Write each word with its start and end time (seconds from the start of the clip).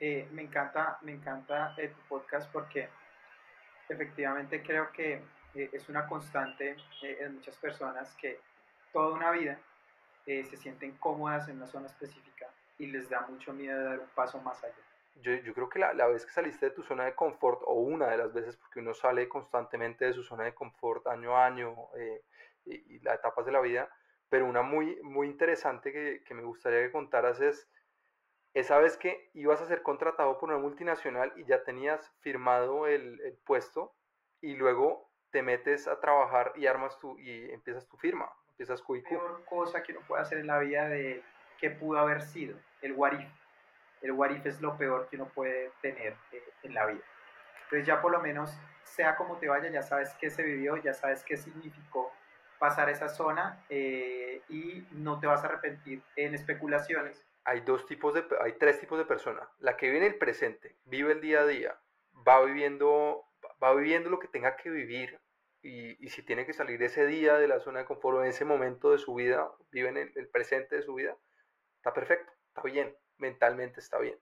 Eh, 0.00 0.28
me 0.32 0.42
encanta, 0.42 0.98
me 1.02 1.12
encanta 1.12 1.74
tu 1.76 2.00
podcast 2.08 2.50
porque 2.52 2.88
efectivamente 3.88 4.62
creo 4.62 4.90
que 4.92 5.22
es 5.54 5.88
una 5.88 6.06
constante 6.06 6.76
en 7.02 7.34
muchas 7.34 7.56
personas 7.56 8.12
que 8.14 8.40
toda 8.92 9.14
una 9.14 9.30
vida 9.30 9.58
se 10.26 10.56
sienten 10.56 10.92
cómodas 10.98 11.48
en 11.48 11.56
una 11.58 11.66
zona 11.66 11.86
específica 11.86 12.48
y 12.78 12.86
les 12.86 13.08
da 13.08 13.20
mucho 13.28 13.52
miedo 13.52 13.84
dar 13.84 14.00
un 14.00 14.08
paso 14.14 14.40
más 14.40 14.62
allá. 14.64 14.74
Yo, 15.22 15.54
creo 15.54 15.68
que 15.68 15.78
la, 15.78 15.94
la, 15.94 16.08
vez 16.08 16.26
que 16.26 16.32
saliste 16.32 16.66
de 16.66 16.72
tu 16.72 16.82
zona 16.82 17.04
de 17.04 17.14
confort, 17.14 17.62
o 17.66 17.74
una 17.74 18.08
de 18.08 18.18
las 18.18 18.32
veces, 18.32 18.56
porque 18.56 18.80
uno 18.80 18.94
sale 18.94 19.28
constantemente 19.28 20.06
de 20.06 20.12
su 20.12 20.24
zona 20.24 20.44
de 20.44 20.54
confort 20.54 21.06
año 21.06 21.36
a 21.36 21.46
año 21.46 21.74
eh, 21.96 22.22
y, 22.64 22.98
las 23.00 23.18
etapas 23.18 23.46
de 23.46 23.52
la 23.52 23.60
vida, 23.60 23.88
pero 24.28 24.46
una 24.46 24.62
muy, 24.62 25.00
muy 25.02 25.28
interesante 25.28 25.92
que, 25.92 26.24
que 26.24 26.34
me 26.34 26.42
gustaría 26.42 26.80
que 26.82 26.90
contaras 26.90 27.40
es 27.40 27.68
esa 28.54 28.78
vez 28.78 28.96
que 28.96 29.30
ibas 29.34 29.60
a 29.60 29.66
ser 29.66 29.82
contratado 29.82 30.38
por 30.38 30.50
una 30.50 30.58
multinacional 30.58 31.32
y 31.36 31.44
ya 31.44 31.64
tenías 31.64 32.12
firmado 32.20 32.86
el, 32.86 33.20
el 33.20 33.36
puesto 33.44 33.92
y 34.40 34.54
luego 34.54 35.10
te 35.30 35.42
metes 35.42 35.88
a 35.88 35.98
trabajar 35.98 36.52
y 36.54 36.66
armas 36.66 36.96
tu 37.00 37.18
y 37.18 37.50
empiezas 37.50 37.88
tu 37.88 37.96
firma, 37.96 38.30
empiezas 38.50 38.80
La 38.88 39.08
peor 39.08 39.44
cosa 39.44 39.82
que 39.82 39.90
uno 39.90 40.00
puede 40.06 40.22
hacer 40.22 40.38
en 40.38 40.46
la 40.46 40.60
vida 40.60 40.88
de 40.88 41.24
qué 41.58 41.70
pudo 41.70 41.98
haber 41.98 42.22
sido, 42.22 42.56
el 42.82 42.92
what 42.92 43.14
El 44.00 44.12
what 44.12 44.30
es 44.30 44.60
lo 44.60 44.76
peor 44.76 45.08
que 45.08 45.16
uno 45.16 45.26
puede 45.26 45.72
tener 45.82 46.14
eh, 46.30 46.44
en 46.62 46.74
la 46.74 46.86
vida. 46.86 47.02
Entonces 47.64 47.84
ya 47.84 48.00
por 48.00 48.12
lo 48.12 48.20
menos, 48.20 48.56
sea 48.84 49.16
como 49.16 49.36
te 49.38 49.48
vaya, 49.48 49.68
ya 49.70 49.82
sabes 49.82 50.14
qué 50.20 50.30
se 50.30 50.44
vivió, 50.44 50.76
ya 50.76 50.94
sabes 50.94 51.24
qué 51.24 51.36
significó 51.36 52.12
pasar 52.60 52.88
esa 52.88 53.08
zona 53.08 53.64
eh, 53.68 54.40
y 54.48 54.86
no 54.92 55.18
te 55.18 55.26
vas 55.26 55.42
a 55.42 55.48
arrepentir 55.48 56.00
en 56.14 56.34
especulaciones. 56.34 57.24
Hay 57.44 57.60
dos 57.60 57.86
tipos 57.86 58.14
de, 58.14 58.24
hay 58.40 58.52
tres 58.52 58.80
tipos 58.80 58.98
de 58.98 59.04
personas. 59.04 59.48
La 59.58 59.76
que 59.76 59.86
vive 59.86 59.98
en 59.98 60.12
el 60.12 60.18
presente, 60.18 60.76
vive 60.84 61.12
el 61.12 61.20
día 61.20 61.40
a 61.40 61.46
día, 61.46 61.78
va 62.26 62.42
viviendo, 62.44 63.24
va 63.62 63.74
viviendo 63.74 64.10
lo 64.10 64.18
que 64.18 64.28
tenga 64.28 64.56
que 64.56 64.70
vivir 64.70 65.20
y, 65.62 66.04
y, 66.04 66.10
si 66.10 66.22
tiene 66.22 66.44
que 66.44 66.52
salir 66.52 66.82
ese 66.82 67.06
día 67.06 67.38
de 67.38 67.48
la 67.48 67.60
zona 67.60 67.80
de 67.80 67.84
confort 67.86 68.18
en 68.20 68.26
ese 68.26 68.44
momento 68.44 68.92
de 68.92 68.98
su 68.98 69.14
vida, 69.14 69.50
vive 69.70 69.88
en 69.88 69.96
el 69.96 70.28
presente 70.28 70.76
de 70.76 70.82
su 70.82 70.94
vida, 70.94 71.16
Está 71.84 71.92
perfecto, 71.92 72.32
está 72.48 72.62
bien, 72.62 72.96
mentalmente 73.18 73.78
está 73.78 73.98
bien. 73.98 74.18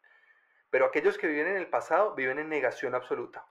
Pero 0.69 0.85
aquellos 0.85 1.17
que 1.17 1.29
viven 1.29 1.47
en 1.47 1.57
el 1.59 1.69
pasado 1.69 2.17
viven 2.17 2.41
en 2.41 2.49
negación 2.49 2.97
absoluta. 2.97 3.47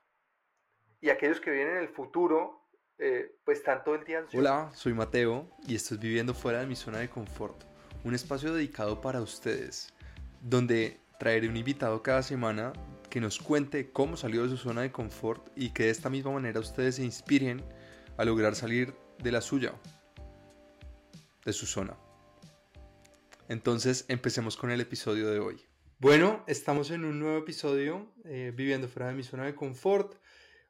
Y 1.00 1.08
aquellos 1.08 1.40
que 1.40 1.50
viven 1.50 1.68
en 1.68 1.76
el 1.78 1.88
futuro, 1.88 2.68
eh, 2.98 3.34
pues 3.42 3.60
están 3.60 3.82
todo 3.84 3.94
el 3.94 4.04
día 4.04 4.18
ansiosos. 4.18 4.38
Hola, 4.38 4.70
soy 4.74 4.92
Mateo 4.92 5.48
y 5.66 5.76
estoy 5.76 5.96
viviendo 5.96 6.34
fuera 6.34 6.60
de 6.60 6.66
mi 6.66 6.76
zona 6.76 6.98
de 6.98 7.08
confort. 7.08 7.71
Un 8.04 8.14
espacio 8.14 8.52
dedicado 8.52 9.00
para 9.00 9.20
ustedes, 9.20 9.92
donde 10.40 10.98
traeré 11.20 11.48
un 11.48 11.56
invitado 11.56 12.02
cada 12.02 12.22
semana 12.22 12.72
que 13.08 13.20
nos 13.20 13.38
cuente 13.38 13.92
cómo 13.92 14.16
salió 14.16 14.42
de 14.42 14.48
su 14.48 14.56
zona 14.56 14.82
de 14.82 14.90
confort 14.90 15.46
y 15.54 15.70
que 15.70 15.84
de 15.84 15.90
esta 15.90 16.10
misma 16.10 16.32
manera 16.32 16.58
ustedes 16.58 16.96
se 16.96 17.04
inspiren 17.04 17.62
a 18.16 18.24
lograr 18.24 18.56
salir 18.56 18.92
de 19.22 19.30
la 19.30 19.40
suya, 19.40 19.74
de 21.44 21.52
su 21.52 21.66
zona. 21.66 21.96
Entonces, 23.48 24.04
empecemos 24.08 24.56
con 24.56 24.72
el 24.72 24.80
episodio 24.80 25.30
de 25.30 25.38
hoy. 25.38 25.62
Bueno, 25.98 26.42
estamos 26.48 26.90
en 26.90 27.04
un 27.04 27.20
nuevo 27.20 27.38
episodio, 27.38 28.12
eh, 28.24 28.52
viviendo 28.52 28.88
fuera 28.88 29.08
de 29.08 29.14
mi 29.14 29.22
zona 29.22 29.44
de 29.44 29.54
confort. 29.54 30.16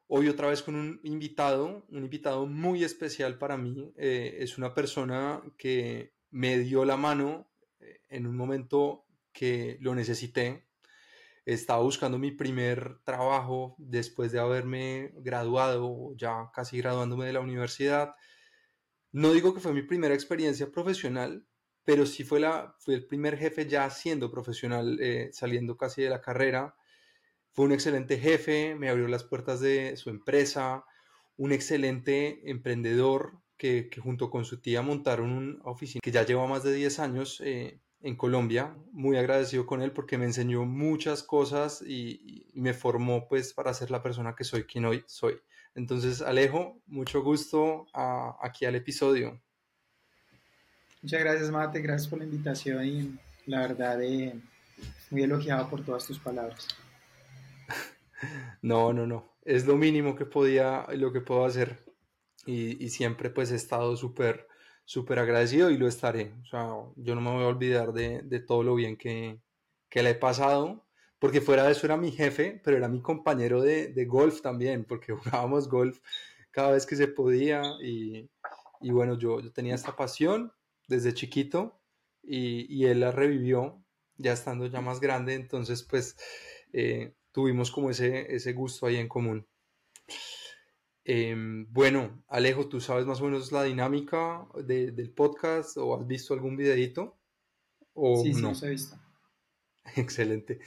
Hoy 0.07 0.27
otra 0.27 0.49
vez 0.49 0.61
con 0.61 0.75
un 0.75 0.99
invitado, 1.03 1.83
un 1.89 2.03
invitado 2.03 2.45
muy 2.45 2.83
especial 2.83 3.39
para 3.39 3.57
mí. 3.57 3.91
Eh, 3.97 4.37
es 4.39 4.59
una 4.59 4.75
persona 4.75 5.41
que 5.57 6.13
me 6.33 6.57
dio 6.57 6.83
la 6.83 6.97
mano 6.97 7.47
eh, 7.79 8.01
en 8.09 8.25
un 8.25 8.35
momento 8.35 9.05
que 9.31 9.77
lo 9.81 9.93
necesité. 9.93 10.67
Estaba 11.45 11.81
buscando 11.83 12.17
mi 12.17 12.31
primer 12.31 12.99
trabajo 13.03 13.75
después 13.77 14.31
de 14.31 14.39
haberme 14.39 15.11
graduado, 15.17 16.15
ya 16.15 16.49
casi 16.53 16.79
graduándome 16.79 17.27
de 17.27 17.33
la 17.33 17.39
universidad. 17.39 18.15
No 19.11 19.31
digo 19.31 19.53
que 19.53 19.59
fue 19.59 19.73
mi 19.73 19.83
primera 19.83 20.15
experiencia 20.15 20.71
profesional, 20.71 21.45
pero 21.83 22.05
sí 22.07 22.23
fue, 22.23 22.39
la, 22.39 22.75
fue 22.79 22.95
el 22.95 23.05
primer 23.05 23.37
jefe 23.37 23.67
ya 23.67 23.87
siendo 23.91 24.31
profesional, 24.31 24.97
eh, 25.01 25.29
saliendo 25.33 25.77
casi 25.77 26.01
de 26.01 26.09
la 26.09 26.21
carrera. 26.21 26.75
Fue 27.51 27.65
un 27.65 27.73
excelente 27.73 28.17
jefe, 28.17 28.73
me 28.73 28.89
abrió 28.89 29.07
las 29.07 29.23
puertas 29.23 29.59
de 29.59 29.97
su 29.97 30.09
empresa, 30.09 30.85
un 31.37 31.51
excelente 31.51 32.49
emprendedor 32.49 33.43
que, 33.63 34.01
junto 34.01 34.29
con 34.29 34.43
su 34.43 34.57
tía 34.57 34.81
montaron 34.81 35.31
una 35.31 35.63
oficina 35.63 36.01
que 36.03 36.11
ya 36.11 36.25
lleva 36.25 36.45
más 36.47 36.63
de 36.63 36.73
10 36.73 36.99
años 36.99 37.41
eh, 37.45 37.79
en 38.01 38.17
Colombia. 38.17 38.75
Muy 38.91 39.15
agradecido 39.15 39.65
con 39.65 39.81
él 39.81 39.91
porque 39.93 40.17
me 40.17 40.25
enseñó 40.25 40.65
muchas 40.65 41.23
cosas 41.23 41.81
y, 41.81 42.45
me 42.55 42.73
formó 42.73 43.27
pues 43.27 43.53
para 43.53 43.73
ser 43.73 43.89
la 43.89 44.03
persona 44.03 44.35
que 44.35 44.43
soy, 44.43 44.65
quien 44.65 44.85
hoy 44.85 45.03
soy. 45.07 45.39
Entonces, 45.75 46.21
Alejo, 46.21 46.81
mucho 46.87 47.23
gusto 47.23 47.87
aquí 47.93 48.65
al 48.65 48.75
episodio. 48.75 49.41
Muchas 51.01 51.21
gracias, 51.21 51.49
Mate. 51.49 51.81
Gracias 51.81 52.09
por 52.09 52.19
la 52.19 52.25
invitación 52.25 52.85
y 52.85 53.19
la 53.45 53.61
verdad, 53.61 54.01
eh, 54.03 54.35
muy 55.09 55.23
elogiado 55.23 55.69
por 55.69 55.83
todas 55.83 56.05
tus 56.05 56.19
palabras. 56.19 56.67
No, 58.61 58.93
no, 58.93 59.05
no. 59.05 59.33
Es 59.43 59.65
lo 59.65 59.75
mínimo 59.75 60.15
que 60.15 60.25
podía, 60.25 60.87
lo 60.93 61.11
que 61.11 61.19
puedo 61.19 61.43
hacer. 61.43 61.82
Y, 62.45 62.89
siempre 62.89 63.29
pues 63.29 63.51
he 63.51 63.55
estado 63.55 63.95
súper, 63.95 64.47
súper 64.85 65.19
agradecido 65.19 65.69
y 65.69 65.77
lo 65.77 65.87
estaré. 65.87 66.33
O 66.43 66.45
sea, 66.45 66.69
yo 66.97 67.15
no 67.15 67.21
me 67.21 67.31
voy 67.31 67.43
a 67.43 67.47
olvidar 67.47 67.93
de, 67.93 68.43
todo 68.45 68.63
lo 68.63 68.75
bien 68.75 68.97
que, 68.97 69.39
que 69.89 70.03
le 70.03 70.11
he 70.11 70.15
pasado. 70.15 70.85
Porque 71.19 71.39
fuera 71.39 71.63
de 71.63 71.71
eso 71.71 71.85
era 71.87 71.95
mi 71.95 72.11
jefe, 72.11 72.59
pero 72.63 72.75
era 72.75 72.89
mi 72.89 73.01
compañero 73.01 73.61
de, 73.61 73.87
de 73.87 74.05
golf 74.05 74.41
también, 74.41 74.83
porque 74.83 75.13
jugábamos 75.13 75.69
golf 75.69 75.99
cada 76.51 76.71
vez 76.71 76.85
que 76.85 76.97
se 76.97 77.07
podía. 77.07 77.63
Y, 77.81 78.29
y 78.81 78.91
bueno, 78.91 79.17
yo, 79.17 79.39
yo 79.39 79.51
tenía 79.51 79.75
esta 79.75 79.95
pasión 79.95 80.51
desde 80.87 81.13
chiquito 81.13 81.79
y, 82.21 82.85
él 82.85 82.99
la 82.99 83.11
revivió 83.11 83.83
ya 84.17 84.33
estando 84.33 84.67
ya 84.67 84.81
más 84.81 84.99
grande, 84.99 85.33
entonces 85.33 85.83
pues 85.83 86.15
eh, 86.71 87.13
tuvimos 87.31 87.71
como 87.71 87.89
ese, 87.89 88.33
ese 88.33 88.53
gusto 88.53 88.85
ahí 88.85 88.97
en 88.97 89.07
común. 89.07 89.47
Em, 91.05 91.67
bueno, 91.71 92.23
Alejo, 92.27 92.67
¿tú 92.67 92.79
sabes 92.79 93.05
más 93.05 93.19
o 93.21 93.25
menos 93.25 93.51
la 93.51 93.63
dinámica 93.63 94.47
del 94.55 95.11
podcast 95.11 95.77
o 95.77 95.95
has 95.95 96.07
visto 96.07 96.33
algún 96.33 96.55
videito? 96.55 97.17
¿O 97.93 98.23
sí, 98.23 98.33
no? 98.33 98.55
sí, 98.55 98.65
he 98.65 98.69
visto. 98.69 98.97
Excelente. 99.95 100.59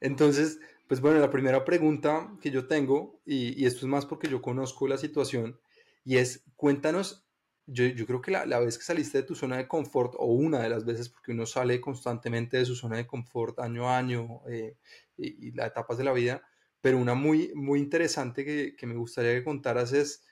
Entonces, 0.00 0.58
pues 0.88 1.00
bueno, 1.00 1.18
la 1.18 1.30
primera 1.30 1.64
pregunta 1.64 2.32
que 2.40 2.50
yo 2.50 2.66
tengo, 2.66 3.20
y, 3.26 3.60
y, 3.60 3.66
esto 3.66 3.80
es 3.80 3.86
más 3.86 4.06
porque 4.06 4.28
yo 4.28 4.40
conozco 4.40 4.88
la 4.88 4.96
situación, 4.96 5.60
y 6.04 6.16
es, 6.16 6.44
cuéntanos 6.56 7.26
yo, 7.66 8.06
creo 8.06 8.22
que 8.22 8.30
la, 8.30 8.60
vez 8.60 8.78
que 8.78 8.84
saliste 8.84 9.18
de 9.18 9.24
tu 9.24 9.34
zona 9.34 9.56
de 9.56 9.66
confort, 9.66 10.14
o 10.18 10.26
una 10.26 10.60
de 10.60 10.68
las 10.68 10.84
veces, 10.84 11.08
porque 11.08 11.32
uno 11.32 11.46
sale 11.46 11.80
constantemente 11.80 12.56
de 12.58 12.64
su 12.64 12.76
zona 12.76 12.96
de 12.96 13.06
confort 13.06 13.58
año 13.58 13.88
a 13.88 13.98
año 13.98 14.42
eh, 14.48 14.76
y, 15.16 15.50
las 15.52 15.68
etapas 15.68 15.98
de 15.98 16.04
la 16.04 16.12
vida, 16.12 16.42
pero 16.86 16.98
una 16.98 17.14
muy, 17.14 17.50
muy 17.56 17.80
interesante 17.80 18.44
que, 18.44 18.86
me 18.86 18.94
gustaría 18.94 19.34
que 19.34 19.42
contaras 19.42 19.92
es 19.92 20.24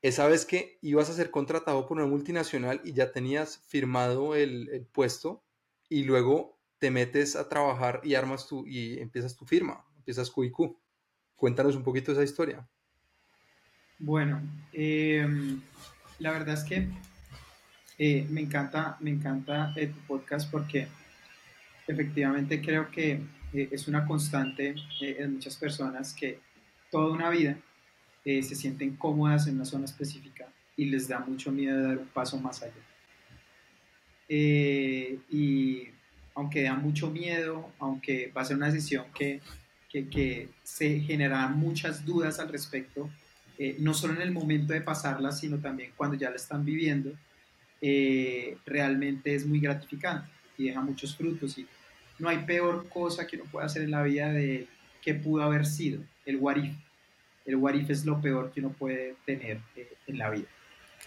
esa 0.00 0.28
vez 0.28 0.46
que 0.46 0.78
ibas 0.80 1.10
a 1.10 1.12
ser 1.12 1.32
contratado 1.32 1.88
por 1.88 1.96
una 1.96 2.06
multinacional 2.06 2.80
y 2.84 2.92
ya 2.92 3.10
tenías 3.10 3.64
firmado 3.66 4.36
el, 4.36 4.86
puesto 4.92 5.42
y 5.88 6.04
luego 6.04 6.56
te 6.78 6.92
metes 6.92 7.34
a 7.34 7.48
trabajar 7.48 8.00
y 8.04 8.14
armas 8.14 8.46
tu 8.46 8.64
y 8.64 9.00
empiezas 9.00 9.36
tu 9.36 9.44
firma, 9.44 9.84
empiezas 9.96 10.30
QIQ. 10.30 10.76
Cuéntanos 11.34 11.74
un 11.74 11.82
poquito 11.82 12.12
esa 12.12 12.22
historia. 12.22 12.64
Bueno, 13.98 14.40
eh, 14.72 15.26
la 16.20 16.30
verdad 16.30 16.54
es 16.54 16.62
que 16.62 16.86
eh, 17.98 18.24
me 18.30 18.40
encanta, 18.40 18.98
me 19.00 19.10
encanta 19.10 19.72
eh, 19.74 19.88
tu 19.88 19.98
podcast 20.06 20.48
porque 20.48 20.86
efectivamente 21.88 22.62
creo 22.62 22.88
que 22.88 23.20
eh, 23.52 23.68
es 23.70 23.88
una 23.88 24.06
constante 24.06 24.74
en 25.00 25.34
muchas 25.34 25.56
personas 25.56 26.14
que 26.14 26.40
toda 26.90 27.12
una 27.12 27.30
vida 27.30 27.56
se 28.24 28.54
sienten 28.54 28.94
cómodas 28.94 29.48
en 29.48 29.56
una 29.56 29.64
zona 29.64 29.84
específica 29.84 30.46
y 30.76 30.84
les 30.84 31.08
da 31.08 31.18
mucho 31.18 31.50
miedo 31.50 31.82
dar 31.82 31.98
un 31.98 32.06
paso 32.06 32.38
más 32.38 32.62
allá. 32.62 32.72
y 34.28 35.88
aunque 36.34 36.62
da 36.62 36.74
mucho 36.74 37.10
miedo, 37.10 37.72
aunque 37.78 38.30
va 38.34 38.42
a 38.42 38.44
ser 38.44 38.56
una 38.56 38.70
decisión 38.70 39.06
que, 39.14 39.40
que, 39.90 40.08
que 40.08 40.48
se 40.62 41.00
generan 41.00 41.58
muchas 41.58 42.04
dudas 42.04 42.38
al 42.38 42.48
respecto, 42.48 43.10
eh, 43.58 43.76
no 43.78 43.94
solo 43.94 44.14
en 44.14 44.22
el 44.22 44.32
momento 44.32 44.72
de 44.72 44.80
pasarla, 44.80 45.30
sino 45.30 45.58
también 45.58 45.92
cuando 45.96 46.16
ya 46.16 46.30
la 46.30 46.36
están 46.36 46.64
viviendo, 46.64 47.12
eh, 47.80 48.56
realmente 48.64 49.34
es 49.34 49.46
muy 49.46 49.60
gratificante 49.60 50.30
y 50.56 50.68
deja 50.68 50.80
muchos 50.80 51.14
frutos. 51.16 51.58
Y 51.58 51.66
no 52.18 52.28
hay 52.28 52.38
peor 52.38 52.88
cosa 52.88 53.26
que 53.26 53.36
uno 53.36 53.46
pueda 53.50 53.66
hacer 53.66 53.82
en 53.82 53.90
la 53.90 54.02
vida 54.02 54.32
de 54.32 54.68
que 55.02 55.14
pudo 55.14 55.42
haber 55.42 55.66
sido, 55.66 56.02
el 56.24 56.36
what 56.36 56.56
El 57.44 57.56
what 57.56 57.74
es 57.74 58.04
lo 58.04 58.20
peor 58.20 58.52
que 58.52 58.60
uno 58.60 58.70
puede 58.70 59.16
tener 59.26 59.60
eh, 59.76 59.92
en 60.06 60.18
la 60.18 60.30
vida. 60.30 60.46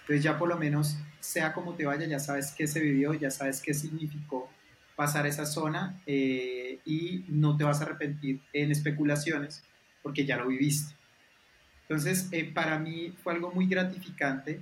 Entonces 0.02 0.24
ya 0.24 0.38
por 0.38 0.50
lo 0.50 0.57
menos, 0.57 0.98
sea 1.19 1.54
como 1.54 1.74
te 1.74 1.86
vaya, 1.86 2.06
ya 2.06 2.19
sabes 2.19 2.54
qué 2.56 2.68
se 2.68 2.81
vivió, 2.81 3.13
ya 3.13 3.31
sabes 3.31 3.62
qué 3.62 3.74
significó 3.74 4.50
pasar 4.96 5.25
esa 5.25 5.46
zona 5.46 6.02
eh, 6.06 6.80
y 6.86 7.25
no 7.28 7.57
te 7.57 7.63
vas 7.63 7.81
a 7.81 7.86
arrepentir 7.86 8.40
en 8.54 8.72
especulaciones 8.72 9.63
porque 10.04 10.25
ya 10.25 10.38
lo 10.38 10.48
viviste. 10.48 10.94
Entonces, 11.84 12.28
eh, 12.31 12.52
para 12.54 12.78
mí 12.80 13.13
fue 13.24 13.34
algo 13.34 13.52
muy 13.52 13.68
gratificante. 13.68 14.62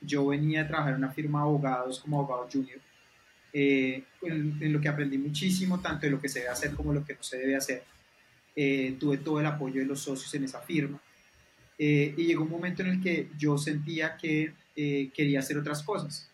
Yo 0.00 0.26
venía 0.26 0.62
a 0.62 0.68
trabajar 0.68 0.92
en 0.92 0.98
una 0.98 1.10
firma 1.10 1.40
de 1.40 1.44
abogados 1.44 2.00
como 2.00 2.20
abogado 2.20 2.48
junior, 2.50 2.80
en, 3.52 4.04
en, 4.22 4.72
lo 4.72 4.80
que 4.80 4.88
aprendí 4.88 5.18
muchísimo, 5.18 5.80
tanto 5.80 6.06
de 6.06 6.12
lo 6.12 6.20
que 6.20 6.28
se 6.28 6.40
debe 6.40 6.50
hacer 6.50 6.74
como 6.74 6.92
lo 6.92 7.04
que 7.04 7.14
no 7.14 7.22
se 7.22 7.38
debe 7.38 7.56
hacer. 7.56 7.82
tuve 8.98 9.18
todo 9.18 9.40
el 9.40 9.46
apoyo 9.46 9.80
de 9.80 9.86
los 9.86 10.00
socios 10.00 10.32
en 10.34 10.44
esa 10.44 10.60
firma. 10.60 11.00
y 11.78 12.24
llegó 12.24 12.44
un 12.44 12.50
momento 12.50 12.82
en 12.82 12.88
el 12.88 13.00
que 13.00 13.28
yo 13.38 13.58
sentía 13.58 14.16
que 14.16 14.52
quería 14.74 15.40
hacer 15.40 15.58
otras 15.58 15.82
cosas 15.82 16.30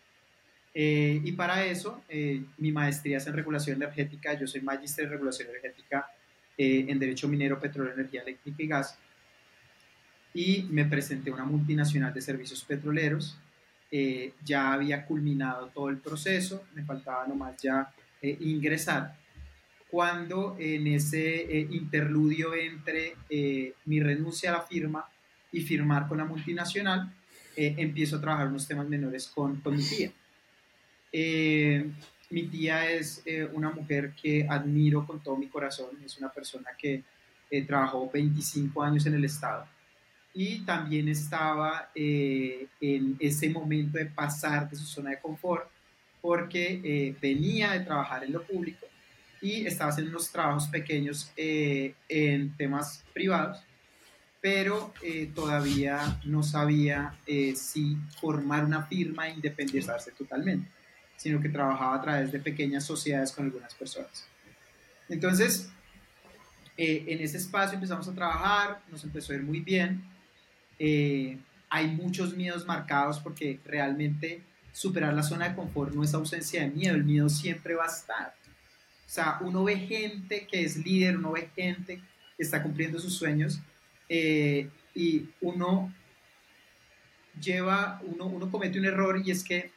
eh, 0.79 1.19
y 1.23 1.31
para 1.31 1.65
eso, 1.65 2.03
eh, 2.07 2.43
mi 2.59 2.71
maestría 2.71 3.17
es 3.17 3.25
en 3.25 3.33
regulación 3.33 3.77
energética, 3.77 4.39
yo 4.39 4.45
soy 4.45 4.61
magíster 4.61 5.05
en 5.05 5.09
regulación 5.09 5.49
energética 5.49 6.05
eh, 6.55 6.85
en 6.87 6.99
Derecho 6.99 7.27
Minero, 7.27 7.59
Petróleo, 7.59 7.95
Energía 7.95 8.21
Eléctrica 8.21 8.61
y 8.61 8.67
Gas. 8.67 8.99
Y 10.35 10.67
me 10.69 10.85
presenté 10.85 11.31
a 11.31 11.33
una 11.33 11.45
multinacional 11.45 12.13
de 12.13 12.21
servicios 12.21 12.63
petroleros. 12.63 13.39
Ya 14.43 14.73
había 14.73 15.05
culminado 15.05 15.67
todo 15.67 15.89
el 15.89 15.97
proceso, 15.97 16.65
me 16.73 16.83
faltaba 16.83 17.25
nomás 17.27 17.61
ya 17.61 17.91
ingresar. 18.21 19.15
Cuando 19.89 20.57
en 20.59 20.87
ese 20.87 21.67
interludio 21.71 22.53
entre 22.53 23.15
mi 23.85 24.01
renuncia 24.01 24.49
a 24.49 24.57
la 24.57 24.61
firma 24.61 25.05
y 25.51 25.61
firmar 25.61 26.07
con 26.07 26.17
la 26.17 26.25
multinacional, 26.25 27.13
empiezo 27.55 28.17
a 28.17 28.21
trabajar 28.21 28.47
unos 28.49 28.67
temas 28.67 28.89
menores 28.89 29.27
con, 29.27 29.61
con 29.61 29.77
mi 29.77 29.83
tía. 29.83 30.11
Eh, 31.11 31.89
mi 32.29 32.43
tía 32.47 32.91
es 32.91 33.21
eh, 33.25 33.47
una 33.53 33.69
mujer 33.69 34.13
que 34.21 34.45
admiro 34.47 35.05
con 35.05 35.21
todo 35.21 35.37
mi 35.37 35.47
corazón, 35.47 35.89
es 36.05 36.17
una 36.17 36.29
persona 36.29 36.71
que 36.77 37.03
eh, 37.49 37.65
trabajó 37.65 38.09
25 38.11 38.83
años 38.83 39.05
en 39.05 39.13
el 39.13 39.25
Estado 39.25 39.65
y 40.39 40.59
también 40.59 41.07
estaba 41.07 41.89
en 41.95 43.17
ese 43.19 43.49
momento 43.49 43.97
de 43.97 44.05
pasar 44.05 44.69
de 44.69 44.75
su 44.75 44.85
zona 44.85 45.09
de 45.09 45.19
confort 45.19 45.67
porque 46.21 47.15
venía 47.19 47.71
de 47.71 47.79
trabajar 47.79 48.23
en 48.23 48.33
lo 48.33 48.43
público 48.43 48.85
y 49.41 49.65
estaba 49.65 49.89
haciendo 49.89 50.11
unos 50.11 50.31
trabajos 50.31 50.67
pequeños 50.67 51.31
en 51.35 52.55
temas 52.55 53.03
privados, 53.13 53.63
pero 54.39 54.93
todavía 55.33 56.19
no 56.23 56.43
sabía 56.43 57.17
si 57.55 57.97
formar 58.21 58.63
una 58.63 58.83
firma 58.83 59.27
e 59.27 59.33
independizarse 59.33 60.11
totalmente 60.11 60.69
sino 61.17 61.41
que 61.41 61.49
trabajaba 61.49 61.95
a 61.95 62.01
través 62.01 62.31
de 62.31 62.39
pequeñas 62.39 62.85
sociedades 62.85 63.31
con 63.31 63.45
algunas 63.45 63.73
personas. 63.73 64.25
Entonces, 65.09 65.69
eh, 66.77 67.05
en 67.07 67.19
ese 67.21 67.37
espacio 67.37 67.73
empezamos 67.73 68.07
a 68.07 68.13
trabajar, 68.13 68.81
nos 68.89 69.03
empezó 69.03 69.33
a 69.33 69.35
ir 69.35 69.43
muy 69.43 69.59
bien. 69.59 70.03
Eh, 70.79 71.37
hay 71.69 71.87
muchos 71.87 72.35
miedos 72.35 72.65
marcados 72.65 73.19
porque 73.19 73.59
realmente 73.65 74.41
superar 74.71 75.13
la 75.13 75.23
zona 75.23 75.49
de 75.49 75.55
confort 75.55 75.93
no 75.93 76.03
es 76.03 76.13
ausencia 76.13 76.61
de 76.61 76.69
miedo, 76.69 76.95
el 76.95 77.03
miedo 77.03 77.29
siempre 77.29 77.75
va 77.75 77.85
a 77.85 77.87
estar. 77.87 78.35
O 79.05 79.09
sea, 79.09 79.37
uno 79.41 79.63
ve 79.63 79.77
gente 79.77 80.47
que 80.47 80.63
es 80.63 80.77
líder, 80.77 81.17
uno 81.17 81.31
ve 81.31 81.49
gente 81.55 82.01
que 82.35 82.43
está 82.43 82.61
cumpliendo 82.61 82.99
sus 82.99 83.15
sueños 83.15 83.59
eh, 84.09 84.69
y 84.93 85.29
uno 85.41 85.93
lleva, 87.41 88.01
uno, 88.03 88.25
uno 88.25 88.51
comete 88.51 88.79
un 88.79 88.85
error 88.85 89.21
y 89.23 89.31
es 89.31 89.43
que 89.43 89.71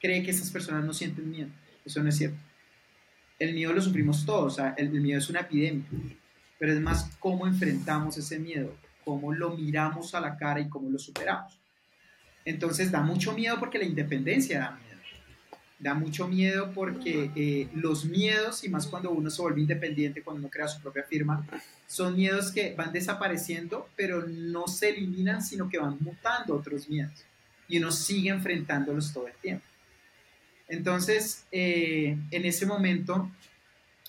cree 0.00 0.22
que 0.22 0.30
esas 0.30 0.50
personas 0.50 0.84
no 0.84 0.92
sienten 0.92 1.30
miedo. 1.30 1.48
Eso 1.84 2.02
no 2.02 2.08
es 2.08 2.16
cierto. 2.16 2.38
El 3.38 3.54
miedo 3.54 3.72
lo 3.72 3.80
sufrimos 3.80 4.26
todos, 4.26 4.52
o 4.52 4.56
sea, 4.56 4.74
el, 4.76 4.90
miedo 4.90 5.18
es 5.18 5.30
una 5.30 5.40
epidemia, 5.40 5.86
pero 6.58 6.72
es 6.72 6.80
más 6.80 7.10
cómo 7.18 7.46
enfrentamos 7.46 8.18
ese 8.18 8.38
miedo, 8.38 8.74
cómo 9.04 9.32
lo 9.32 9.56
miramos 9.56 10.14
a 10.14 10.20
la 10.20 10.36
cara 10.36 10.60
y 10.60 10.68
cómo 10.68 10.90
lo 10.90 10.98
superamos. 10.98 11.58
Entonces 12.44 12.90
da 12.90 13.02
mucho 13.02 13.32
miedo 13.32 13.58
porque 13.58 13.78
la 13.78 13.84
independencia 13.84 14.60
da 14.60 14.70
miedo. 14.72 14.90
Da 15.78 15.94
mucho 15.94 16.28
miedo 16.28 16.72
porque 16.74 17.30
eh, 17.34 17.68
los 17.74 18.04
miedos, 18.04 18.64
y 18.64 18.68
más 18.68 18.86
cuando 18.86 19.10
uno 19.10 19.30
se 19.30 19.40
vuelve 19.40 19.62
independiente, 19.62 20.22
cuando 20.22 20.40
uno 20.40 20.50
crea 20.50 20.68
su 20.68 20.80
propia 20.80 21.04
firma, 21.04 21.46
son 21.86 22.16
miedos 22.16 22.52
que 22.52 22.74
van 22.74 22.92
desapareciendo, 22.92 23.88
pero 23.96 24.26
no 24.26 24.68
se 24.68 24.90
eliminan, 24.90 25.42
sino 25.42 25.68
que 25.68 25.78
van 25.78 25.96
mutando 26.00 26.54
otros 26.54 26.88
miedos. 26.88 27.24
Y 27.66 27.78
uno 27.78 27.90
sigue 27.92 28.28
enfrentándolos 28.28 29.12
todo 29.12 29.26
el 29.26 29.34
tiempo. 29.34 29.64
Entonces, 30.68 31.46
eh, 31.50 32.16
en 32.30 32.44
ese 32.44 32.66
momento, 32.66 33.30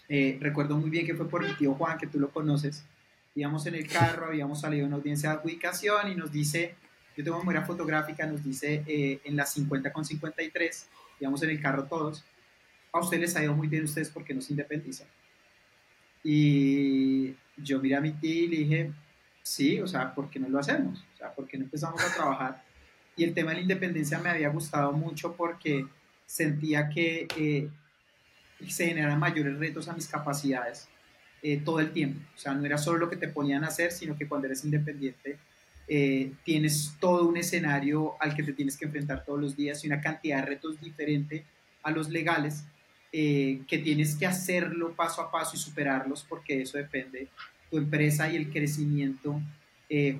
eh, 0.10 0.38
recuerdo 0.42 0.78
muy 0.78 0.90
bien 0.90 1.06
que 1.06 1.16
fue 1.16 1.30
por 1.30 1.48
mi 1.48 1.54
tío 1.56 1.74
Juan, 1.74 1.98
que 1.98 2.06
tú 2.06 2.20
lo 2.20 2.32
conoces, 2.32 2.84
íbamos 3.36 3.66
en 3.66 3.76
el 3.76 3.88
carro, 3.88 4.28
habíamos 4.28 4.62
salido 4.62 4.86
una 4.86 4.98
audiencia 4.98 5.30
de 5.30 5.36
adjudicación 5.36 6.12
y 6.12 6.16
nos 6.16 6.32
dice, 6.32 6.76
yo 7.16 7.24
tengo 7.24 7.40
memoria 7.40 7.64
fotográfica, 7.64 8.26
nos 8.26 8.44
dice 8.44 8.84
eh, 8.88 9.22
en 9.24 9.36
las 9.36 9.54
50 9.54 9.92
con 9.92 10.04
53, 10.04 10.90
íbamos 11.20 11.42
en 11.44 11.50
el 11.52 11.62
carro 11.62 11.86
todos, 11.86 12.24
a 12.92 13.00
ustedes 13.00 13.22
les 13.22 13.36
ha 13.36 13.44
ido 13.44 13.54
muy 13.54 13.68
bien 13.68 13.84
ustedes 13.84 14.10
porque 14.10 14.34
no 14.34 14.42
se 14.42 14.54
independizan. 14.54 15.08
Y 16.24 17.34
yo 17.58 17.80
miré 17.80 17.96
a 17.96 18.02
mi 18.02 18.12
tío 18.12 18.46
y 18.46 18.48
le 18.48 18.58
dije, 18.58 18.92
sí, 19.42 19.80
o 19.80 19.88
sea, 19.88 20.14
¿por 20.14 20.30
qué 20.30 20.40
no 20.40 20.50
lo 20.50 20.60
hacemos? 20.60 21.04
O 21.14 21.18
sea, 21.18 21.34
¿por 21.34 21.48
qué 21.48 21.58
no 21.58 21.64
empezamos 21.64 22.02
a 22.04 22.14
trabajar? 22.14 22.64
Y 23.16 23.24
el 23.24 23.34
tema 23.34 23.52
de 23.52 23.58
la 23.58 23.62
independencia 23.62 24.20
me 24.20 24.30
había 24.30 24.50
gustado 24.50 24.92
mucho 24.92 25.36
porque 25.36 25.86
sentía 26.26 26.90
que 26.90 27.28
eh, 27.38 27.70
se 28.68 28.88
generaban 28.88 29.20
mayores 29.20 29.58
retos 29.58 29.88
a 29.88 29.94
mis 29.94 30.08
capacidades 30.08 30.88
eh, 31.42 31.62
todo 31.64 31.80
el 31.80 31.92
tiempo. 31.92 32.20
O 32.36 32.38
sea, 32.38 32.54
no 32.54 32.66
era 32.66 32.78
solo 32.78 33.00
lo 33.00 33.10
que 33.10 33.18
te 33.18 33.28
ponían 33.28 33.64
a 33.64 33.68
hacer, 33.68 33.92
sino 33.92 34.18
que 34.18 34.28
cuando 34.28 34.48
eres 34.48 34.64
independiente 34.64 35.38
eh, 35.88 36.32
tienes 36.44 36.94
todo 37.00 37.28
un 37.28 37.38
escenario 37.38 38.16
al 38.20 38.36
que 38.36 38.44
te 38.44 38.54
tienes 38.54 38.78
que 38.78 38.86
enfrentar 38.86 39.26
todos 39.26 39.40
los 39.40 39.56
días 39.56 39.84
y 39.84 39.88
una 39.88 40.02
cantidad 40.02 40.38
de 40.38 40.46
retos 40.46 40.80
diferente 40.80 41.46
a 41.84 41.92
los 41.92 42.10
legales 42.10 42.64
que 43.14 43.82
tienes 43.84 44.16
que 44.16 44.26
hacerlo 44.26 44.96
paso 44.96 45.22
a 45.22 45.30
paso 45.30 45.58
y 45.58 45.60
superarlos 45.60 46.24
porque 46.24 46.62
eso 46.62 46.78
depende 46.78 47.28
tu 47.70 47.78
empresa 47.78 48.32
y 48.32 48.38
el 48.38 48.50
crecimiento 48.50 49.42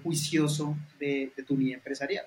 juicioso 0.04 0.76
de, 1.00 1.32
de 1.34 1.44
tu 1.44 1.56
vida 1.56 1.76
empresarial. 1.76 2.26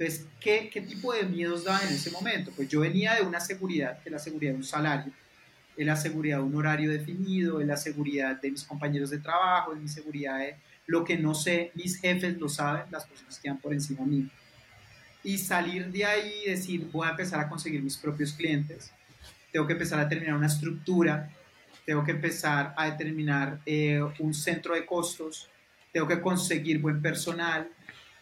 Entonces, 0.00 0.26
¿qué, 0.40 0.70
¿qué, 0.72 0.80
tipo 0.80 1.12
de 1.12 1.24
miedos 1.24 1.64
daban 1.64 1.86
en 1.86 1.92
ese 1.92 2.10
momento? 2.10 2.50
Pues 2.56 2.70
yo 2.70 2.80
venía 2.80 3.16
de 3.16 3.20
una 3.22 3.38
seguridad, 3.38 4.02
que 4.02 4.08
es 4.08 4.12
la 4.12 4.18
seguridad 4.18 4.52
de 4.52 4.56
un 4.56 4.64
salario, 4.64 5.12
es 5.80 5.86
la 5.86 5.96
seguridad 5.96 6.36
de 6.36 6.42
un 6.42 6.54
horario 6.54 6.90
definido, 6.90 7.58
es 7.58 7.66
la 7.66 7.78
seguridad 7.78 8.38
de 8.38 8.50
mis 8.50 8.64
compañeros 8.64 9.08
de 9.08 9.18
trabajo, 9.18 9.72
es 9.72 9.80
mi 9.80 9.88
seguridad 9.88 10.38
de 10.38 10.56
lo 10.86 11.04
que 11.04 11.16
no 11.16 11.34
sé, 11.34 11.72
mis 11.74 11.98
jefes 11.98 12.38
lo 12.38 12.50
saben, 12.50 12.82
las 12.90 13.06
personas 13.06 13.38
que 13.38 13.48
van 13.48 13.58
por 13.58 13.72
encima 13.72 14.04
mío. 14.04 14.26
Y 15.24 15.38
salir 15.38 15.90
de 15.90 16.04
ahí 16.04 16.34
y 16.44 16.50
decir, 16.50 16.86
voy 16.92 17.06
a 17.06 17.12
empezar 17.12 17.40
a 17.40 17.48
conseguir 17.48 17.82
mis 17.82 17.96
propios 17.96 18.34
clientes, 18.34 18.92
tengo 19.50 19.66
que 19.66 19.72
empezar 19.72 20.00
a 20.00 20.02
determinar 20.04 20.36
una 20.36 20.48
estructura, 20.48 21.30
tengo 21.86 22.04
que 22.04 22.10
empezar 22.10 22.74
a 22.76 22.90
determinar 22.90 23.60
eh, 23.64 24.02
un 24.18 24.34
centro 24.34 24.74
de 24.74 24.84
costos, 24.84 25.48
tengo 25.94 26.06
que 26.06 26.20
conseguir 26.20 26.78
buen 26.78 27.00
personal, 27.00 27.66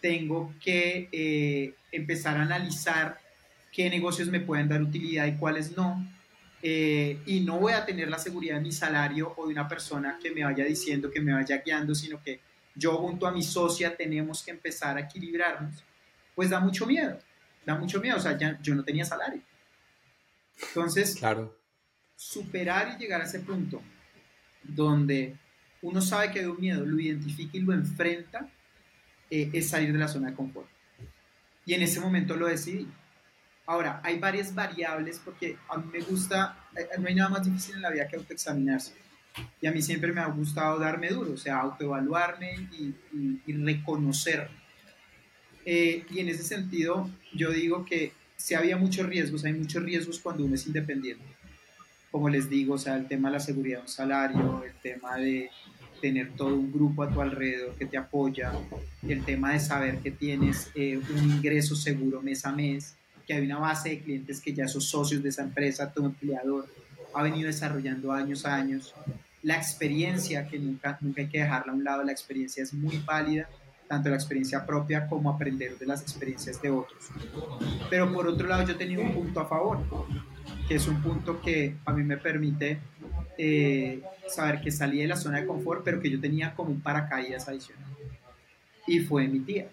tengo 0.01 0.55
que 0.63 1.09
eh, 1.11 1.75
empezar 1.91 2.37
a 2.37 2.43
analizar 2.43 3.19
qué 3.73 3.91
negocios 3.91 4.29
me 4.29 4.39
pueden 4.39 4.69
dar 4.69 4.81
utilidad 4.81 5.27
y 5.27 5.33
cuáles 5.33 5.77
no. 5.77 6.07
Eh, 6.63 7.23
y 7.27 7.41
no 7.41 7.59
voy 7.59 7.73
a 7.73 7.85
tener 7.85 8.09
la 8.09 8.19
seguridad 8.19 8.57
de 8.57 8.63
mi 8.63 8.73
salario 8.73 9.33
o 9.37 9.47
de 9.47 9.53
una 9.53 9.69
persona 9.69 10.19
que 10.21 10.31
me 10.31 10.45
vaya 10.45 10.65
diciendo, 10.65 11.11
que 11.11 11.21
me 11.21 11.33
vaya 11.33 11.59
guiando, 11.59 11.95
sino 11.95 12.21
que 12.23 12.41
yo 12.75 12.97
junto 12.97 13.27
a 13.27 13.33
mi 13.33 13.43
socia 13.43 13.97
tenemos 13.97 14.43
que 14.43 14.51
empezar 14.51 14.97
a 14.97 15.01
equilibrarnos, 15.01 15.85
pues 16.35 16.51
da 16.51 16.61
mucho 16.61 16.87
miedo, 16.87 17.19
da 17.65 17.77
mucho 17.77 18.01
miedo, 18.01 18.17
o 18.17 18.21
sea, 18.21 18.37
ya, 18.37 18.59
yo 18.61 18.75
no 18.75 18.85
tenía 18.85 19.05
salario. 19.05 19.43
Entonces, 20.69 21.15
claro. 21.17 21.57
superar 22.17 22.95
y 22.97 23.03
llegar 23.03 23.21
a 23.21 23.25
ese 23.25 23.41
punto 23.41 23.81
donde 24.63 25.37
uno 25.83 26.01
sabe 26.01 26.33
que 26.33 26.41
hay 26.41 26.47
un 26.47 26.61
miedo, 26.61 26.85
lo 26.85 26.99
identifica 26.99 27.57
y 27.57 27.61
lo 27.61 27.73
enfrenta, 27.73 28.51
eh, 29.31 29.51
es 29.53 29.69
salir 29.69 29.93
de 29.93 29.99
la 29.99 30.09
zona 30.09 30.31
de 30.31 30.37
confort. 30.37 30.69
Y 31.65 31.75
en 31.75 31.83
ese 31.83 32.01
momento 32.01 32.35
lo 32.37 32.47
decidí. 32.47 32.89
Ahora, 33.69 34.01
hay 34.03 34.19
varias 34.19 34.55
variables 34.55 35.21
porque 35.23 35.59
a 35.69 35.77
mí 35.77 35.91
me 35.93 36.01
gusta, 36.01 36.57
eh, 36.75 36.89
no 36.99 37.07
hay 37.07 37.15
nada 37.15 37.29
más 37.29 37.45
difícil 37.45 37.75
en 37.75 37.83
la 37.83 37.91
vida 37.91 38.09
que 38.09 38.17
autoexaminarse. 38.17 38.95
Y 39.61 39.67
a 39.67 39.73
mí 39.73 39.83
siempre 39.83 40.11
me 40.11 40.23
ha 40.23 40.27
gustado 40.29 40.79
darme 40.79 41.11
duro, 41.11 41.33
o 41.35 41.37
sea, 41.37 41.59
autoevaluarme 41.59 42.67
y, 42.73 42.95
y, 43.47 43.53
reconocerme. 43.53 44.57
Eh, 45.67 46.03
y 46.11 46.19
en 46.19 46.31
ese 46.31 46.45
sentido, 46.45 47.11
yo 47.35 47.51
digo 47.51 47.85
que 47.85 48.13
si 48.37 48.55
había 48.55 48.79
muchos 48.79 49.07
riesgos, 49.07 49.45
hay 49.45 49.53
muchos 49.53 49.83
riesgos 49.83 50.19
cuando 50.19 50.47
uno 50.47 50.55
es 50.55 50.67
independiente. 50.67 51.27
Como 52.11 52.31
les 52.31 52.49
digo, 52.49 52.77
o 52.77 52.79
sea, 52.79 52.97
el 52.97 53.07
tema 53.07 53.29
de 53.29 53.35
la 53.35 53.41
seguridad 53.41 53.81
de 53.81 53.83
un 53.83 53.89
salario, 53.89 54.65
el 54.65 54.81
tema 54.81 55.19
de 55.19 55.51
tener 56.01 56.33
todo 56.33 56.55
un 56.55 56.73
grupo 56.73 57.03
a 57.03 57.13
tu 57.13 57.21
alrededor 57.21 57.75
que 57.75 57.85
te 57.85 57.99
apoya, 57.99 58.51
el 59.07 59.23
tema 59.27 59.53
de 59.53 59.61
saber 59.61 59.99
que 59.99 60.11
tienes 60.11 60.71
eh, 60.75 60.97
un 60.97 61.33
ingreso 61.33 61.77
seguro 61.77 62.23
mes 62.23 62.47
a 62.47 62.53
mes, 62.53 62.97
que 63.29 63.35
hay 63.35 63.45
una 63.45 63.59
base 63.59 63.91
de 63.91 64.01
clientes 64.01 64.41
que 64.41 64.55
ya 64.55 64.67
son 64.67 64.81
socios 64.81 65.23
de 65.23 65.29
esa 65.29 65.43
empresa, 65.43 65.93
tu 65.93 66.05
empleador 66.05 66.67
ha 67.15 67.23
venido 67.23 67.47
desarrollando 67.47 68.11
años 68.11 68.47
a 68.47 68.55
años. 68.55 68.95
La 69.43 69.57
experiencia, 69.57 70.49
que 70.49 70.59
nunca, 70.59 70.97
nunca 71.03 71.21
hay 71.21 71.29
que 71.29 71.41
dejarla 71.41 71.73
a 71.73 71.77
un 71.77 71.85
lado, 71.85 72.03
la 72.03 72.13
experiencia 72.13 72.63
es 72.63 72.73
muy 72.73 72.97
válida, 73.05 73.47
tanto 73.87 74.09
la 74.09 74.17
experiencia 74.17 74.65
propia 74.65 75.07
como 75.07 75.31
aprender 75.31 75.77
de 75.79 75.85
las 75.85 76.01
experiencias 76.01 76.61
de 76.63 76.71
otros. 76.71 77.11
Pero 77.91 78.11
por 78.13 78.27
otro 78.27 78.49
lado 78.49 78.67
yo 78.67 78.77
tenía 78.77 78.99
un 78.99 79.13
punto 79.13 79.41
a 79.41 79.47
favor, 79.47 79.79
que 80.67 80.77
es 80.77 80.89
un 80.89 81.03
punto 81.03 81.43
que 81.43 81.77
a 81.85 81.93
mí 81.93 82.03
me 82.05 82.17
permite 82.17 82.79
eh, 83.37 84.03
saber 84.27 84.63
que 84.63 84.71
salí 84.71 85.01
de 85.01 85.07
la 85.07 85.17
zona 85.17 85.41
de 85.41 85.47
confort, 85.47 85.83
pero 85.85 86.01
que 86.01 86.11
yo 86.11 86.19
tenía 86.19 86.55
como 86.55 86.71
un 86.71 86.81
paracaídas 86.81 87.47
adicional. 87.47 87.85
Y 88.87 89.01
fue 89.01 89.29
mi 89.29 89.41
tía 89.41 89.69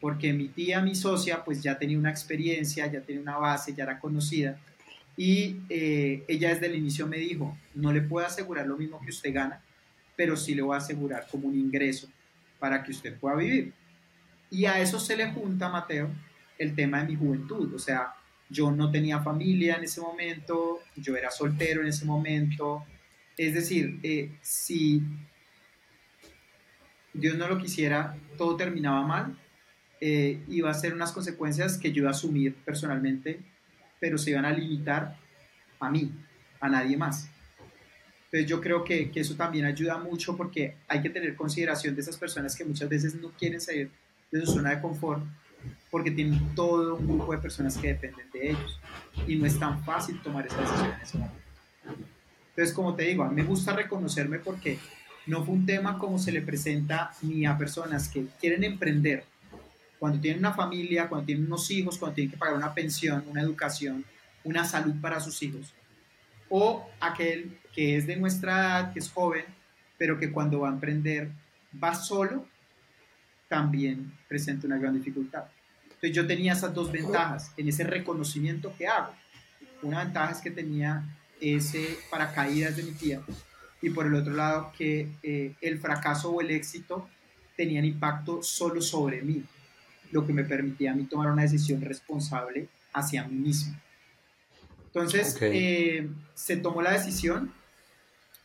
porque 0.00 0.32
mi 0.32 0.48
tía, 0.48 0.80
mi 0.80 0.94
socia, 0.94 1.44
pues 1.44 1.62
ya 1.62 1.78
tenía 1.78 1.98
una 1.98 2.10
experiencia, 2.10 2.86
ya 2.86 3.00
tenía 3.00 3.22
una 3.22 3.36
base, 3.36 3.74
ya 3.74 3.84
era 3.84 3.98
conocida, 3.98 4.58
y 5.16 5.56
eh, 5.68 6.24
ella 6.28 6.50
desde 6.50 6.66
el 6.66 6.76
inicio 6.76 7.06
me 7.06 7.18
dijo, 7.18 7.58
no 7.74 7.92
le 7.92 8.02
puedo 8.02 8.24
asegurar 8.26 8.66
lo 8.66 8.76
mismo 8.76 9.00
que 9.00 9.10
usted 9.10 9.34
gana, 9.34 9.60
pero 10.14 10.36
sí 10.36 10.54
le 10.54 10.62
voy 10.62 10.74
a 10.74 10.78
asegurar 10.78 11.26
como 11.30 11.48
un 11.48 11.58
ingreso 11.58 12.08
para 12.58 12.82
que 12.82 12.92
usted 12.92 13.18
pueda 13.18 13.36
vivir. 13.36 13.72
Y 14.50 14.64
a 14.64 14.80
eso 14.80 15.00
se 15.00 15.16
le 15.16 15.30
junta, 15.32 15.68
Mateo, 15.68 16.08
el 16.56 16.74
tema 16.74 17.00
de 17.00 17.08
mi 17.08 17.16
juventud, 17.16 17.74
o 17.74 17.78
sea, 17.78 18.14
yo 18.48 18.70
no 18.70 18.90
tenía 18.90 19.20
familia 19.20 19.76
en 19.76 19.84
ese 19.84 20.00
momento, 20.00 20.80
yo 20.96 21.16
era 21.16 21.30
soltero 21.30 21.82
en 21.82 21.88
ese 21.88 22.04
momento, 22.04 22.84
es 23.36 23.54
decir, 23.54 23.98
eh, 24.02 24.36
si 24.40 25.02
Dios 27.12 27.36
no 27.36 27.48
lo 27.48 27.58
quisiera, 27.58 28.16
todo 28.36 28.56
terminaba 28.56 29.06
mal, 29.06 29.36
eh, 30.00 30.42
iba 30.48 30.70
a 30.70 30.74
ser 30.74 30.94
unas 30.94 31.12
consecuencias 31.12 31.78
que 31.78 31.92
yo 31.92 32.02
iba 32.02 32.10
a 32.10 32.12
asumir 32.12 32.54
personalmente, 32.64 33.40
pero 34.00 34.18
se 34.18 34.30
iban 34.30 34.44
a 34.44 34.52
limitar 34.52 35.16
a 35.80 35.90
mí, 35.90 36.12
a 36.60 36.68
nadie 36.68 36.96
más. 36.96 37.28
Entonces 38.26 38.48
yo 38.48 38.60
creo 38.60 38.84
que, 38.84 39.10
que, 39.10 39.20
eso 39.20 39.34
también 39.36 39.64
ayuda 39.64 39.96
mucho 39.98 40.36
porque 40.36 40.76
hay 40.86 41.00
que 41.00 41.08
tener 41.08 41.34
consideración 41.34 41.94
de 41.94 42.02
esas 42.02 42.16
personas 42.16 42.54
que 42.54 42.64
muchas 42.64 42.88
veces 42.88 43.14
no 43.14 43.30
quieren 43.30 43.60
salir 43.60 43.90
de 44.30 44.40
su 44.40 44.52
zona 44.52 44.70
de 44.70 44.82
confort 44.82 45.22
porque 45.90 46.10
tienen 46.10 46.54
todo 46.54 46.96
un 46.96 47.06
grupo 47.06 47.32
de 47.32 47.38
personas 47.38 47.76
que 47.78 47.88
dependen 47.88 48.30
de 48.30 48.50
ellos 48.50 48.80
y 49.26 49.36
no 49.36 49.46
es 49.46 49.58
tan 49.58 49.82
fácil 49.84 50.20
tomar 50.22 50.46
esa 50.46 50.60
decisión 50.60 50.92
en 50.92 51.00
ese 51.00 51.18
momento. 51.18 51.38
Entonces, 52.50 52.74
como 52.74 52.94
te 52.94 53.04
digo, 53.04 53.22
a 53.22 53.28
mí 53.28 53.36
me 53.36 53.44
gusta 53.44 53.72
reconocerme 53.72 54.38
porque 54.38 54.78
no 55.26 55.44
fue 55.44 55.54
un 55.54 55.66
tema 55.66 55.98
como 55.98 56.18
se 56.18 56.32
le 56.32 56.42
presenta 56.42 57.12
ni 57.22 57.46
a 57.46 57.56
personas 57.56 58.08
que 58.08 58.26
quieren 58.40 58.64
emprender 58.64 59.24
cuando 59.98 60.20
tienen 60.20 60.40
una 60.40 60.54
familia, 60.54 61.08
cuando 61.08 61.26
tienen 61.26 61.46
unos 61.46 61.70
hijos, 61.70 61.98
cuando 61.98 62.14
tienen 62.14 62.30
que 62.30 62.36
pagar 62.36 62.56
una 62.56 62.72
pensión, 62.72 63.24
una 63.28 63.42
educación, 63.42 64.04
una 64.44 64.64
salud 64.64 64.94
para 65.00 65.20
sus 65.20 65.42
hijos. 65.42 65.74
O 66.48 66.88
aquel 67.00 67.58
que 67.74 67.96
es 67.96 68.06
de 68.06 68.16
nuestra 68.16 68.52
edad, 68.52 68.92
que 68.92 69.00
es 69.00 69.10
joven, 69.10 69.44
pero 69.96 70.18
que 70.18 70.30
cuando 70.30 70.60
va 70.60 70.68
a 70.68 70.72
emprender 70.72 71.30
va 71.82 71.94
solo, 71.94 72.46
también 73.48 74.12
presenta 74.28 74.66
una 74.66 74.78
gran 74.78 74.94
dificultad. 74.94 75.44
Entonces 75.84 76.12
yo 76.12 76.26
tenía 76.26 76.52
esas 76.52 76.72
dos 76.72 76.92
ventajas 76.92 77.52
en 77.56 77.68
ese 77.68 77.82
reconocimiento 77.82 78.72
que 78.76 78.86
hago. 78.86 79.12
Una 79.82 80.04
ventaja 80.04 80.32
es 80.32 80.38
que 80.38 80.50
tenía 80.50 81.02
ese 81.40 81.98
paracaídas 82.10 82.76
de 82.76 82.84
mi 82.84 82.92
tía 82.92 83.20
y 83.80 83.90
por 83.90 84.06
el 84.06 84.14
otro 84.14 84.34
lado 84.34 84.72
que 84.76 85.08
eh, 85.22 85.54
el 85.60 85.78
fracaso 85.78 86.30
o 86.30 86.40
el 86.40 86.50
éxito 86.50 87.08
tenían 87.56 87.84
impacto 87.84 88.42
solo 88.42 88.80
sobre 88.80 89.22
mí 89.22 89.44
lo 90.10 90.26
que 90.26 90.32
me 90.32 90.44
permitía 90.44 90.92
a 90.92 90.94
mí 90.94 91.04
tomar 91.04 91.30
una 91.30 91.42
decisión 91.42 91.80
responsable 91.80 92.68
hacia 92.92 93.26
mí 93.26 93.36
mismo. 93.36 93.76
Entonces, 94.86 95.36
eh, 95.40 96.08
se 96.34 96.56
tomó 96.56 96.82
la 96.82 96.92
decisión. 96.92 97.52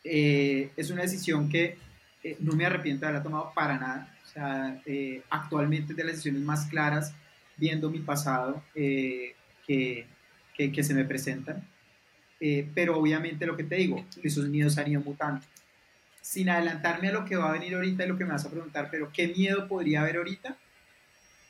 Eh, 0.04 0.70
es 0.76 0.90
una 0.90 1.02
decisión 1.02 1.48
que 1.48 1.78
eh, 2.22 2.36
no 2.40 2.52
me 2.52 2.66
arrepiento 2.66 3.00
de 3.00 3.06
haberla 3.08 3.22
tomado 3.22 3.52
para 3.54 3.78
nada. 3.78 4.14
O 4.24 4.26
sea, 4.26 4.82
actualmente 5.30 5.92
es 5.92 5.96
de 5.96 6.04
las 6.04 6.12
decisiones 6.14 6.42
más 6.42 6.66
claras, 6.66 7.14
viendo 7.56 7.88
mi 7.88 8.00
pasado, 8.00 8.62
que, 8.74 9.34
que, 9.66 10.06
que, 10.56 10.82
se 10.82 10.92
me 10.92 11.04
presentan. 11.04 11.66
pero 12.74 12.98
obviamente 12.98 13.46
lo 13.46 13.56
que 13.56 13.62
te 13.62 13.76
digo, 13.76 14.04
esos 14.22 14.48
miedos 14.48 14.76
han 14.76 14.90
ido 14.90 15.00
mutando. 15.00 15.40
Sin 16.20 16.48
adelantarme 16.48 17.08
a 17.08 17.12
lo 17.12 17.24
que 17.24 17.36
va 17.36 17.50
a 17.50 17.52
venir 17.52 17.74
ahorita 17.74 18.04
y 18.04 18.08
lo 18.08 18.18
que 18.18 18.24
me 18.24 18.32
vas 18.32 18.44
a 18.44 18.50
preguntar, 18.50 18.88
pero 18.90 19.10
¿qué 19.12 19.28
miedo 19.28 19.68
podría 19.68 20.00
haber 20.00 20.16
ahorita? 20.16 20.56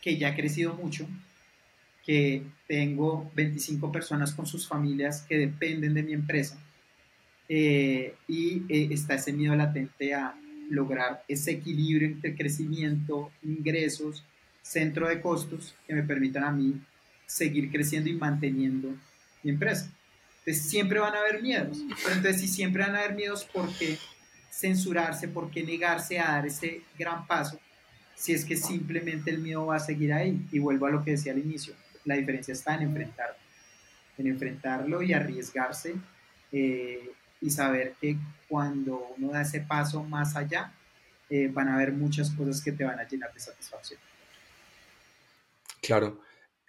Que 0.05 0.19
ya 0.19 0.29
ha 0.29 0.35
crecido 0.37 0.75
mucho, 0.75 1.09
que 2.05 2.43
tengo 2.69 3.33
25 3.35 3.91
personas 3.91 4.35
con 4.35 4.47
sus 4.47 4.69
familias 4.69 5.23
que 5.23 5.39
dependen 5.39 5.95
de 5.95 6.03
mi 6.03 6.13
empresa 6.13 6.59
eh, 7.49 8.15
y 8.29 8.65
eh, 8.69 8.89
está 8.91 9.15
ese 9.15 9.33
miedo 9.33 9.57
latente 9.57 10.13
a 10.13 10.35
lograr 10.69 11.25
ese 11.27 11.53
equilibrio 11.53 12.07
entre 12.07 12.37
crecimiento, 12.37 13.33
ingresos, 13.43 14.23
centro 14.61 15.09
de 15.09 15.23
costos 15.23 15.75
que 15.87 15.95
me 15.95 16.03
permitan 16.03 16.45
a 16.45 16.53
mí 16.53 16.79
seguir 17.25 17.71
creciendo 17.71 18.11
y 18.11 18.15
manteniendo 18.15 18.95
mi 19.43 19.53
empresa. 19.53 19.91
Entonces 20.41 20.69
siempre 20.69 20.99
van 20.99 21.15
a 21.15 21.21
haber 21.21 21.41
miedos, 21.41 21.83
pero 22.03 22.17
entonces 22.17 22.43
si 22.43 22.49
siempre 22.49 22.83
van 22.83 22.95
a 22.95 22.99
haber 22.99 23.15
miedos, 23.15 23.45
¿por 23.47 23.73
qué 23.79 23.97
censurarse? 24.51 25.29
¿Por 25.29 25.51
qué 25.51 25.63
negarse 25.63 26.19
a 26.19 26.33
dar 26.33 26.47
ese 26.47 26.83
gran 26.99 27.27
paso? 27.27 27.59
Si 28.15 28.33
es 28.33 28.45
que 28.45 28.57
simplemente 28.57 29.31
el 29.31 29.39
miedo 29.39 29.67
va 29.67 29.77
a 29.77 29.81
seguir 29.81 30.13
ahí. 30.13 30.47
Y 30.53 30.59
vuelvo 30.59 30.87
a 30.87 30.91
lo 30.91 31.05
que 31.05 31.13
decía 31.13 31.33
al 31.33 31.39
inicio, 31.39 31.75
la 32.05 32.17
diferencia 32.17 32.53
está 32.53 32.75
en 32.75 32.83
enfrentarlo, 32.83 33.37
en 34.19 34.27
enfrentarlo 34.27 35.03
y 35.03 35.13
arriesgarse 35.13 35.95
eh, 36.53 37.11
y 37.41 37.51
saber 37.51 37.95
que 38.01 38.17
cuando 38.49 39.15
uno 39.19 39.33
da 39.33 39.43
ese 39.43 39.61
paso 39.61 40.03
más 40.05 40.37
allá, 40.37 40.73
eh, 41.31 41.49
van 41.53 41.69
a 41.69 41.75
haber 41.75 41.93
muchas 41.93 42.31
cosas 42.31 42.63
que 42.63 42.73
te 42.73 42.85
van 42.85 42.99
a 42.99 43.09
llenar 43.09 43.33
de 43.33 43.41
satisfacción. 43.41 43.99
Claro. 45.81 46.21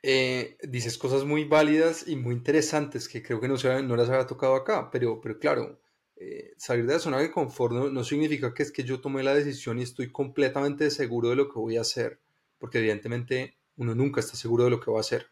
Eh, 0.02 0.58
dices 0.62 0.98
cosas 0.98 1.24
muy 1.24 1.46
válidas 1.46 2.08
y 2.08 2.16
muy 2.16 2.36
interesantes 2.36 3.10
que 3.10 3.24
creo 3.24 3.42
que 3.42 3.48
no, 3.48 3.58
se, 3.58 3.82
no 3.82 3.96
las 3.96 4.10
había 4.10 4.28
tocado 4.28 4.56
acá, 4.56 4.92
pero, 4.92 5.20
pero 5.20 5.40
claro, 5.40 5.80
eh, 6.17 6.53
salir 6.57 6.86
de 6.86 6.93
la 6.93 7.00
zona 7.00 7.19
de 7.19 7.29
confort 7.29 7.74
no, 7.74 8.03
significa 8.03 8.53
que 8.53 8.63
es 8.63 8.72
que 8.72 8.84
yo 8.84 9.01
tomé 9.01 9.22
la 9.22 9.34
decisión 9.34 9.79
y 9.79 9.84
estoy 9.84 10.12
completamente 10.12 10.89
seguro 10.89 11.29
de 11.29 11.36
lo 11.36 11.50
que 11.50 11.60
voy 11.60 11.77
a 11.77 11.81
hacer, 11.81 12.22
porque 12.57 12.79
evidentemente 12.79 13.57
uno 13.75 13.93
nunca 13.95 14.22
está 14.22 14.36
seguro 14.38 14.63
de 14.65 14.69
lo 14.69 14.79
que 14.79 14.91
va 14.91 14.98
a 14.98 15.01
hacer. 15.01 15.27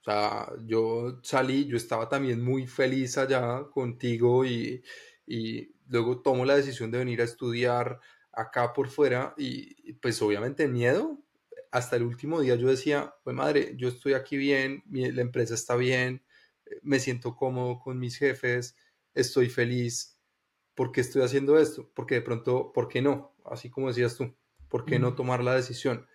O 0.00 0.04
sea, 0.04 0.52
yo 0.64 1.20
salí, 1.22 1.66
yo 1.66 1.76
estaba 1.76 2.08
también 2.08 2.42
muy 2.42 2.66
feliz 2.66 3.18
allá 3.18 3.64
contigo 3.70 4.44
y, 4.46 4.82
y 5.26 5.74
luego 5.88 6.22
tomo 6.22 6.44
la 6.46 6.56
decisión 6.56 6.90
de 6.90 6.98
venir 6.98 7.20
a 7.20 7.24
estudiar 7.24 8.00
acá 8.32 8.72
por 8.72 8.88
fuera 8.88 9.34
y 9.36 9.92
pues 9.94 10.22
obviamente 10.22 10.68
miedo. 10.68 11.18
Hasta 11.70 11.96
el 11.96 12.04
último 12.04 12.40
día 12.40 12.54
yo 12.54 12.68
decía, 12.68 13.14
pues 13.24 13.36
madre, 13.36 13.74
yo 13.76 13.88
estoy 13.88 14.14
aquí 14.14 14.38
bien, 14.38 14.82
la 14.90 15.20
empresa 15.20 15.54
está 15.54 15.76
bien, 15.76 16.22
me 16.82 16.98
siento 17.00 17.36
cómodo 17.36 17.78
con 17.78 17.98
mis 17.98 18.16
jefes, 18.16 18.74
estoy 19.14 19.48
feliz, 19.48 20.18
¿por 20.74 20.92
qué 20.92 21.00
estoy 21.00 21.22
haciendo 21.22 21.58
esto? 21.58 21.90
Porque 21.94 22.16
de 22.16 22.22
pronto, 22.22 22.72
¿por 22.72 22.88
qué 22.88 23.02
no? 23.02 23.34
Así 23.44 23.70
como 23.70 23.88
decías 23.88 24.16
tú, 24.16 24.34
¿por 24.68 24.84
qué 24.84 24.98
no 24.98 25.14
tomar 25.14 25.42
la 25.42 25.54
decisión? 25.54 26.06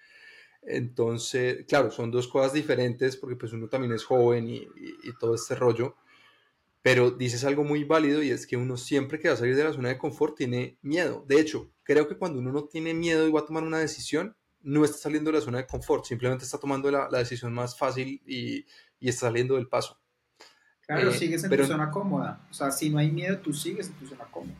Entonces, 0.66 1.66
claro, 1.68 1.92
son 1.92 2.12
dos 2.12 2.28
cosas 2.28 2.54
diferentes 2.54 3.18
porque 3.18 3.36
pues 3.36 3.54
uno 3.54 3.68
también 3.68 3.94
es 3.94 4.06
joven 4.06 4.50
y, 4.50 4.68
todo 5.20 5.36
este 5.36 5.56
rollo, 5.56 5.96
pero 6.82 7.12
dices 7.12 7.44
algo 7.44 7.64
muy 7.64 7.84
válido 7.84 8.24
y 8.24 8.30
es 8.32 8.48
que 8.48 8.58
uno 8.58 8.78
siempre 8.78 9.20
que 9.20 9.28
va 9.28 9.34
a 9.36 9.38
salir 9.38 9.56
de 9.56 9.64
la 9.64 9.74
zona 9.74 9.90
de 9.90 9.98
confort 9.98 10.38
tiene 10.38 10.78
miedo. 10.82 11.26
De 11.28 11.40
hecho, 11.40 11.72
creo 11.84 12.08
que 12.08 12.18
cuando 12.18 12.40
uno 12.40 12.52
no 12.52 12.66
tiene 12.66 12.94
miedo 12.94 13.28
y 13.28 13.32
va 13.32 13.42
a 13.42 13.46
tomar 13.46 13.64
una 13.64 13.80
decisión, 13.80 14.36
no 14.62 14.86
está 14.86 14.98
saliendo 14.98 15.32
de 15.32 15.40
la 15.40 15.44
zona 15.44 15.58
de 15.60 15.68
confort, 15.68 16.06
simplemente 16.06 16.46
está 16.46 16.58
tomando 16.58 16.90
la, 16.90 17.10
decisión 17.10 17.54
más 17.54 17.78
fácil 17.78 18.22
y, 18.26 18.66
y, 19.00 19.10
está 19.10 19.28
saliendo 19.28 19.56
del 19.56 19.68
paso. 19.68 20.00
Claro, 20.88 21.10
eh, 21.10 21.14
sigues 21.14 21.44
en 21.44 21.52
tu 21.52 21.66
zona 21.66 21.92
cómoda. 21.92 22.46
O 22.50 22.54
sea, 22.54 22.72
si 22.72 22.90
no 22.90 22.98
hay 22.98 23.12
miedo, 23.12 23.40
tú 23.40 23.54
sigues 23.54 23.88
en 23.88 23.94
tu 23.94 24.08
zona 24.08 24.26
cómoda. 24.26 24.56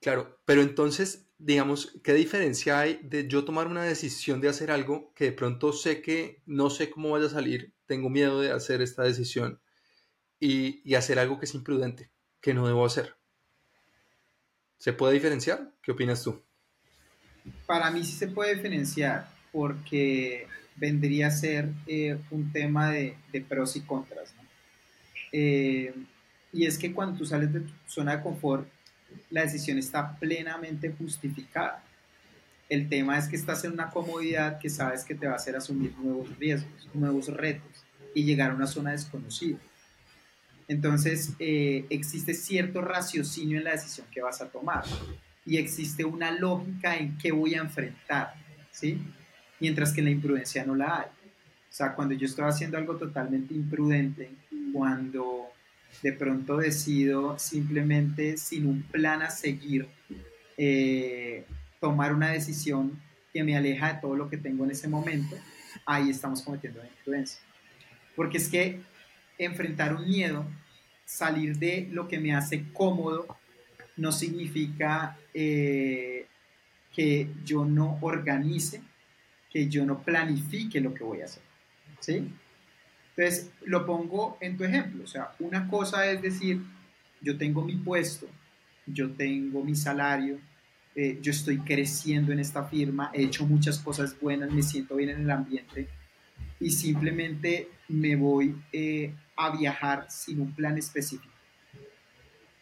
Claro, 0.00 0.40
pero 0.44 0.62
entonces, 0.62 1.28
digamos, 1.38 1.98
¿qué 2.04 2.14
diferencia 2.14 2.78
hay 2.78 3.00
de 3.02 3.26
yo 3.26 3.44
tomar 3.44 3.66
una 3.66 3.82
decisión 3.82 4.40
de 4.40 4.48
hacer 4.48 4.70
algo 4.70 5.12
que 5.14 5.24
de 5.24 5.32
pronto 5.32 5.72
sé 5.72 6.02
que 6.02 6.42
no 6.46 6.70
sé 6.70 6.88
cómo 6.88 7.10
vaya 7.10 7.26
a 7.26 7.30
salir, 7.30 7.74
tengo 7.86 8.08
miedo 8.08 8.40
de 8.40 8.52
hacer 8.52 8.80
esta 8.80 9.02
decisión 9.02 9.60
y, 10.38 10.80
y 10.88 10.94
hacer 10.94 11.18
algo 11.18 11.40
que 11.40 11.46
es 11.46 11.54
imprudente, 11.54 12.12
que 12.40 12.54
no 12.54 12.66
debo 12.66 12.86
hacer? 12.86 13.16
¿Se 14.76 14.92
puede 14.92 15.14
diferenciar? 15.14 15.72
¿Qué 15.82 15.90
opinas 15.90 16.22
tú? 16.22 16.40
Para 17.66 17.90
mí 17.90 18.04
sí 18.04 18.12
se 18.12 18.28
puede 18.28 18.54
diferenciar 18.54 19.28
porque 19.50 20.46
vendría 20.76 21.26
a 21.26 21.30
ser 21.32 21.70
eh, 21.88 22.18
un 22.30 22.52
tema 22.52 22.92
de, 22.92 23.16
de 23.32 23.40
pros 23.40 23.74
y 23.74 23.80
contras. 23.80 24.32
Eh, 25.32 25.94
y 26.52 26.66
es 26.66 26.78
que 26.78 26.92
cuando 26.92 27.18
tú 27.18 27.26
sales 27.26 27.52
de 27.52 27.60
tu 27.60 27.72
zona 27.86 28.16
de 28.16 28.22
confort, 28.22 28.68
la 29.30 29.42
decisión 29.42 29.78
está 29.78 30.16
plenamente 30.18 30.90
justificada. 30.96 31.84
El 32.68 32.88
tema 32.88 33.18
es 33.18 33.28
que 33.28 33.36
estás 33.36 33.64
en 33.64 33.72
una 33.72 33.90
comodidad 33.90 34.58
que 34.58 34.68
sabes 34.68 35.04
que 35.04 35.14
te 35.14 35.26
va 35.26 35.34
a 35.34 35.36
hacer 35.36 35.56
asumir 35.56 35.96
nuevos 35.98 36.36
riesgos, 36.38 36.88
nuevos 36.94 37.28
retos. 37.28 37.84
y 38.14 38.24
llegar 38.24 38.50
a 38.50 38.54
una 38.54 38.66
zona 38.66 38.92
desconocida. 38.92 39.58
Entonces, 40.66 41.34
eh, 41.38 41.86
existe 41.88 42.34
cierto 42.34 42.80
raciocinio 42.80 43.58
en 43.58 43.64
la 43.64 43.72
decisión 43.72 44.06
que 44.10 44.22
vas 44.22 44.40
a 44.40 44.48
tomar 44.48 44.84
y 45.44 45.56
existe 45.56 46.04
una 46.04 46.30
lógica 46.30 46.96
en 46.96 47.16
qué 47.18 47.32
voy 47.32 47.54
a 47.54 47.60
enfrentar, 47.60 48.34
¿sí? 48.70 49.00
Mientras 49.60 49.92
que 49.92 50.00
en 50.00 50.06
la 50.06 50.10
imprudencia 50.10 50.64
no 50.64 50.74
la 50.74 51.00
hay. 51.00 51.06
O 51.78 51.80
sea, 51.80 51.94
cuando 51.94 52.12
yo 52.12 52.26
estoy 52.26 52.44
haciendo 52.44 52.76
algo 52.76 52.96
totalmente 52.96 53.54
imprudente, 53.54 54.32
cuando 54.72 55.46
de 56.02 56.12
pronto 56.12 56.56
decido 56.56 57.38
simplemente 57.38 58.36
sin 58.36 58.66
un 58.66 58.82
plan 58.82 59.22
a 59.22 59.30
seguir, 59.30 59.86
eh, 60.56 61.44
tomar 61.78 62.12
una 62.12 62.32
decisión 62.32 63.00
que 63.32 63.44
me 63.44 63.56
aleja 63.56 63.92
de 63.92 64.00
todo 64.00 64.16
lo 64.16 64.28
que 64.28 64.38
tengo 64.38 64.64
en 64.64 64.72
ese 64.72 64.88
momento, 64.88 65.36
ahí 65.86 66.10
estamos 66.10 66.42
cometiendo 66.42 66.80
una 66.80 66.88
imprudencia. 66.88 67.38
Porque 68.16 68.38
es 68.38 68.48
que 68.48 68.80
enfrentar 69.38 69.94
un 69.94 70.04
miedo, 70.04 70.44
salir 71.04 71.58
de 71.58 71.86
lo 71.92 72.08
que 72.08 72.18
me 72.18 72.34
hace 72.34 72.64
cómodo, 72.72 73.38
no 73.96 74.10
significa 74.10 75.16
eh, 75.32 76.26
que 76.92 77.30
yo 77.44 77.64
no 77.64 78.00
organice, 78.00 78.82
que 79.48 79.68
yo 79.68 79.86
no 79.86 80.02
planifique 80.02 80.80
lo 80.80 80.92
que 80.92 81.04
voy 81.04 81.20
a 81.20 81.26
hacer. 81.26 81.46
¿Sí? 82.00 82.32
Entonces, 83.16 83.50
lo 83.64 83.84
pongo 83.84 84.38
en 84.40 84.56
tu 84.56 84.64
ejemplo. 84.64 85.04
O 85.04 85.06
sea, 85.06 85.32
una 85.40 85.68
cosa 85.68 86.10
es 86.10 86.22
decir, 86.22 86.62
yo 87.20 87.36
tengo 87.36 87.62
mi 87.62 87.76
puesto, 87.76 88.26
yo 88.86 89.10
tengo 89.10 89.64
mi 89.64 89.74
salario, 89.74 90.38
eh, 90.94 91.18
yo 91.20 91.30
estoy 91.30 91.58
creciendo 91.58 92.32
en 92.32 92.40
esta 92.40 92.64
firma, 92.64 93.10
he 93.12 93.22
hecho 93.22 93.46
muchas 93.46 93.78
cosas 93.78 94.18
buenas, 94.20 94.50
me 94.50 94.62
siento 94.62 94.96
bien 94.96 95.10
en 95.10 95.20
el 95.22 95.30
ambiente 95.30 95.88
y 96.60 96.70
simplemente 96.70 97.68
me 97.88 98.16
voy 98.16 98.56
eh, 98.72 99.14
a 99.36 99.56
viajar 99.56 100.06
sin 100.10 100.40
un 100.40 100.52
plan 100.52 100.76
específico. 100.76 101.32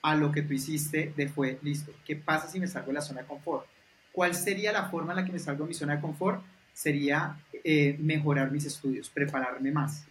A 0.03 0.15
lo 0.15 0.31
que 0.31 0.43
tú 0.43 0.53
hiciste 0.53 1.13
de 1.17 1.29
fue, 1.29 1.59
listo, 1.63 1.93
¿qué 2.05 2.15
pasa 2.15 2.49
si 2.49 2.61
me 2.61 2.67
salgo 2.67 2.89
de 2.89 2.95
la 2.95 3.01
zona 3.01 3.23
de 3.23 3.27
confort? 3.27 3.67
¿Cuál 4.13 4.35
sería 4.35 4.73
la 4.73 4.89
forma 4.89 5.13
en 5.13 5.17
la 5.17 5.25
que 5.25 5.33
me 5.33 5.39
salgo 5.39 5.65
de 5.65 5.69
mi 5.69 5.75
zona 5.75 5.97
de 5.97 6.01
confort? 6.01 6.45
Sería 6.77 7.39
eh, 7.65 7.97
mejorar 7.99 8.51
mis 8.51 8.67
estudios, 8.67 9.09
prepararme 9.09 9.73
más 9.73 10.05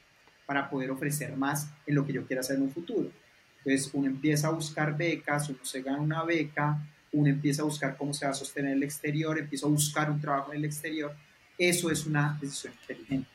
para 0.47 0.67
poder 0.67 0.89
ofrecer 0.89 1.37
más 1.37 1.69
en 1.85 1.93
lo 1.93 2.03
que 2.03 2.13
yo 2.13 2.25
quiera 2.25 2.39
hacer 2.39 2.55
en 2.55 2.63
un 2.63 2.71
futuro. 2.71 3.11
Entonces 3.59 3.91
uno 3.93 4.07
empieza 4.07 4.47
a 4.47 4.49
buscar 4.49 4.97
becas, 4.97 5.47
uno 5.47 5.59
se 5.61 5.83
gana 5.83 5.99
una 5.99 6.23
beca, 6.23 6.79
uno 7.11 7.29
empieza 7.29 7.61
a 7.61 7.65
buscar 7.65 7.95
cómo 7.95 8.15
se 8.15 8.25
va 8.25 8.31
a 8.31 8.33
sostener 8.33 8.71
en 8.71 8.77
el 8.77 8.83
exterior, 8.83 9.37
empieza 9.37 9.67
a 9.67 9.69
buscar 9.69 10.09
un 10.09 10.19
trabajo 10.19 10.53
en 10.53 10.57
el 10.57 10.65
exterior. 10.65 11.15
Eso 11.55 11.91
es 11.91 12.07
una 12.07 12.35
decisión 12.41 12.73
inteligente. 12.81 13.29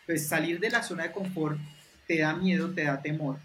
Entonces 0.00 0.28
salir 0.28 0.60
de 0.60 0.68
la 0.68 0.82
zona 0.82 1.04
de 1.04 1.12
confort 1.12 1.58
te 2.06 2.18
da 2.18 2.34
miedo, 2.34 2.70
te 2.70 2.84
da 2.84 3.00
temor, 3.00 3.38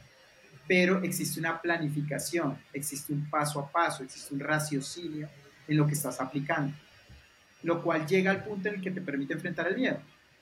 pero 0.68 1.02
existe 1.02 1.40
una 1.40 1.62
planificación, 1.62 2.58
existe 2.74 3.14
un 3.14 3.30
paso 3.30 3.58
a 3.62 3.72
paso, 3.72 4.04
existe 4.04 4.34
un 4.34 4.42
raciocinio 4.42 5.30
en 5.66 5.78
lo 5.78 5.88
que 5.88 5.94
estás 5.94 6.20
aplicando, 6.20 6.76
lo 7.64 7.84
cual 7.84 8.06
llega 8.08 8.32
al 8.32 8.44
punto 8.44 8.70
en 8.70 8.76
el 8.76 8.82
que 8.82 8.92
te 8.92 9.02
permite 9.02 9.34
enfrentar 9.34 9.68
el 9.68 9.78
miedo. 9.78 10.00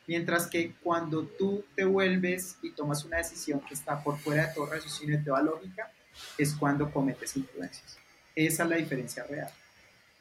Mientras 0.07 0.47
que 0.47 0.73
cuando 0.81 1.23
tú 1.23 1.63
te 1.75 1.83
vuelves 1.83 2.57
y 2.61 2.71
tomas 2.71 3.05
una 3.05 3.17
decisión 3.17 3.59
que 3.59 3.73
está 3.73 4.03
por 4.03 4.17
fuera 4.17 4.47
de 4.47 4.53
todo 4.53 4.65
raciocinio 4.65 5.19
y 5.19 5.23
toda 5.23 5.41
lógica, 5.43 5.91
es 6.37 6.53
cuando 6.53 6.91
cometes 6.91 7.37
influencias. 7.37 7.97
Esa 8.35 8.63
es 8.63 8.69
la 8.69 8.75
diferencia 8.77 9.23
real. 9.23 9.51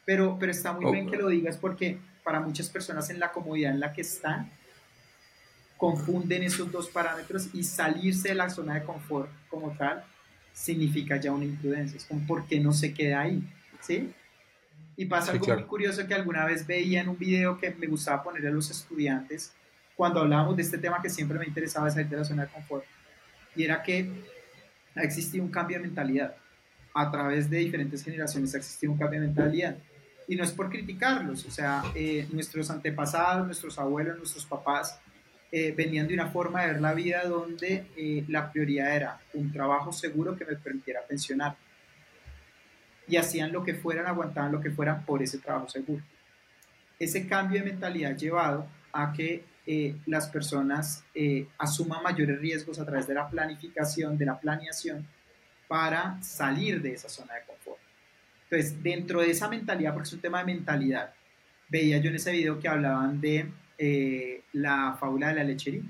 Pero, 0.05 0.37
pero 0.39 0.51
está 0.51 0.73
muy 0.73 0.91
bien 0.91 1.09
que 1.09 1.17
lo 1.17 1.29
digas 1.29 1.57
porque 1.57 1.97
para 2.23 2.39
muchas 2.39 2.69
personas 2.69 3.09
en 3.09 3.19
la 3.19 3.31
comodidad 3.31 3.71
en 3.71 3.79
la 3.79 3.93
que 3.93 4.01
están, 4.01 4.51
confunden 5.77 6.43
esos 6.43 6.71
dos 6.71 6.89
parámetros 6.89 7.49
y 7.53 7.63
salirse 7.63 8.29
de 8.29 8.35
la 8.35 8.49
zona 8.49 8.75
de 8.75 8.83
confort 8.83 9.31
como 9.49 9.71
tal 9.71 10.03
significa 10.53 11.15
ya 11.15 11.31
una 11.31 11.45
imprudencia. 11.45 11.97
Es 11.97 12.05
como, 12.05 12.27
¿por 12.27 12.45
qué 12.45 12.59
no 12.59 12.73
se 12.73 12.93
queda 12.93 13.21
ahí? 13.21 13.41
¿Sí? 13.79 14.13
Y 14.99 15.05
pasa 15.05 15.31
algo 15.31 15.47
muy 15.47 15.63
curioso 15.63 16.05
que 16.05 16.13
alguna 16.13 16.43
vez 16.43 16.67
veía 16.67 16.99
en 16.99 17.07
un 17.07 17.17
video 17.17 17.57
que 17.57 17.73
me 17.73 17.87
gustaba 17.87 18.21
poner 18.21 18.45
a 18.45 18.51
los 18.51 18.69
estudiantes 18.69 19.53
cuando 19.95 20.19
hablábamos 20.19 20.57
de 20.57 20.61
este 20.61 20.77
tema 20.77 21.01
que 21.01 21.09
siempre 21.09 21.39
me 21.39 21.45
interesaba 21.45 21.89
salir 21.89 22.09
de 22.09 22.17
la 22.17 22.25
zona 22.25 22.43
de 22.43 22.51
confort. 22.51 22.83
Y 23.55 23.63
era 23.63 23.81
que 23.81 24.11
ha 24.95 25.01
existido 25.01 25.45
un 25.45 25.51
cambio 25.51 25.77
de 25.77 25.83
mentalidad. 25.83 26.35
A 26.93 27.09
través 27.09 27.49
de 27.49 27.59
diferentes 27.59 28.03
generaciones 28.03 28.53
ha 28.53 28.57
existido 28.57 28.91
un 28.91 28.99
cambio 28.99 29.21
de 29.21 29.27
mentalidad. 29.27 29.77
Y 30.27 30.35
no 30.35 30.43
es 30.43 30.51
por 30.51 30.69
criticarlos, 30.69 31.45
o 31.45 31.51
sea, 31.51 31.81
eh, 31.95 32.27
nuestros 32.33 32.69
antepasados, 32.69 33.45
nuestros 33.45 33.79
abuelos, 33.79 34.17
nuestros 34.17 34.45
papás, 34.45 34.99
eh, 35.49 35.73
venían 35.77 36.09
de 36.09 36.15
una 36.15 36.27
forma 36.27 36.63
de 36.63 36.73
ver 36.73 36.81
la 36.81 36.93
vida 36.93 37.23
donde 37.23 37.85
eh, 37.95 38.25
la 38.27 38.51
prioridad 38.51 38.93
era 38.93 39.19
un 39.33 39.49
trabajo 39.53 39.93
seguro 39.93 40.35
que 40.35 40.43
me 40.43 40.57
permitiera 40.57 40.99
pensionar. 41.07 41.55
Y 43.09 43.17
hacían 43.17 43.51
lo 43.51 43.63
que 43.63 43.73
fueran, 43.73 44.05
aguantaban 44.05 44.51
lo 44.51 44.61
que 44.61 44.71
fueran 44.71 45.03
por 45.03 45.21
ese 45.23 45.39
trabajo 45.39 45.67
seguro. 45.67 46.03
Ese 46.99 47.27
cambio 47.27 47.59
de 47.63 47.71
mentalidad 47.71 48.15
llevado 48.15 48.67
a 48.93 49.11
que 49.11 49.43
eh, 49.65 49.95
las 50.05 50.27
personas 50.29 51.03
asuman 51.57 52.03
mayores 52.03 52.39
riesgos 52.39 52.79
a 52.79 52.85
través 52.85 53.07
de 53.07 53.13
la 53.13 53.29
planificación, 53.29 54.17
de 54.17 54.25
la 54.25 54.39
planeación, 54.39 55.07
para 55.67 56.21
salir 56.23 56.81
de 56.81 56.93
esa 56.93 57.07
zona 57.09 57.35
de 57.35 57.41
confort. 57.45 57.79
Entonces, 58.49 58.81
dentro 58.81 59.21
de 59.21 59.29
esa 59.29 59.47
mentalidad, 59.47 59.93
porque 59.93 60.07
es 60.07 60.13
un 60.13 60.21
tema 60.21 60.39
de 60.39 60.45
mentalidad, 60.45 61.13
veía 61.69 61.99
yo 61.99 62.09
en 62.09 62.15
ese 62.15 62.31
video 62.31 62.59
que 62.59 62.67
hablaban 62.67 63.21
de 63.21 63.51
eh, 63.77 64.41
la 64.53 64.97
fábula 64.99 65.27
de 65.29 65.35
la 65.35 65.43
lechería. 65.43 65.83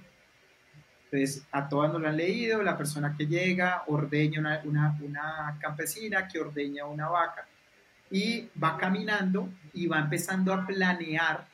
Entonces, 1.12 1.44
a 1.52 1.68
todas 1.68 1.92
nos 1.92 2.02
lo 2.02 2.08
han 2.08 2.18
leído, 2.18 2.62
la 2.62 2.78
persona 2.78 3.16
que 3.18 3.26
llega 3.26 3.84
ordeña 3.88 4.40
una, 4.40 4.62
una, 4.64 4.98
una, 5.02 5.58
campesina 5.60 6.28
que 6.28 6.40
ordeña 6.40 6.86
una 6.86 7.10
vaca 7.10 7.48
y 8.12 8.48
va 8.62 8.78
caminando 8.78 9.50
y 9.74 9.88
va 9.88 10.00
empezando 10.00 10.54
a 10.54 10.66
planear 10.66 11.48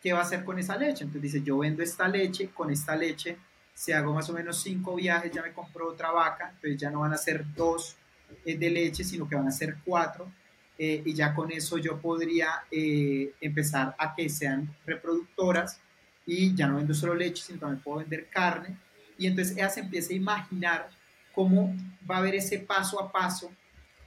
qué 0.00 0.12
va 0.12 0.20
a 0.20 0.22
hacer 0.22 0.44
con 0.44 0.58
esa 0.58 0.76
leche. 0.76 1.04
Entonces 1.04 1.32
dice, 1.32 1.42
yo 1.42 1.58
vendo 1.58 1.82
esta 1.82 2.06
leche, 2.06 2.50
con 2.50 2.70
esta 2.70 2.94
leche, 2.94 3.36
si 3.74 3.90
hago 3.90 4.14
más 4.14 4.30
o 4.30 4.32
menos 4.32 4.62
cinco 4.62 4.94
viajes, 4.94 5.32
ya 5.32 5.42
me 5.42 5.52
compro 5.52 5.88
otra 5.88 6.12
vaca, 6.12 6.50
entonces 6.54 6.80
ya 6.80 6.90
no 6.90 7.00
van 7.00 7.12
a 7.12 7.18
ser 7.18 7.44
dos 7.54 7.96
eh, 8.44 8.56
de 8.56 8.70
leche, 8.70 9.02
sino 9.02 9.28
que 9.28 9.34
van 9.34 9.48
a 9.48 9.50
ser 9.50 9.78
cuatro 9.84 10.30
eh, 10.78 11.02
y 11.04 11.14
ya 11.14 11.34
con 11.34 11.52
eso 11.52 11.78
yo 11.78 12.00
podría 12.00 12.64
eh, 12.70 13.32
empezar 13.40 13.94
a 13.98 14.14
que 14.14 14.28
sean 14.28 14.74
reproductoras 14.84 15.80
y 16.26 16.54
ya 16.54 16.66
no 16.66 16.76
vendo 16.76 16.94
solo 16.94 17.14
leche, 17.14 17.42
sino 17.42 17.58
también 17.58 17.82
puedo 17.82 17.98
vender 17.98 18.28
carne. 18.28 18.76
Y 19.18 19.26
entonces 19.26 19.56
ella 19.56 19.70
se 19.70 19.80
empieza 19.80 20.12
a 20.12 20.16
imaginar 20.16 20.90
cómo 21.34 21.74
va 22.08 22.16
a 22.16 22.18
haber 22.18 22.34
ese 22.34 22.58
paso 22.58 23.00
a 23.00 23.10
paso 23.10 23.50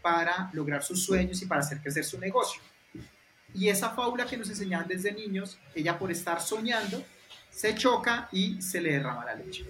para 0.02 0.50
lograr 0.54 0.84
sus 0.84 1.04
sueños 1.04 1.42
y 1.42 1.46
para 1.46 1.62
hacer 1.62 1.80
crecer 1.82 2.04
su 2.04 2.20
negocio. 2.20 2.62
Y 3.54 3.70
esa 3.70 3.90
fábula 3.92 4.26
que 4.26 4.38
nos 4.38 4.50
enseñaban 4.50 4.88
desde 4.88 5.12
niños, 5.12 5.58
ella 5.74 5.98
por 5.98 6.12
estar 6.12 6.42
soñando, 6.42 7.04
se 7.50 7.76
choca 7.76 8.30
y 8.32 8.62
se 8.62 8.82
le 8.82 8.94
derrama 8.94 9.26
la 9.26 9.36
leche. 9.36 9.66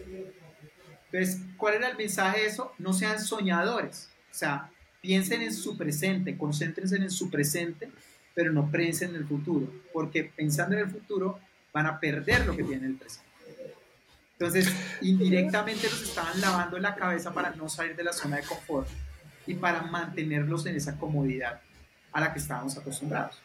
Entonces, 1.12 1.42
¿cuál 1.56 1.76
era 1.76 1.90
el 1.90 1.98
mensaje 1.98 2.42
de 2.42 2.48
eso? 2.48 2.74
No 2.78 2.92
sean 2.92 3.20
soñadores. 3.20 4.10
O 4.30 4.34
sea, 4.34 4.70
piensen 5.02 5.42
en 5.42 5.54
su 5.54 5.78
presente, 5.78 6.38
concéntrense 6.38 6.98
en 6.98 7.10
su 7.10 7.30
presente, 7.30 7.90
pero 8.36 8.52
no 8.52 8.70
piensen 8.70 9.12
en 9.12 9.16
el 9.16 9.26
futuro, 9.26 9.72
porque 9.94 10.26
pensando 10.26 10.76
en 10.76 10.84
el 10.84 10.92
futuro 10.92 11.40
van 11.72 11.86
a 11.86 12.00
perder 12.00 12.46
lo 12.46 12.56
que 12.56 12.64
tienen 12.64 12.86
en 12.86 12.92
el 12.92 12.98
presente. 12.98 13.27
Entonces, 14.40 14.72
indirectamente 15.02 15.90
los 15.90 16.04
estaban 16.04 16.40
lavando 16.40 16.78
la 16.78 16.96
cabeza 16.96 17.34
para 17.34 17.56
no 17.56 17.68
salir 17.70 17.96
de 17.96 18.04
la 18.04 18.14
zona 18.14 18.38
de 18.38 18.44
confort 18.44 18.88
y 19.48 19.56
para 19.56 19.82
mantenerlos 19.82 20.66
en 20.68 20.76
esa 20.76 20.98
comodidad 21.00 21.62
a 22.12 22.22
la 22.22 22.34
que 22.34 22.40
estábamos 22.40 22.78
acostumbrados. 22.78 23.42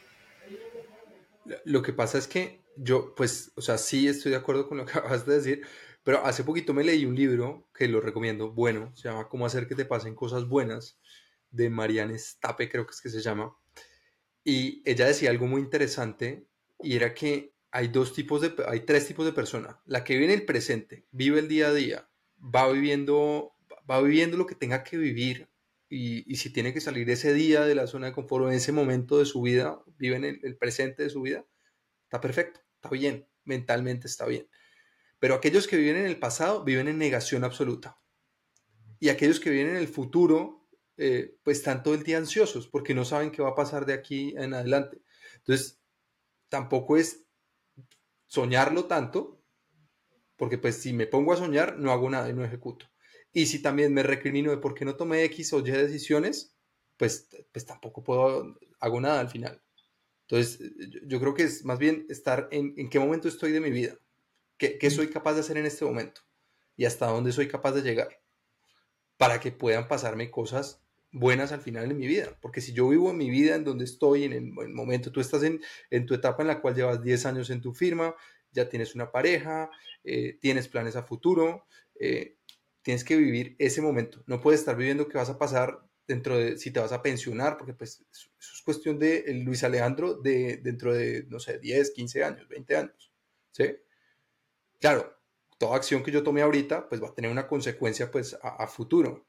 Lo 1.65 1.83
que 1.83 1.93
pasa 1.93 2.19
es 2.19 2.29
que 2.29 2.61
yo, 2.77 3.15
pues, 3.15 3.53
o 3.55 3.63
sea, 3.63 3.79
sí 3.79 4.07
estoy 4.07 4.33
de 4.33 4.37
acuerdo 4.37 4.69
con 4.69 4.79
lo 4.79 4.85
que 4.85 4.93
acabas 4.99 5.25
de 5.25 5.35
decir, 5.35 5.63
pero 6.05 6.27
hace 6.27 6.45
poquito 6.45 6.75
me 6.75 6.85
leí 6.85 7.07
un 7.07 7.15
libro 7.15 7.69
que 7.75 7.89
lo 7.89 8.01
recomiendo, 8.01 8.51
bueno, 8.51 8.95
se 8.95 9.09
llama 9.09 9.29
Cómo 9.29 9.47
hacer 9.47 9.67
que 9.67 9.75
te 9.75 9.85
pasen 9.85 10.15
cosas 10.15 10.47
buenas, 10.47 10.99
de 11.51 11.71
Marianne 11.71 12.19
Stape, 12.19 12.69
creo 12.69 12.87
que 12.87 12.93
es 12.93 13.01
que 13.01 13.11
se 13.11 13.21
llama. 13.21 13.55
Y 14.43 14.83
ella 14.85 15.07
decía 15.07 15.31
algo 15.31 15.47
muy 15.47 15.63
interesante 15.63 16.47
y 16.81 16.97
era 16.97 17.15
que 17.15 17.52
hay 17.73 17.89
dos 17.89 18.13
tipos 18.13 18.43
de, 18.43 18.55
hay 18.69 18.81
tres 18.81 19.07
tipos 19.07 19.25
de 19.25 19.33
persona. 19.33 19.81
La 19.87 20.05
que 20.05 20.15
vive 20.15 20.27
en 20.27 20.39
el 20.39 20.45
presente, 20.45 21.07
vive 21.11 21.41
el 21.41 21.49
día 21.49 21.69
a 21.69 21.73
día, 21.73 22.09
va 22.39 22.71
viviendo, 22.71 23.55
va 23.91 24.01
viviendo 24.03 24.37
lo 24.37 24.47
que 24.47 24.55
tenga 24.55 24.85
que 24.85 24.99
vivir 24.99 25.49
y, 25.89 26.37
si 26.37 26.51
tiene 26.51 26.73
que 26.73 26.81
salir 26.81 27.09
ese 27.11 27.35
día 27.35 27.63
de 27.63 27.75
la 27.75 27.87
zona 27.87 28.07
de 28.07 28.13
confort 28.13 28.47
en 28.47 28.55
ese 28.55 28.73
momento 28.73 29.19
de 29.19 29.27
su 29.27 29.43
vida, 29.43 29.83
vive 29.99 30.17
en 30.17 30.25
el, 30.25 30.57
presente 30.57 31.03
de 31.03 31.11
su 31.11 31.23
vida, 31.23 31.47
está 32.05 32.21
perfecto, 32.21 32.61
está 32.77 32.91
bien, 32.91 33.27
mentalmente 33.45 34.07
está 34.07 34.27
bien. 34.27 34.49
Pero 35.19 35.35
aquellos 35.35 35.67
que 35.67 35.77
viven 35.77 35.97
en 35.97 36.07
el 36.07 36.19
pasado 36.19 36.65
viven 36.65 36.89
en 36.89 36.99
negación 36.99 37.45
absoluta. 37.45 37.99
Y 39.01 39.09
aquellos 39.09 39.41
que 39.41 39.51
viven 39.51 39.69
en 39.69 39.77
el 39.77 39.89
futuro 39.89 40.69
eh, 40.97 41.37
pues 41.43 41.59
están 41.59 41.83
todo 41.83 41.95
el 41.95 42.05
día 42.05 42.19
ansiosos 42.19 42.69
porque 42.69 42.95
no 42.95 43.05
saben 43.05 43.31
qué 43.31 43.43
va 43.43 43.51
a 43.51 43.55
pasar 43.55 43.87
de 43.87 43.95
aquí 43.95 44.35
en 44.37 44.55
adelante. 44.55 45.03
Entonces, 45.39 45.81
tampoco 46.49 46.97
es 46.97 47.22
soñarlo 48.33 48.87
tanto, 48.87 49.45
porque 50.37 50.57
pues 50.57 50.77
si 50.81 50.95
me 50.95 51.07
pongo 51.07 51.35
a 51.35 51.37
soñar, 51.37 51.79
no 51.79 51.93
hago 51.93 52.09
nada 52.09 52.31
y 52.31 52.33
no 52.33 52.43
ejecuto. 52.43 52.87
Y 53.31 53.45
si 53.45 53.61
también 53.61 53.93
me 53.93 54.03
recrimino 54.03 54.51
de 54.51 54.57
por 54.57 54.73
qué 54.73 54.87
no 54.87 54.97
tomé 54.97 55.23
X 55.25 55.53
o 55.53 55.59
Y 55.59 55.71
decisiones, 55.71 56.57
pues, 56.97 57.29
pues 57.53 57.67
tampoco 57.67 58.03
puedo, 58.03 58.59
hago 58.81 59.01
nada 59.03 59.21
al 59.21 59.29
final. 59.29 59.63
Entonces, 60.23 60.73
yo 61.07 61.21
creo 61.21 61.35
que 61.35 61.43
es 61.43 61.63
más 61.67 61.79
bien 61.79 62.07
estar 62.09 62.49
en, 62.53 62.73
en 62.79 62.89
qué 62.89 62.99
momento 62.99 63.29
estoy 63.29 63.53
de 63.53 63.61
mi 63.61 63.71
vida, 63.71 63.99
qué, 64.57 64.79
qué 64.79 64.91
soy 64.91 65.11
capaz 65.11 65.35
de 65.35 65.41
hacer 65.41 65.59
en 65.59 65.67
este 65.67 65.85
momento 65.85 66.23
y 66.75 66.87
hasta 66.87 67.09
dónde 67.09 67.33
soy 67.33 67.49
capaz 67.49 67.73
de 67.73 67.83
llegar 67.83 68.23
para 69.19 69.41
que 69.41 69.53
puedan 69.53 69.89
pasarme 69.89 70.31
cosas 70.31 70.83
buenas 71.13 71.53
al 71.53 71.61
final 71.61 71.89
de 71.89 71.95
mi 71.95 72.07
vida. 72.07 72.37
Porque 72.41 72.61
si 72.61 72.73
yo 72.73 72.89
vivo 72.89 73.13
mi 73.13 73.31
vida 73.31 73.55
en 73.55 73.65
donde 73.65 73.85
estoy, 73.85 74.25
en 74.25 74.33
el, 74.33 74.53
momento, 74.53 75.13
tú 75.13 75.21
estás 75.21 75.43
en, 75.43 75.61
en, 75.91 76.07
tu 76.07 76.15
etapa 76.15 76.43
en 76.43 76.49
la 76.49 76.61
cual 76.61 76.75
llevas 76.75 77.03
10 77.03 77.27
años 77.27 77.51
en 77.51 77.61
tu 77.61 77.73
firma, 77.73 78.15
ya 78.51 78.69
tienes 78.69 78.95
una 78.95 79.11
pareja, 79.11 79.71
eh, 80.05 80.39
tienes 80.41 80.69
planes 80.69 80.97
a 80.97 81.03
futuro, 81.03 81.67
eh, 81.99 82.37
tienes 82.83 83.05
que 83.05 83.17
vivir 83.17 83.57
ese 83.59 83.81
momento. 83.81 84.23
No 84.27 84.41
puedes 84.41 84.61
estar 84.61 84.77
viviendo 84.77 85.09
que 85.09 85.19
vas 85.19 85.31
a 85.31 85.39
pasar 85.39 85.81
dentro 86.07 86.37
de, 86.37 86.59
si 86.59 86.71
te 86.71 86.81
vas 86.81 86.93
a 86.93 87.03
pensionar, 87.03 87.57
porque 87.57 87.75
pues 87.75 88.05
eso 88.11 88.29
es 88.39 88.63
cuestión 88.65 88.99
de 88.99 89.25
Luis 89.45 89.65
Alejandro 89.65 90.15
de 90.15 90.59
dentro 90.59 90.93
de, 90.93 91.25
no 91.29 91.39
sé, 91.39 91.59
10, 91.59 91.93
15 91.93 92.25
años, 92.25 92.49
20 92.49 92.77
años, 92.77 93.13
¿sí? 93.53 93.77
Claro, 94.81 95.17
toda 95.59 95.77
acción 95.77 96.03
que 96.03 96.11
yo 96.11 96.25
tome 96.25 96.43
ahorita, 96.43 96.89
pues 96.89 97.01
va 97.01 97.09
a 97.09 97.15
tener 97.15 97.31
una 97.31 97.47
consecuencia, 97.47 98.11
pues, 98.11 98.37
a, 98.43 98.67
futuro. 98.67 99.25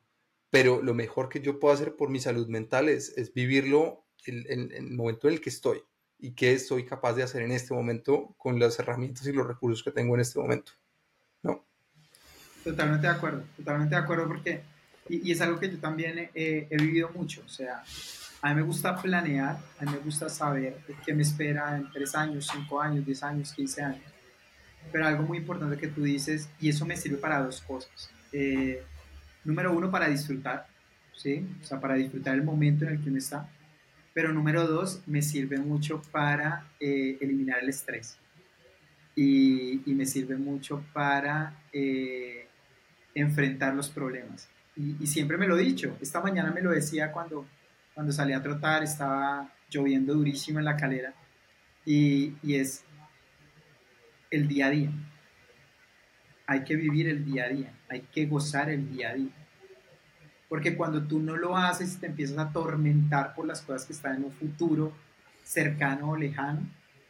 Pero 0.54 0.84
lo 0.84 0.94
mejor 0.94 1.30
que 1.30 1.42
yo 1.42 1.60
puedo 1.60 1.74
hacer 1.74 1.96
por 1.96 2.12
mi 2.12 2.20
salud 2.20 2.48
mental 2.48 2.88
es, 2.88 3.18
es 3.18 3.34
vivirlo 3.34 4.06
en, 4.28 4.46
en, 4.48 4.72
el 4.72 4.92
momento 4.92 5.28
en 5.28 5.34
el 5.34 5.42
que 5.42 5.50
estoy 5.50 5.82
y 6.20 6.34
qué 6.34 6.60
soy 6.60 6.86
capaz 6.86 7.13
de 7.13 7.24
hacer 7.24 7.42
en 7.42 7.52
este 7.52 7.74
momento 7.74 8.36
con 8.38 8.60
las 8.60 8.78
herramientas 8.78 9.26
y 9.26 9.34
los 9.34 9.48
recursos 9.48 9.84
que 9.84 9.89
tengo 9.89 10.13
en 10.13 10.22
este 10.22 10.38
momento. 10.38 10.74
¿No? 11.42 11.66
Totalmente 12.63 13.08
de 13.08 13.13
acuerdo, 13.13 13.44
totalmente 13.58 13.96
de 13.96 14.02
acuerdo 14.02 14.28
porque, 14.28 14.62
y, 15.10 15.32
es 15.32 15.42
algo 15.42 15.60
que 15.60 15.72
yo 15.72 15.80
también 15.80 16.30
he, 16.36 16.68
he, 16.70 16.78
vivido 16.78 17.10
mucho, 17.10 17.42
o 17.44 17.50
sea, 17.50 17.84
a 18.44 18.50
mí 18.50 18.56
me 18.56 18.62
gusta 18.62 18.96
planear, 19.02 19.58
a 19.80 19.86
mí 19.86 19.92
me 19.92 19.98
gusta 19.98 20.30
saber 20.30 20.78
qué 21.04 21.16
me 21.16 21.24
espera 21.24 21.76
en 21.78 21.92
3 21.92 22.13
años, 22.13 22.48
5 22.54 22.80
años, 22.80 23.04
10 23.04 23.24
años, 23.24 23.54
15 23.54 23.82
años, 23.82 24.06
pero 24.92 25.08
algo 25.08 25.24
muy 25.24 25.39
importante 25.39 25.78
que 25.78 25.88
tú 25.88 26.04
dices, 26.04 26.48
y 26.60 26.70
eso 26.70 26.86
me 26.86 26.96
sirve 26.96 27.18
para 27.18 27.42
dos 27.42 27.60
cosas. 27.60 28.12
Eh, 28.32 28.84
número 29.43 29.73
uno, 29.73 29.91
para 29.91 30.08
disfrutar, 30.08 30.67
¿sí? 31.15 31.45
O 31.62 31.65
sea, 31.65 31.79
para 31.79 31.95
disfrutar 31.95 32.36
el 32.36 32.43
momento 32.43 32.86
en 32.86 32.91
el 32.91 33.01
que 33.01 33.10
uno 33.10 33.17
está, 33.17 33.49
pero 34.13 34.32
número 34.32 34.67
dos, 34.67 35.01
me 35.08 35.21
sirve 35.21 35.58
mucho 35.58 36.01
para 36.12 36.67
eh, 36.79 37.17
eliminar 37.19 37.60
el 37.63 37.69
estrés. 37.69 38.17
Y, 39.15 39.82
me 39.86 40.06
sirve 40.06 40.38
mucho 40.38 40.84
para 40.93 41.62
eh, 41.71 42.47
enfrentar 43.13 43.75
los 43.75 43.89
problemas. 43.89 44.49
Y, 44.75 44.95
y, 45.03 45.08
siempre 45.08 45.38
me 45.38 45.47
lo 45.47 45.58
he 45.58 45.63
dicho. 45.63 45.97
Esta 46.01 46.19
mañana 46.21 46.51
me 46.51 46.62
lo 46.62 46.71
decía 46.71 47.12
cuando, 47.12 47.45
cuando 47.93 48.12
salí 48.12 48.34
a 48.34 48.41
trotar, 48.41 48.84
estaba 48.84 49.51
lloviendo 49.69 50.13
durísimo 50.13 50.60
en 50.60 50.65
la 50.65 50.77
calera. 50.77 51.13
Y, 51.86 52.34
y 52.41 52.56
es 52.56 52.84
el 54.32 54.47
día 54.47 54.67
a 54.67 54.69
día. 54.71 54.91
Hay 56.47 56.63
que 56.63 56.75
vivir 56.75 57.08
el 57.08 57.23
día 57.25 57.45
a 57.45 57.49
día. 57.49 57.73
Hay 57.93 58.01
que 58.12 58.25
gozar 58.25 58.71
el 58.71 58.89
día 58.91 59.12
a 59.12 59.13
día. 59.13 59.32
Porque 60.49 60.75
cuando 60.75 61.03
tú 61.03 61.19
no 61.19 61.38
lo 61.38 61.56
haces 61.56 61.93
y 61.93 61.99
te 61.99 62.08
empiezas 62.08 62.39
a 62.39 62.49
atormentar 62.49 63.36
por 63.36 63.45
las 63.45 63.62
cosas 63.62 63.86
que 63.86 63.93
están 63.93 64.15
en 64.15 64.23
un 64.25 64.32
futuro 64.32 64.93
cercano 65.43 66.10
o 66.10 66.17
lejano, 66.17 66.62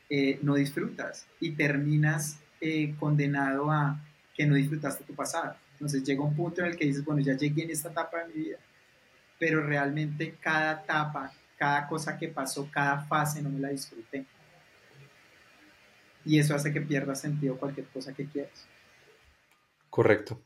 eh, 0.10 0.40
no 0.42 0.56
disfrutas 0.56 1.26
y 1.40 1.52
terminas 1.52 2.40
eh, 2.60 2.96
condenado 3.00 3.72
a 3.72 4.00
que 4.36 4.46
no 4.46 4.56
disfrutaste 4.56 5.06
tu 5.06 5.16
pasado. 5.16 5.56
Entonces 5.72 6.04
llega 6.04 6.22
un 6.22 6.36
punto 6.36 6.62
en 6.62 6.68
el 6.68 6.78
que 6.78 6.86
dices, 6.86 7.06
bueno, 7.06 7.22
ya 7.22 7.38
llegué 7.38 7.64
en 7.64 7.72
esta 7.72 7.90
etapa 7.90 8.20
de 8.20 8.34
mi 8.34 8.44
vida, 8.44 8.58
pero 9.40 9.66
realmente 9.66 10.36
cada 10.40 10.84
etapa, 10.84 11.32
cada 11.58 11.88
cosa 11.88 12.18
que 12.18 12.28
pasó, 12.28 12.70
cada 12.70 13.04
fase 13.06 13.42
no 13.42 13.50
me 13.50 13.60
la 13.60 13.70
disfruté. 13.70 14.26
Y 16.26 16.40
eso 16.40 16.56
hace 16.56 16.74
que 16.74 16.82
pierdas 16.82 17.22
sentido 17.22 17.58
cualquier 17.58 17.88
cosa 17.88 18.14
que 18.14 18.26
quieras. 18.26 18.68
Correcto, 19.90 20.42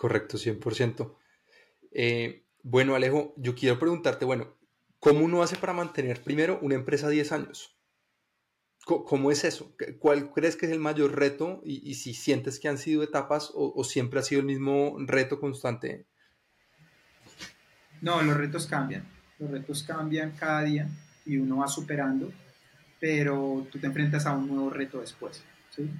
correcto, 0.00 0.38
100%. 0.38 1.14
Eh, 1.92 2.46
bueno, 2.62 2.94
Alejo, 2.94 3.34
yo 3.36 3.54
quiero 3.54 3.78
preguntarte, 3.78 4.24
bueno, 4.24 4.56
¿cómo 4.98 5.22
uno 5.26 5.42
hace 5.42 5.56
para 5.56 5.74
mantener 5.74 6.22
primero 6.22 6.58
una 6.62 6.74
empresa 6.74 7.10
10 7.10 7.32
años? 7.32 7.76
¿Cómo 8.86 9.30
es 9.30 9.44
eso? 9.44 9.76
¿Cuál 9.98 10.32
crees 10.32 10.56
que 10.56 10.64
es 10.64 10.72
el 10.72 10.80
mayor 10.80 11.14
reto? 11.14 11.60
Y, 11.64 11.94
si 11.94 12.14
sientes 12.14 12.58
que 12.58 12.68
han 12.68 12.78
sido 12.78 13.02
etapas 13.02 13.52
o, 13.54 13.84
siempre 13.84 14.20
ha 14.20 14.22
sido 14.22 14.40
el 14.40 14.46
mismo 14.46 14.96
reto 15.00 15.38
constante. 15.38 16.06
No, 18.00 18.22
los 18.22 18.38
retos 18.38 18.66
cambian. 18.66 19.04
Los 19.38 19.50
retos 19.50 19.82
cambian 19.82 20.30
cada 20.32 20.62
día 20.62 20.88
y 21.26 21.36
uno 21.36 21.58
va 21.58 21.68
superando, 21.68 22.32
pero 22.98 23.66
tú 23.70 23.78
te 23.78 23.86
enfrentas 23.86 24.24
a 24.24 24.32
un 24.32 24.48
nuevo 24.48 24.70
reto 24.70 25.02
después. 25.02 25.44
¿sí? 25.68 25.90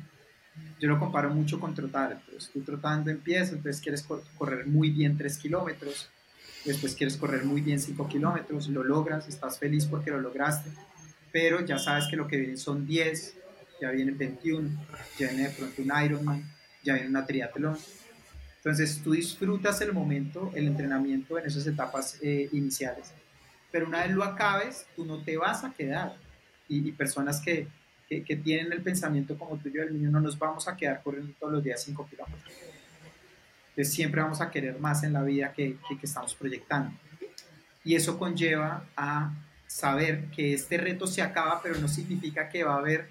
Yo 0.81 0.88
lo 0.88 0.99
comparo 0.99 1.31
mucho 1.31 1.61
con 1.61 1.75
trotar. 1.75 2.12
Entonces, 2.12 2.51
tú 2.53 2.62
trotando 2.62 3.11
empiezas, 3.11 3.53
entonces 3.53 3.83
quieres 3.83 4.03
correr 4.37 4.66
muy 4.66 4.90
bien 4.90 5.16
3 5.16 5.37
kilómetros, 5.38 6.09
después 6.64 6.94
quieres 6.94 7.16
correr 7.16 7.44
muy 7.44 7.61
bien 7.61 7.79
5 7.79 8.09
kilómetros, 8.09 8.68
lo 8.68 8.83
logras, 8.83 9.29
estás 9.29 9.59
feliz 9.59 9.87
porque 9.87 10.11
lo 10.11 10.20
lograste, 10.20 10.70
pero 11.33 11.64
ya 11.64 11.79
sabes 11.79 12.07
que 12.09 12.16
lo 12.16 12.27
que 12.27 12.38
viene 12.38 12.57
son 12.57 12.87
10, 12.87 13.37
ya 13.81 13.90
viene 13.90 14.12
21, 14.12 14.70
ya 15.18 15.29
viene 15.29 15.49
de 15.49 15.55
pronto 15.55 15.83
un 15.83 16.05
Ironman, 16.05 16.51
ya 16.83 16.94
viene 16.94 17.09
una 17.09 17.27
triatlón. 17.27 17.77
Entonces 18.57 19.01
tú 19.03 19.12
disfrutas 19.12 19.81
el 19.81 19.92
momento, 19.92 20.51
el 20.55 20.66
entrenamiento 20.66 21.38
en 21.38 21.46
esas 21.46 21.66
etapas 21.66 22.18
eh, 22.23 22.49
iniciales, 22.53 23.12
pero 23.70 23.87
una 23.87 24.03
vez 24.03 24.12
lo 24.12 24.25
acabes, 24.25 24.87
tú 24.96 25.05
no 25.05 25.23
te 25.23 25.37
vas 25.37 25.64
a 25.64 25.73
quedar. 25.73 26.16
y 26.68 26.92
personas 26.92 27.40
que, 27.40 27.66
que, 28.18 28.37
tienen 28.37 28.73
el 28.73 28.83
pensamiento 28.83 29.38
como 29.38 29.57
tú 29.57 29.68
y 29.68 29.73
yo, 29.73 29.83
el 29.83 29.94
niño, 29.94 30.11
no 30.11 30.20
nos 30.20 30.37
vamos 30.37 30.66
a 30.66 30.77
quedar 30.77 31.01
corriendo 31.03 31.33
todos 31.38 31.53
los 31.53 31.62
días 31.62 31.81
5 31.83 32.09
kilómetros. 32.11 32.55
Entonces 33.70 33.94
siempre 33.94 34.20
vamos 34.20 34.40
a 34.40 34.51
querer 34.51 34.79
más 34.81 35.05
en 35.05 35.12
la 35.12 35.23
vida 35.23 35.53
que, 35.53 35.77
que, 35.88 35.96
que 35.96 36.07
estamos 36.07 36.35
proyectando. 36.35 36.90
Y 37.85 37.94
eso 37.94 38.18
conlleva 38.18 38.85
a 38.96 39.33
saber 39.66 40.25
que 40.31 40.55
este 40.55 40.77
reto 40.77 41.07
se 41.07 41.23
acaba, 41.23 41.62
pero 41.62 41.79
no 41.79 41.87
significa 41.87 42.49
que 42.49 42.64
va 42.64 42.75
a 42.75 42.79
haber 42.79 43.09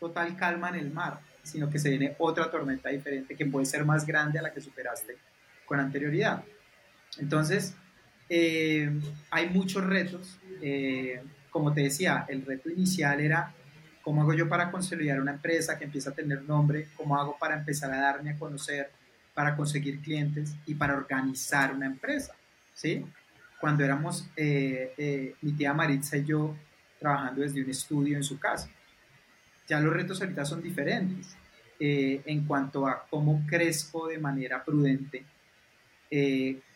total 0.00 0.34
calma 0.36 0.70
en 0.70 0.76
el 0.76 0.90
mar, 0.90 1.20
sino 1.42 1.68
que 1.68 1.78
se 1.78 1.90
viene 1.90 2.16
otra 2.18 2.50
tormenta 2.50 2.88
diferente 2.88 3.36
que 3.36 3.44
puede 3.44 3.66
ser 3.66 3.84
más 3.84 4.06
grande 4.06 4.38
a 4.38 4.42
la 4.42 4.52
que 4.52 4.62
superaste 4.62 5.18
con 5.66 5.78
anterioridad. 5.78 6.42
Entonces, 7.18 7.74
eh, 8.30 8.90
hay 9.30 9.50
muchos 9.50 9.84
retos. 9.84 10.38
Eh, 10.62 11.20
como 11.50 11.72
te 11.72 11.82
decía, 11.82 12.24
el 12.28 12.44
reto 12.44 12.70
inicial 12.70 13.20
era 13.20 13.54
¿Cómo 14.02 14.22
hago 14.22 14.34
yo 14.34 14.48
para 14.48 14.70
consolidar 14.70 15.20
una 15.20 15.32
empresa 15.32 15.78
que 15.78 15.84
empieza 15.84 16.10
a 16.10 16.14
tener 16.14 16.42
nombre? 16.42 16.88
¿Cómo 16.96 17.18
hago 17.18 17.36
para 17.38 17.56
empezar 17.56 17.92
a 17.92 18.00
darme 18.00 18.30
a 18.30 18.38
conocer, 18.38 18.90
para 19.34 19.56
conseguir 19.56 20.00
clientes 20.00 20.54
y 20.66 20.74
para 20.74 20.94
organizar 20.94 21.74
una 21.74 21.86
empresa? 21.86 22.34
¿Sí? 22.74 23.04
Cuando 23.60 23.84
éramos 23.84 24.28
eh, 24.36 24.94
eh, 24.96 25.34
mi 25.42 25.52
tía 25.52 25.74
Maritza 25.74 26.16
y 26.16 26.24
yo 26.24 26.56
trabajando 26.98 27.42
desde 27.42 27.62
un 27.62 27.70
estudio 27.70 28.16
en 28.16 28.24
su 28.24 28.38
casa. 28.38 28.68
Ya 29.68 29.80
los 29.80 29.92
retos 29.92 30.20
ahorita 30.20 30.44
son 30.44 30.62
diferentes 30.62 31.36
eh, 31.78 32.22
en 32.24 32.44
cuanto 32.46 32.86
a 32.86 33.06
cómo 33.08 33.44
crezco 33.46 34.08
de 34.08 34.18
manera 34.18 34.64
prudente, 34.64 35.24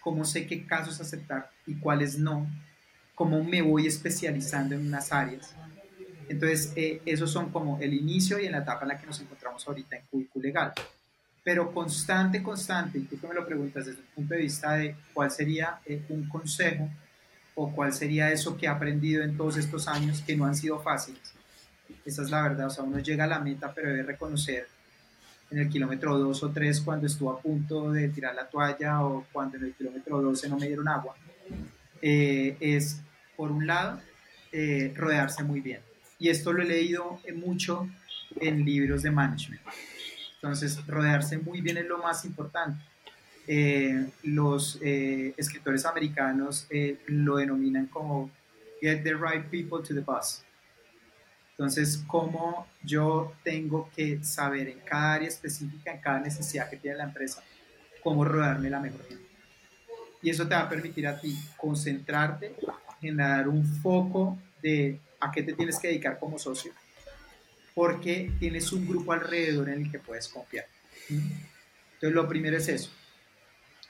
cómo 0.00 0.24
sé 0.24 0.46
qué 0.46 0.66
casos 0.66 1.00
aceptar 1.00 1.50
y 1.66 1.76
cuáles 1.76 2.18
no, 2.18 2.46
cómo 3.14 3.42
me 3.42 3.62
voy 3.62 3.86
especializando 3.86 4.74
en 4.74 4.86
unas 4.86 5.12
áreas 5.12 5.54
entonces, 6.28 6.72
eh, 6.76 7.00
esos 7.06 7.30
son 7.30 7.50
como 7.50 7.78
el 7.80 7.94
inicio 7.94 8.38
y 8.38 8.46
en 8.46 8.52
la 8.52 8.58
etapa 8.58 8.82
en 8.82 8.88
la 8.88 8.98
que 8.98 9.06
nos 9.06 9.20
encontramos 9.20 9.66
ahorita 9.66 9.96
en 9.96 10.02
Cubicu 10.10 10.40
Legal. 10.40 10.72
Pero 11.44 11.72
constante, 11.72 12.42
constante, 12.42 12.98
y 12.98 13.02
tú 13.02 13.18
que 13.18 13.26
me 13.26 13.34
lo 13.34 13.44
preguntas 13.44 13.86
desde 13.86 14.00
el 14.00 14.06
punto 14.06 14.34
de 14.34 14.40
vista 14.40 14.74
de 14.74 14.96
cuál 15.12 15.30
sería 15.30 15.80
eh, 15.86 16.02
un 16.08 16.28
consejo 16.28 16.88
o 17.54 17.72
cuál 17.72 17.92
sería 17.92 18.30
eso 18.30 18.56
que 18.56 18.66
he 18.66 18.68
aprendido 18.68 19.22
en 19.22 19.36
todos 19.36 19.56
estos 19.56 19.88
años 19.88 20.22
que 20.22 20.36
no 20.36 20.46
han 20.46 20.54
sido 20.54 20.80
fáciles. 20.80 21.34
Esa 22.04 22.22
es 22.22 22.30
la 22.30 22.42
verdad, 22.42 22.66
o 22.66 22.70
sea, 22.70 22.84
uno 22.84 22.98
llega 23.00 23.24
a 23.24 23.26
la 23.26 23.40
meta, 23.40 23.72
pero 23.74 23.88
debe 23.88 24.02
reconocer 24.04 24.66
en 25.50 25.58
el 25.58 25.68
kilómetro 25.68 26.18
2 26.18 26.42
o 26.44 26.50
3 26.50 26.80
cuando 26.80 27.06
estuvo 27.06 27.30
a 27.30 27.40
punto 27.40 27.92
de 27.92 28.08
tirar 28.08 28.34
la 28.34 28.48
toalla 28.48 29.04
o 29.04 29.26
cuando 29.32 29.58
en 29.58 29.64
el 29.64 29.74
kilómetro 29.74 30.22
12 30.22 30.48
no 30.48 30.56
me 30.58 30.66
dieron 30.66 30.88
agua. 30.88 31.14
Eh, 32.00 32.56
es, 32.60 33.00
por 33.36 33.50
un 33.52 33.66
lado, 33.66 34.00
rodearse 34.94 35.42
muy 35.42 35.60
bien 35.60 35.80
y 36.22 36.28
esto 36.28 36.52
lo 36.52 36.62
he 36.62 36.66
leído 36.66 37.18
mucho 37.34 37.88
en 38.36 38.64
libros 38.64 39.02
de 39.02 39.10
management. 39.10 39.60
Entonces, 40.36 40.86
rodearse 40.86 41.36
muy 41.36 41.60
bien 41.60 41.78
es 41.78 41.86
lo 41.86 41.98
más 41.98 42.24
importante. 42.24 42.80
Eh, 43.48 44.06
los 44.22 44.78
eh, 44.82 45.34
escritores 45.36 45.84
americanos 45.84 46.68
eh, 46.70 47.00
lo 47.06 47.38
denominan 47.38 47.86
como 47.86 48.30
get 48.80 49.02
the 49.02 49.14
right 49.14 49.46
people 49.50 49.78
to 49.84 49.92
the 49.92 50.00
bus. 50.00 50.44
Entonces, 51.50 52.04
cómo 52.06 52.68
yo 52.84 53.32
tengo 53.42 53.90
que 53.96 54.22
saber 54.22 54.68
en 54.68 54.78
cada 54.78 55.14
área 55.14 55.28
específica, 55.28 55.92
en 55.92 56.00
cada 56.00 56.20
necesidad 56.20 56.70
que 56.70 56.76
tiene 56.76 56.98
la 56.98 57.04
empresa, 57.04 57.42
cómo 58.00 58.24
rodarme 58.24 58.70
la 58.70 58.78
mejor 58.78 59.04
gente. 59.08 59.26
Y 60.22 60.30
eso 60.30 60.46
te 60.46 60.54
va 60.54 60.60
a 60.60 60.68
permitir 60.68 61.04
a 61.08 61.20
ti 61.20 61.36
concentrarte, 61.56 62.54
generar 63.00 63.48
un 63.48 63.66
foco 63.66 64.38
de 64.62 65.00
a 65.22 65.30
qué 65.30 65.42
te 65.42 65.52
tienes 65.54 65.78
que 65.78 65.88
dedicar 65.88 66.18
como 66.18 66.38
socio, 66.38 66.72
porque 67.74 68.32
tienes 68.38 68.72
un 68.72 68.86
grupo 68.86 69.12
alrededor 69.12 69.68
en 69.68 69.84
el 69.84 69.90
que 69.90 69.98
puedes 69.98 70.28
confiar. 70.28 70.66
Entonces, 71.08 72.14
lo 72.14 72.28
primero 72.28 72.56
es 72.56 72.68
eso. 72.68 72.90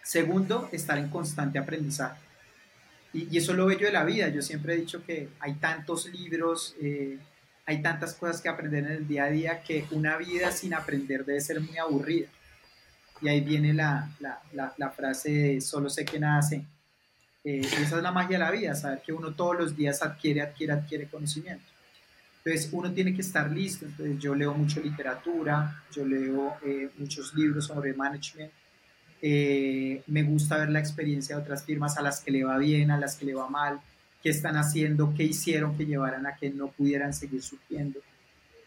Segundo, 0.02 0.68
estar 0.72 0.98
en 0.98 1.08
constante 1.08 1.58
aprendizaje. 1.58 2.20
Y, 3.12 3.36
eso 3.36 3.54
lo 3.54 3.66
bello 3.66 3.86
de 3.86 3.92
la 3.92 4.04
vida. 4.04 4.28
Yo 4.28 4.42
siempre 4.42 4.74
he 4.74 4.76
dicho 4.76 5.04
que 5.04 5.28
hay 5.40 5.54
tantos 5.54 6.06
libros, 6.12 6.76
eh, 6.80 7.18
hay 7.64 7.82
tantas 7.82 8.14
cosas 8.14 8.40
que 8.40 8.48
aprender 8.48 8.84
en 8.84 8.92
el 8.92 9.08
día 9.08 9.24
a 9.24 9.30
día 9.30 9.62
que 9.62 9.86
una 9.90 10.16
vida 10.16 10.50
sin 10.50 10.74
aprender 10.74 11.24
debe 11.24 11.40
ser 11.40 11.60
muy 11.60 11.78
aburrida. 11.78 12.28
Y 13.20 13.28
ahí 13.28 13.40
viene 13.40 13.72
la, 13.72 14.10
la, 14.20 14.74
la, 14.76 14.90
frase 14.90 15.60
solo 15.60 15.88
sé 15.88 16.04
que 16.04 16.18
nada 16.18 16.42
sé. 16.42 16.64
Eh, 17.44 17.60
esa 17.60 17.96
es 17.96 18.02
la 18.02 18.12
magia 18.12 18.38
de 18.38 18.44
la 18.44 18.50
vida, 18.50 18.74
saber 18.74 19.02
que 19.04 19.12
uno 19.12 19.34
todos 19.34 19.56
los 19.56 19.76
días 19.76 20.02
adquiere, 20.02 20.42
adquiere, 20.42 20.72
adquiere 20.72 21.08
conocimiento. 21.08 21.64
Entonces 22.44 22.70
uno 22.72 22.92
tiene 22.92 23.14
que 23.14 23.20
estar 23.20 23.50
listo. 23.50 23.86
Entonces 23.86 24.18
yo 24.18 24.34
leo 24.34 24.54
mucho 24.54 24.80
literatura, 24.80 25.82
yo 25.92 26.04
leo 26.04 26.54
eh, 26.64 26.90
muchos 26.98 27.34
libros 27.34 27.66
sobre 27.66 27.94
management. 27.94 28.50
Eh, 29.20 30.02
me 30.08 30.24
gusta 30.24 30.56
ver 30.58 30.70
la 30.70 30.80
experiencia 30.80 31.36
de 31.36 31.42
otras 31.42 31.64
firmas 31.64 31.96
a 31.96 32.02
las 32.02 32.20
que 32.20 32.32
le 32.32 32.44
va 32.44 32.58
bien, 32.58 32.90
a 32.90 32.98
las 32.98 33.14
que 33.14 33.26
le 33.26 33.34
va 33.34 33.48
mal, 33.48 33.80
qué 34.22 34.30
están 34.30 34.56
haciendo, 34.56 35.14
qué 35.16 35.22
hicieron 35.22 35.76
que 35.76 35.86
llevaran 35.86 36.26
a 36.26 36.34
que 36.34 36.50
no 36.50 36.68
pudieran 36.68 37.14
seguir 37.14 37.42
surgiendo. 37.42 38.00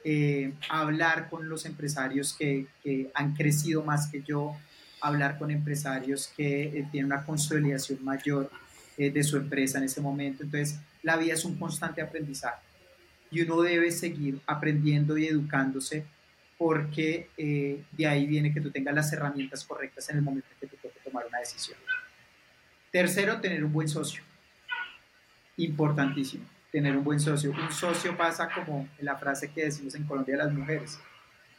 Eh, 0.06 0.54
hablar 0.70 1.30
con 1.30 1.50
los 1.50 1.66
empresarios 1.66 2.34
que, 2.34 2.68
que, 2.84 3.12
han 3.14 3.34
crecido 3.34 3.84
más 3.84 4.08
que 4.08 4.22
yo, 4.22 4.56
hablar 5.02 5.38
con 5.38 5.52
empresarios 5.52 6.32
que 6.38 6.86
tienen 6.92 7.12
una 7.12 7.26
consolidación 7.26 8.04
mayor 8.04 8.50
de 8.98 9.24
su 9.24 9.38
empresa 9.38 9.78
en 9.78 9.86
ese 9.86 10.02
momento. 10.02 10.44
Entonces, 10.44 10.80
la 11.04 11.18
vida 11.18 11.34
es 11.34 11.46
un 11.46 11.58
constante 11.58 12.02
aprendizaje 12.02 12.66
y 13.32 13.42
uno 13.42 13.62
debe 13.62 13.92
seguir 13.92 14.40
aprendiendo 14.48 15.18
y 15.18 15.28
educándose 15.28 16.06
porque 16.58 17.30
eh, 17.38 17.84
de 17.92 18.08
ahí 18.08 18.26
viene 18.26 18.54
que 18.54 18.62
tú 18.62 18.72
tengas 18.72 18.96
las 18.96 19.12
herramientas 19.12 19.66
correctas 19.66 20.10
en 20.10 20.18
el 20.18 20.22
momento 20.22 20.48
en 20.54 20.60
que 20.60 20.76
te 20.76 20.82
toque 20.82 21.00
tomar 21.04 21.26
una 21.28 21.40
decisión. 21.40 21.78
Tercero, 22.92 23.42
tener 23.42 23.64
un 23.64 23.74
buen 23.74 23.90
socio. 23.90 24.24
Importantísimo, 25.58 26.46
tener 26.72 26.96
un 26.96 27.04
buen 27.04 27.20
socio. 27.20 27.52
Un 27.52 27.72
socio 27.72 28.16
pasa 28.16 28.48
como 28.50 28.88
en 28.98 29.06
la 29.06 29.18
frase 29.18 29.52
que 29.52 29.66
decimos 29.66 29.96
en 29.96 30.06
Colombia 30.06 30.38
las 30.38 30.54
mujeres, 30.54 30.98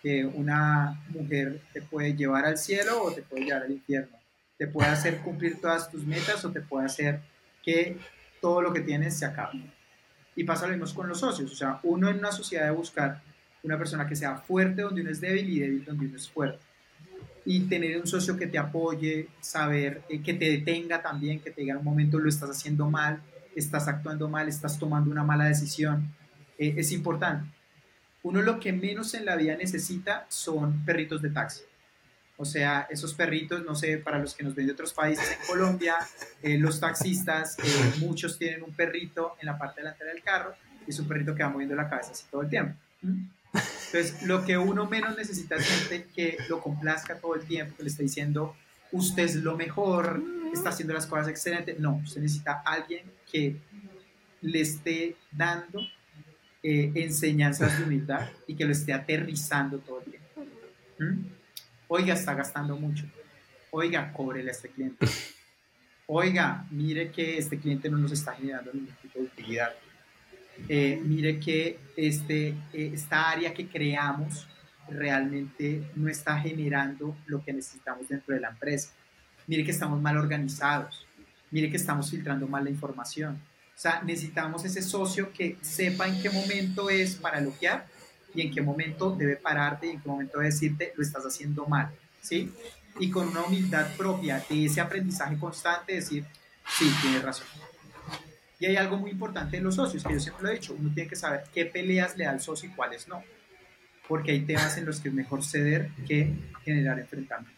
que 0.03 0.25
una 0.25 1.05
mujer 1.11 1.61
te 1.75 1.83
puede 1.83 2.15
llevar 2.15 2.47
al 2.47 2.57
cielo 2.57 3.03
o 3.03 3.13
te 3.13 3.23
puede 3.23 3.45
llevar 3.45 3.65
al 3.65 3.73
infierno. 3.73 4.17
Te 4.59 4.67
puede 4.67 4.89
hacer 4.89 5.19
cumplir 5.19 5.61
todas 5.61 5.91
tus 5.91 6.05
metas 6.05 6.45
o 6.45 6.51
te 6.51 6.61
puede 6.61 6.87
hacer 6.87 7.21
que 7.63 7.99
todo 8.41 8.63
lo 8.63 8.73
que 8.73 8.81
tienes 8.81 9.19
se 9.19 9.27
acabe. 9.27 9.61
Y 10.35 10.45
pasa 10.45 10.67
lo 10.67 10.77
mismo 10.77 10.95
con 10.95 11.09
los 11.09 11.21
socios. 11.21 11.51
O 11.53 11.55
sea, 11.55 11.81
uno 11.83 12.09
en 12.09 12.19
una 12.19 12.33
sociedad 12.33 12.65
debe 12.65 12.77
buscar 12.77 13.23
una 13.63 13.77
persona 13.77 14.07
que 14.07 14.17
sea 14.17 14.37
fuerte 14.37 14.83
donde 14.83 15.01
uno 15.01 15.11
es 15.11 15.21
débil 15.21 15.49
y 15.51 15.61
débil 15.61 15.85
donde 15.85 16.07
uno 16.07 16.17
es 16.17 16.31
fuerte. 16.31 16.65
Y 17.45 17.61
tener 17.69 18.01
un 18.01 18.07
socio 18.07 18.37
que 18.37 18.47
te 18.47 18.59
apoye, 18.59 19.29
saber 19.41 20.03
eh, 20.09 20.23
que 20.23 20.35
te 20.35 20.51
detenga 20.51 21.03
también, 21.03 21.41
que 21.41 21.51
te 21.51 21.61
diga 21.61 21.73
en 21.73 21.79
un 21.79 21.85
momento 21.85 22.19
lo 22.19 22.29
estás 22.29 22.51
haciendo 22.51 22.89
mal, 22.91 23.23
estás 23.55 23.89
actuando 23.89 24.29
mal, 24.29 24.49
estás 24.49 24.79
tomando 24.79 25.11
una 25.11 25.23
mala 25.23 25.45
decisión, 25.45 26.13
eh, 26.59 26.75
es 26.77 26.93
importante. 26.93 27.49
Uno 28.23 28.43
lo 28.43 28.59
que 28.59 28.73
menos 28.73 29.15
en 29.15 29.25
la 29.25 29.37
vida 29.37 29.57
necesita 29.57 30.27
son 30.29 30.85
perritos 30.85 31.23
de 31.23 31.31
taxi. 31.31 31.63
O 32.39 32.45
sea, 32.45 32.87
esos 32.91 33.15
perritos, 33.15 33.65
no 33.65 33.75
sé, 33.75 33.99
para 33.99 34.19
los 34.19 34.35
que 34.35 34.45
nos 34.45 34.55
ven 34.55 34.67
de 34.67 34.73
otros 34.73 34.93
países, 34.93 35.39
en 35.41 35.47
Colombia, 35.47 35.97
eh, 36.43 36.59
los 36.59 36.81
taxistas, 36.81 37.59
eh, 37.59 37.95
muchos 37.99 38.39
tienen 38.39 38.63
un 38.63 38.75
perrito 38.75 39.37
en 39.41 39.47
la 39.47 39.57
parte 39.57 39.81
delantera 39.81 40.13
del 40.13 40.23
carro 40.23 40.55
y 40.87 40.91
es 40.91 40.99
un 40.99 41.09
perrito 41.09 41.35
que 41.35 41.43
va 41.43 41.49
moviendo 41.49 41.75
la 41.75 41.89
cabeza 41.89 42.13
así 42.13 42.25
todo 42.31 42.43
el 42.43 42.51
tiempo. 42.51 42.77
Entonces, 43.03 44.23
lo 44.25 44.45
que 44.45 44.59
uno 44.59 44.87
menos 44.87 45.17
necesita 45.17 45.57
es 45.57 45.67
gente 45.67 46.07
que 46.15 46.37
lo 46.49 46.61
complazca 46.61 47.19
todo 47.19 47.35
el 47.35 47.47
tiempo, 47.47 47.77
que 47.77 47.85
le 47.85 47.89
esté 47.89 48.03
diciendo, 48.03 48.55
usted 48.93 49.25
es 49.25 49.37
lo 49.37 49.57
mejor, 49.57 50.23
está 50.53 50.71
haciendo 50.71 50.95
las 50.95 51.07
cosas 51.07 51.29
excelentes. 51.29 51.79
No, 51.79 51.97
usted 52.05 52.21
necesita 52.21 52.63
alguien 52.65 53.05
que 53.31 53.57
le 54.43 54.61
esté 54.61 55.17
dando 55.33 55.81
eh, 56.63 56.93
enseñanzas 56.95 57.79
de 57.79 57.85
humildad 57.85 58.29
y 58.47 58.55
que 58.55 58.65
lo 58.65 58.73
esté 58.73 58.93
aterrizando 58.93 59.79
todo 59.79 60.01
el 60.01 60.11
tiempo. 60.11 60.27
Oiga, 61.89 62.15
está 62.15 62.35
gastando 62.35 62.77
mucho. 62.77 63.05
Oiga, 63.71 64.13
cóbrele 64.13 64.51
a 64.51 64.53
este 64.53 64.69
cliente. 64.69 65.07
Oiga, 66.07 66.67
mire 66.71 67.11
que 67.11 67.39
este 67.39 67.59
cliente 67.59 67.89
no 67.89 67.99
nos 67.99 68.13
está 68.13 68.33
generando 68.33 68.73
ningún 68.73 68.95
tipo 69.03 69.19
de 69.19 69.27
utilidad. 69.27 69.75
Eh, 70.69 71.01
mire 71.05 71.39
que 71.39 71.79
este, 71.97 72.49
eh, 72.73 72.91
esta 72.95 73.31
área 73.31 73.53
que 73.53 73.69
creamos 73.69 74.47
realmente 74.89 75.91
no 75.95 76.09
está 76.09 76.39
generando 76.39 77.17
lo 77.27 77.45
que 77.45 77.53
necesitamos 77.53 78.09
dentro 78.09 78.35
de 78.35 78.41
la 78.41 78.51
empresa. 78.51 78.93
Mire 79.47 79.65
que 79.65 79.71
estamos 79.71 80.01
mal 80.01 80.17
organizados. 80.17 81.07
Mire 81.51 81.71
que 81.71 81.77
estamos 81.77 82.11
filtrando 82.11 82.49
mal 82.49 82.65
la 82.65 82.71
información. 82.71 83.41
O 83.77 83.79
sea, 83.79 84.03
necesitamos 84.03 84.65
ese 84.65 84.83
socio 84.83 85.33
que 85.33 85.59
sepa 85.61 86.09
en 86.09 86.21
qué 86.21 86.31
momento 86.31 86.89
es 86.89 87.17
para 87.17 87.41
bloquear 87.41 87.87
y 88.37 88.43
en 88.43 88.53
qué 88.53 88.61
momento 88.61 89.17
debe 89.17 89.37
pararte 89.37 89.87
y 89.87 89.91
en 89.91 90.01
qué 90.01 90.09
momento 90.09 90.39
debe 90.39 90.51
decirte 90.51 90.93
lo 90.95 91.03
estás 91.03 91.25
haciendo 91.25 91.67
mal, 91.67 91.91
¿sí? 92.21 92.53
Y 93.01 93.11
con 93.11 93.29
una 93.29 93.43
humildad 93.43 93.89
propia 93.97 94.45
de 94.49 94.67
ese 94.67 94.81
aprendizaje 94.81 95.39
constante, 95.39 95.95
decir, 95.95 96.25
sí, 96.69 96.93
tienes 97.01 97.23
razón. 97.23 97.47
Y 98.59 98.67
hay 98.67 98.77
algo 98.77 98.97
muy 98.97 99.11
importante 99.11 99.57
en 99.57 99.65
los 99.65 99.75
socios, 99.75 100.05
que 100.05 100.13
yo 100.13 100.21
siempre 100.21 100.45
lo 100.45 100.51
he 100.51 100.55
dicho, 100.55 100.75
uno 100.79 100.93
tiene 100.95 101.09
que 101.09 101.17
saber 101.17 101.45
qué 101.53 101.67
peleas 101.67 102.17
le 102.17 102.25
da 102.25 102.31
al 102.31 102.41
socio 102.41 102.69
y 102.69 102.73
cuáles 102.73 103.09
no, 103.09 103.23
porque 104.09 104.33
hay 104.33 104.41
temas 104.43 104.77
en 104.77 104.87
los 104.87 105.01
que 105.01 105.09
es 105.09 105.15
mejor 105.15 105.43
ceder 105.43 105.91
que 106.07 106.33
generar 106.65 106.99
enfrentamientos. 106.99 107.57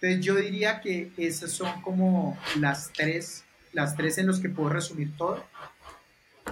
Entonces 0.00 0.24
yo 0.24 0.34
diría 0.36 0.80
que 0.80 1.12
esas 1.16 1.50
son 1.50 1.80
como 1.82 2.38
las 2.58 2.92
tres, 2.92 3.44
las 3.72 3.96
tres 3.96 4.18
en 4.18 4.26
los 4.26 4.40
que 4.40 4.48
puedo 4.48 4.68
resumir 4.70 5.16
todo 5.16 5.44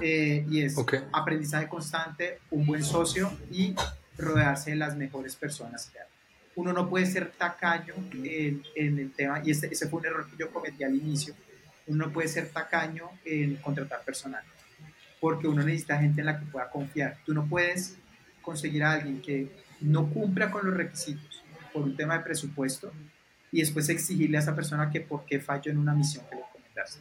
eh, 0.00 0.44
y 0.48 0.62
es 0.62 0.76
aprendizaje 1.12 1.68
constante, 1.68 2.40
un 2.50 2.66
buen 2.66 2.83
socio 2.83 3.33
y 3.50 3.74
rodearse 4.16 4.70
de 4.70 4.76
las 4.76 4.96
mejores 4.96 5.37
personas 5.37 5.90
que 5.90 6.00
hay. 6.00 6.07
Uno 6.57 6.72
no 6.72 6.88
puede 6.88 7.07
ser 7.07 7.33
tacaño 7.33 7.94
en, 8.12 8.62
en 8.76 8.98
el 8.98 9.12
tema, 9.12 9.42
y 9.44 9.50
ese, 9.50 9.66
ese, 9.66 9.88
fue 9.88 10.00
un 10.00 10.07
error 10.07 10.30
que 10.30 10.37
yo 10.37 10.50
cometí 10.52 10.85
al 10.85 10.94
inicio, 10.94 11.35
uno 11.87 12.07
no 12.07 12.12
puede 12.12 12.28
ser 12.28 12.48
tacaño 12.50 13.11
en 13.24 13.57
contratar 13.57 14.02
personal, 14.04 14.42
porque 15.20 15.48
uno 15.48 15.62
necesita 15.62 15.98
gente 15.98 16.20
en 16.20 16.26
la 16.26 16.38
que 16.38 16.46
pueda 16.46 16.70
confiar. 16.70 17.18
Tú 17.26 17.35
no 17.35 17.46
puedes 17.46 17.96
conseguir 18.40 18.85
a 18.85 18.92
alguien 18.92 19.20
que 19.20 19.50
no 19.80 20.09
cumpla 20.09 20.50
con 20.50 20.66
los 20.66 20.76
requisitos 20.76 21.42
por 21.72 21.83
un 21.83 21.96
tema 21.96 22.18
de 22.18 22.24
presupuesto 22.24 22.92
y 23.50 23.61
después 23.61 23.88
exigirle 23.88 24.38
a 24.38 24.40
esa 24.40 24.54
persona 24.54 24.90
que 24.90 25.00
por 25.00 25.24
qué 25.26 25.40
falló 25.40 25.70
en 25.70 25.78
una 25.78 25.94
misión 25.94 26.24
que 26.28 26.37
le 26.37 26.42
comentaste. 26.52 27.00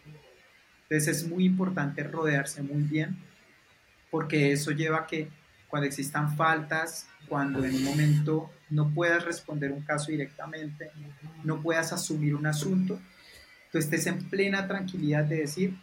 Entonces 0.89 1.17
es 1.17 1.27
muy 1.27 1.45
importante 1.45 2.03
rodearse 2.03 2.61
muy 2.61 2.83
bien 2.83 3.17
porque 4.13 4.51
eso 4.51 4.71
lleva 4.71 4.99
a 4.99 5.07
que 5.07 5.27
cuando 5.67 5.87
existan 5.87 6.37
faltas, 6.37 7.07
cuando 7.27 7.65
en 7.65 7.73
un 7.73 7.83
momento 7.83 8.51
no 8.69 8.93
puedas 8.93 9.25
responder 9.25 9.71
un 9.71 9.81
caso 9.81 10.11
directamente, 10.11 10.91
no 11.43 11.63
puedas 11.63 11.91
asumir 11.93 12.35
un 12.35 12.45
asunto, 12.45 12.99
tú 13.71 13.79
estés 13.79 14.05
en 14.05 14.29
plena 14.29 14.67
tranquilidad 14.67 15.23
de 15.23 15.37
decir, 15.37 15.75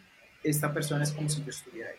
esta 0.45 0.73
persona 0.73 1.03
es 1.03 1.11
como 1.11 1.27
si 1.27 1.43
yo 1.43 1.49
estuviera 1.49 1.89
ahí. 1.89 1.95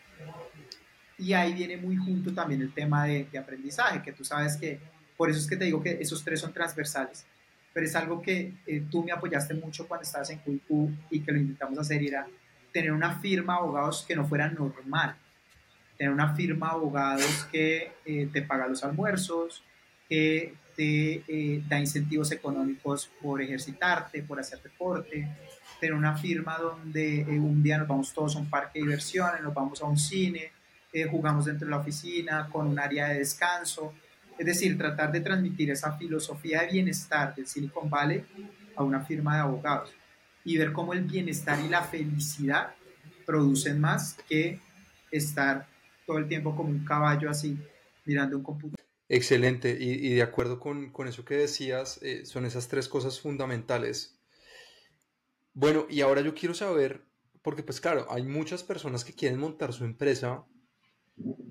Y 1.19 1.35
ahí 1.35 1.53
viene 1.53 1.77
muy 1.77 1.97
junto 1.97 2.33
también 2.33 2.63
el 2.63 2.73
tema 2.73 3.05
de, 3.05 3.29
aprendizaje, 3.39 4.03
que 4.03 4.13
tú 4.13 4.25
sabes 4.25 4.57
que, 4.57 4.81
por 5.19 5.29
eso 5.29 5.39
es 5.39 5.47
que 5.47 5.59
te 5.59 5.67
digo 5.67 5.83
que 5.83 5.99
esos 6.01 6.25
tres 6.25 6.41
son 6.41 6.55
transversales, 6.55 7.27
pero 7.75 7.85
es 7.85 7.95
algo 7.95 8.23
que 8.23 8.55
eh, 8.67 8.83
tú 8.91 9.05
me 9.05 9.13
apoyaste 9.13 9.53
mucho 9.53 9.87
cuando 9.87 10.05
estabas 10.05 10.31
en 10.31 10.39
QQ 10.39 11.11
y 11.11 11.21
que 11.21 11.31
lo 11.31 11.39
intentamos 11.39 11.79
hacer, 11.79 12.03
era 12.03 12.27
tener 12.73 12.93
una 12.93 13.19
firma 13.21 13.55
de 13.55 13.59
abogados 13.61 14.05
que 14.07 14.17
no 14.17 14.27
fuera 14.27 14.49
normal, 14.49 15.15
tener 15.97 16.13
una 16.13 16.35
firma 16.35 16.69
de 16.69 16.73
abogados 16.73 17.47
que 17.53 17.93
eh, 18.05 18.29
te 18.33 18.43
paga 18.43 18.67
los 18.67 18.83
almuerzos, 18.83 19.63
que 20.09 20.55
te 20.75 21.23
eh, 21.29 21.63
da 21.69 21.79
incentivos 21.79 22.33
económicos 22.33 23.11
por 23.21 23.43
ejercitarte, 23.43 24.23
por 24.23 24.41
hacer 24.41 24.61
deporte, 24.63 25.29
tener 25.79 25.95
una 25.95 26.17
firma 26.17 26.57
donde 26.59 27.21
eh, 27.21 27.39
un 27.39 27.63
día 27.63 27.79
nos 27.79 27.89
vamos 27.89 28.13
todos 28.13 28.37
a 28.37 28.39
un 28.39 28.49
parque 28.49 28.79
de 28.79 28.87
diversiones, 28.87 29.43
nos 29.43 29.55
vamos 29.55 29.83
a 29.83 29.87
un 29.87 29.99
cine, 29.99 30.53
jugamos 31.11 31.47
dentro 31.47 31.67
de 31.67 31.71
la 31.71 31.79
oficina 31.79 32.49
con 32.53 32.67
un 32.67 32.79
área 32.79 33.09
de 33.09 33.21
descanso, 33.21 33.95
es 34.39 34.45
decir, 34.45 34.77
tratar 34.77 35.11
de 35.11 35.23
transmitir 35.23 35.71
esa 35.71 35.97
filosofía 35.97 36.61
de 36.61 36.73
bienestar 36.73 37.35
del 37.35 37.47
Silicon 37.47 37.89
Valley 37.89 38.23
a 38.77 38.83
una 38.83 39.01
firma 39.01 39.37
de 39.37 39.41
abogados 39.41 39.95
y 40.45 40.59
ver 40.59 40.73
cómo 40.73 40.93
el 40.93 41.03
bienestar 41.03 41.59
y 41.65 41.69
la 41.69 41.83
felicidad 41.83 42.75
producen 43.25 43.81
más 43.81 44.17
que 44.29 44.61
estar 45.11 45.67
todo 46.07 46.19
el 46.19 46.29
tiempo 46.29 46.57
como 46.57 46.71
un 46.71 46.85
caballo 46.85 47.31
así, 47.31 47.57
mirando 48.05 48.37
un 48.37 48.43
computador. 48.43 48.85
Excelente, 49.09 49.77
y, 49.79 50.15
de 50.15 50.23
acuerdo 50.23 50.59
con, 50.59 50.91
con, 50.91 51.07
eso 51.07 51.25
que 51.25 51.37
decías, 51.37 52.01
eh, 52.03 52.25
son 52.25 52.47
esas 52.47 52.69
tres 52.69 52.89
cosas 52.89 53.21
fundamentales. 53.21 54.19
Bueno, 55.53 55.87
y 55.91 56.01
ahora 56.01 56.23
yo 56.23 56.35
quiero 56.35 56.55
saber, 56.55 57.05
porque 57.43 57.63
pues 57.63 57.81
claro, 57.81 58.07
hay 58.11 58.23
muchas 58.23 58.63
personas 58.63 59.05
que 59.05 59.13
quieren 59.13 59.39
montar 59.39 59.75
su 59.75 59.85
empresa 59.85 60.47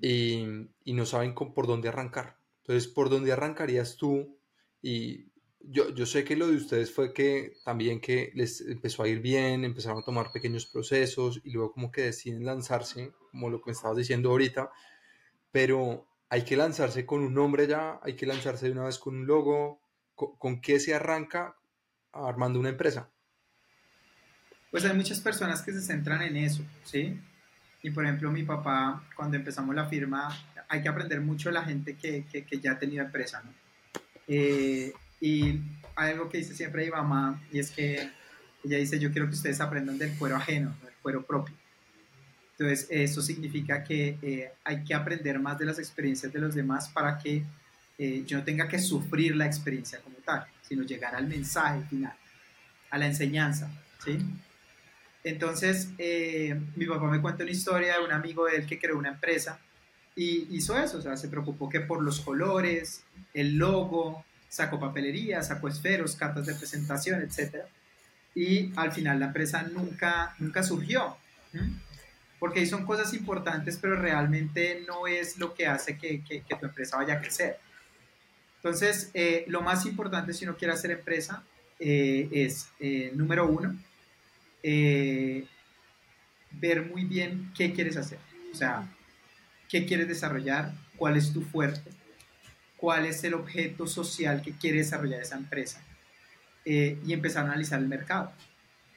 y, 0.02 0.44
y 0.84 0.94
no 0.94 1.06
saben 1.06 1.36
por 1.36 1.68
dónde 1.68 1.90
arrancar. 1.90 2.38
Entonces, 2.62 2.88
¿por 2.88 3.10
dónde 3.10 3.32
arrancarías 3.32 3.96
tú? 3.96 4.40
Y 4.82 5.31
yo, 5.64 5.90
yo, 5.94 6.06
sé 6.06 6.24
que 6.24 6.36
lo 6.36 6.48
de 6.48 6.56
ustedes 6.56 6.94
fue 6.94 7.14
que 7.14 7.54
también 7.64 8.02
que 8.02 8.32
les 8.36 8.62
empezó 8.62 9.04
a 9.04 9.08
ir 9.08 9.20
bien, 9.20 9.64
empezaron 9.64 10.00
a 10.00 10.06
tomar 10.06 10.32
pequeños 10.32 10.66
procesos 10.66 11.42
y 11.44 11.52
luego 11.52 11.72
como 11.72 11.92
que 11.92 12.04
deciden 12.04 12.46
lanzarse, 12.46 13.12
como 13.32 13.50
lo 13.50 13.62
que 13.62 13.72
estabas 13.72 13.98
diciendo 13.98 14.30
ahorita, 14.30 14.72
pero 15.52 16.08
hay 16.30 16.44
que 16.44 16.56
lanzarse 16.56 17.06
con 17.06 17.22
un 17.22 17.34
nombre 17.34 17.68
ya, 17.68 18.00
hay 18.04 18.16
que 18.16 18.26
lanzarse 18.26 18.68
de 18.68 18.72
una 18.72 18.86
vez 18.86 18.98
con 18.98 19.16
un 19.16 19.28
logo, 19.28 19.82
¿con, 20.16 20.62
qué 20.62 20.80
se 20.80 20.94
arranca 20.94 21.56
armando 22.14 22.60
una 22.60 22.70
empresa? 22.70 23.10
Pues 24.70 24.86
hay 24.86 24.96
muchas 24.96 25.20
personas 25.20 25.62
que 25.62 25.74
se 25.74 25.82
centran 25.82 26.22
en 26.22 26.38
eso, 26.38 26.64
¿sí? 26.86 27.20
Y 27.84 27.92
por 27.92 28.06
ejemplo, 28.06 28.32
mi 28.32 28.44
papá, 28.44 29.04
cuando 29.16 29.38
empezamos 29.38 29.76
la 29.76 29.86
firma, 29.86 30.30
hay 30.70 30.82
que 30.82 30.88
aprender 30.88 31.20
mucho 31.20 31.50
de 31.50 31.54
la 31.54 31.64
gente 31.64 31.98
que, 31.98 32.26
que, 32.32 32.46
que 32.46 32.60
ya 32.60 32.74
ha 32.74 32.80
tenido 32.80 33.04
empresa, 33.04 33.42
¿no? 33.44 33.52
Eh, 34.28 34.94
y 35.22 35.62
hay 35.96 36.12
algo 36.12 36.28
que 36.28 36.40
dice 36.40 36.56
siempre 36.56 36.84
mi 36.84 36.92
mamá, 36.92 37.42
y 37.52 37.60
es 37.60 37.72
que 37.72 38.10
ella 38.64 38.78
dice, 38.78 39.00
yo 39.00 39.12
quiero 39.12 39.28
que 39.28 39.36
ustedes 39.36 39.62
aprendan 39.62 39.98
del 39.98 40.18
cuero 40.18 40.36
ajeno, 40.36 40.76
del 40.84 40.94
cuero 41.02 41.24
propio. 41.24 41.56
Entonces, 42.58 42.88
eso 42.90 43.22
significa 43.22 43.84
que 43.84 44.18
eh, 44.22 44.52
hay 44.64 44.84
que 44.84 44.94
aprender 44.94 45.40
más 45.40 45.58
de 45.58 45.66
las 45.66 45.80
experiencias 45.80 46.34
de 46.34 46.40
los 46.40 46.54
demás 46.54 46.90
para 46.90 47.18
que 47.18 47.44
eh, 47.98 48.24
yo 48.26 48.38
no 48.38 48.44
tenga 48.44 48.68
que 48.68 48.80
sufrir 48.80 49.36
la 49.36 49.46
experiencia 49.46 50.00
como 50.02 50.18
tal, 50.18 50.46
sino 50.62 50.84
llegar 50.84 51.16
al 51.16 51.28
mensaje 51.28 51.84
final, 51.86 52.14
a 52.90 52.98
la 52.98 53.08
enseñanza, 53.08 53.72
¿sí? 54.04 54.20
Entonces, 55.24 55.90
eh, 55.98 56.60
mi 56.76 56.86
papá 56.86 57.10
me 57.10 57.22
cuenta 57.22 57.44
una 57.44 57.52
historia 57.52 57.98
de 58.00 58.06
un 58.06 58.12
amigo 58.12 58.46
de 58.46 58.58
él 58.58 58.66
que 58.66 58.80
creó 58.80 58.98
una 58.98 59.10
empresa 59.10 59.60
y 60.16 60.48
hizo 60.56 60.78
eso, 60.78 60.98
o 60.98 61.02
sea, 61.02 61.16
se 61.16 61.30
preocupó 61.30 61.70
que 61.70 61.80
por 61.80 62.02
los 62.02 62.20
colores, 62.22 63.04
el 63.34 63.56
logo, 63.56 64.26
sacó 64.52 64.80
papelería, 64.80 65.42
sacó 65.42 65.70
esferos, 65.70 66.18
cartas 66.18 66.46
de 66.46 66.56
presentación, 66.56 67.22
etc. 67.22 67.64
Y 68.36 68.74
al 68.76 68.92
final 68.92 69.20
la 69.20 69.28
empresa 69.28 69.64
nunca, 69.64 70.36
nunca 70.40 70.62
surgió 70.62 71.16
porque 72.42 72.60
ahí 72.60 72.66
son 72.66 72.86
cosas 72.88 73.14
importantes, 73.14 73.78
pero 73.80 73.96
realmente 73.96 74.84
no 74.88 75.06
es 75.06 75.38
lo 75.38 75.54
que 75.54 75.68
hace 75.68 76.00
que, 76.00 76.24
que, 76.24 76.44
tu 76.60 76.66
empresa 76.66 76.98
vaya 76.98 77.14
a 77.14 77.22
crecer. 77.22 77.60
Entonces, 78.56 79.12
eh, 79.14 79.46
lo 79.48 79.62
más 79.62 79.86
importante 79.86 80.34
si 80.34 80.46
uno 80.46 80.58
quiere 80.58 80.74
hacer 80.74 80.90
empresa 80.90 81.44
eh, 81.78 82.28
es, 82.32 82.70
eh, 82.80 83.12
número 83.14 83.48
uno, 83.48 83.78
ver 84.64 85.46
muy 86.90 87.06
bien 87.06 87.54
qué 87.56 87.74
quieres 87.74 87.96
hacer. 87.96 88.18
O 88.52 88.56
sea, 88.56 88.92
qué 89.70 89.86
quieres 89.86 90.08
desarrollar, 90.08 90.74
cuál 90.98 91.18
es 91.18 91.32
tu 91.32 91.44
fuerte, 91.44 91.92
cuál 92.82 93.06
es 93.06 93.24
el 93.24 93.36
objeto 93.36 93.88
social 93.88 94.42
que 94.42 94.52
quiere 94.52 94.80
desarrollar 94.80 95.22
esa 95.22 95.38
empresa 95.38 95.82
y 96.66 97.14
empezar 97.14 97.46
a 97.46 97.48
analizar 97.48 97.80
el 97.80 97.88
mercado. 97.88 98.34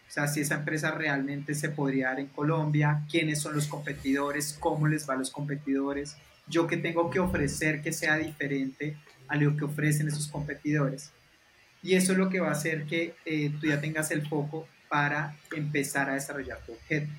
O 0.08 0.12
sea, 0.14 0.26
si 0.26 0.40
esa 0.40 0.56
empresa 0.56 0.90
realmente 0.92 1.54
se 1.54 1.68
podría 1.68 2.08
dar 2.08 2.20
en 2.20 2.28
Colombia, 2.28 3.04
quiénes 3.10 3.40
son 3.40 3.54
los 3.54 3.66
competidores, 3.66 4.56
cómo 4.60 4.86
les 4.86 5.08
va 5.08 5.14
a 5.14 5.16
los 5.16 5.30
competidores, 5.30 6.16
yo 6.46 6.66
qué 6.66 6.76
tengo 6.76 7.10
que 7.10 7.20
ofrecer 7.20 7.82
que 7.82 7.92
sea 7.92 8.16
diferente 8.16 8.96
a 9.28 9.36
lo 9.36 9.56
que 9.56 9.64
ofrecen 9.64 10.08
esos 10.08 10.28
competidores. 10.28 11.12
Y 11.82 11.94
eso 11.94 12.12
es 12.12 12.18
lo 12.18 12.30
que 12.30 12.40
va 12.40 12.48
a 12.48 12.52
hacer 12.52 12.86
que 12.86 13.14
eh, 13.24 13.52
tú 13.60 13.66
ya 13.66 13.80
tengas 13.80 14.10
el 14.10 14.26
foco 14.26 14.66
para 14.88 15.36
empezar 15.54 16.08
a 16.08 16.14
desarrollar 16.14 16.58
tu 16.64 16.72
objeto. 16.72 17.12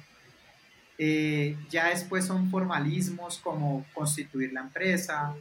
Eh, 0.97 1.57
ya 1.69 1.89
después 1.89 2.25
son 2.25 2.49
formalismos 2.49 3.37
como 3.39 3.85
constituir 3.93 4.53
la 4.53 4.61
empresa. 4.61 5.35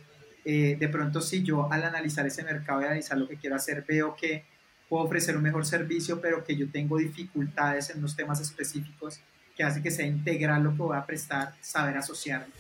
Eh, 0.44 0.76
de 0.78 0.88
pronto 0.88 1.22
si 1.22 1.42
yo 1.42 1.72
al 1.72 1.84
analizar 1.84 2.26
ese 2.26 2.42
mercado 2.44 2.82
y 2.82 2.84
analizar 2.84 3.16
lo 3.16 3.26
que 3.26 3.36
quiero 3.36 3.56
hacer 3.56 3.82
veo 3.88 4.14
que 4.14 4.44
puedo 4.88 5.04
ofrecer 5.04 5.36
un 5.36 5.42
mejor 5.42 5.64
servicio, 5.64 6.20
pero 6.20 6.44
que 6.44 6.54
yo 6.54 6.70
tengo 6.70 6.98
dificultades 6.98 7.88
en 7.88 7.98
unos 7.98 8.14
temas 8.14 8.40
específicos 8.40 9.20
que 9.56 9.64
hace 9.64 9.82
que 9.82 9.90
sea 9.90 10.06
integral 10.06 10.62
lo 10.62 10.72
que 10.72 10.78
voy 10.78 10.96
a 10.96 11.06
prestar, 11.06 11.54
saber 11.60 11.96
asociarme, 11.96 12.52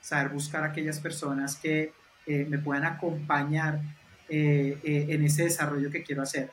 saber 0.00 0.28
buscar 0.28 0.62
aquellas 0.62 1.00
personas 1.00 1.56
que 1.56 1.92
eh, 2.26 2.46
me 2.48 2.58
puedan 2.58 2.84
acompañar 2.84 3.80
eh, 4.28 4.78
en 4.82 5.24
ese 5.24 5.44
desarrollo 5.44 5.90
que 5.90 6.02
quiero 6.02 6.22
hacer. 6.22 6.50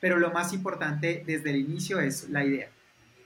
Pero 0.00 0.18
lo 0.18 0.30
más 0.32 0.52
importante 0.52 1.22
desde 1.26 1.50
el 1.50 1.56
inicio 1.56 2.00
es 2.00 2.30
la 2.30 2.44
idea. 2.44 2.68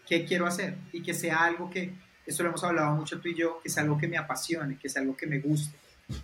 ¿Qué 0.06 0.24
quiero 0.24 0.46
hacer? 0.46 0.76
Y 0.92 1.02
que 1.02 1.14
sea 1.14 1.44
algo 1.44 1.70
que, 1.70 1.92
eso 2.26 2.42
lo 2.42 2.48
hemos 2.48 2.64
hablado 2.64 2.94
mucho 2.96 3.20
tú 3.20 3.28
y 3.28 3.34
yo, 3.34 3.60
que 3.62 3.68
sea 3.68 3.82
algo 3.82 3.98
que 3.98 4.08
me 4.08 4.16
apasione, 4.16 4.78
que 4.78 4.88
sea 4.88 5.02
algo 5.02 5.16
que 5.16 5.26
me 5.26 5.38
guste, 5.38 5.76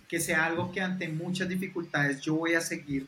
que 0.07 0.19
sea 0.19 0.45
algo 0.45 0.71
que 0.71 0.81
ante 0.81 1.07
muchas 1.07 1.49
dificultades 1.49 2.21
yo 2.21 2.35
voy 2.35 2.53
a 2.55 2.61
seguir 2.61 3.07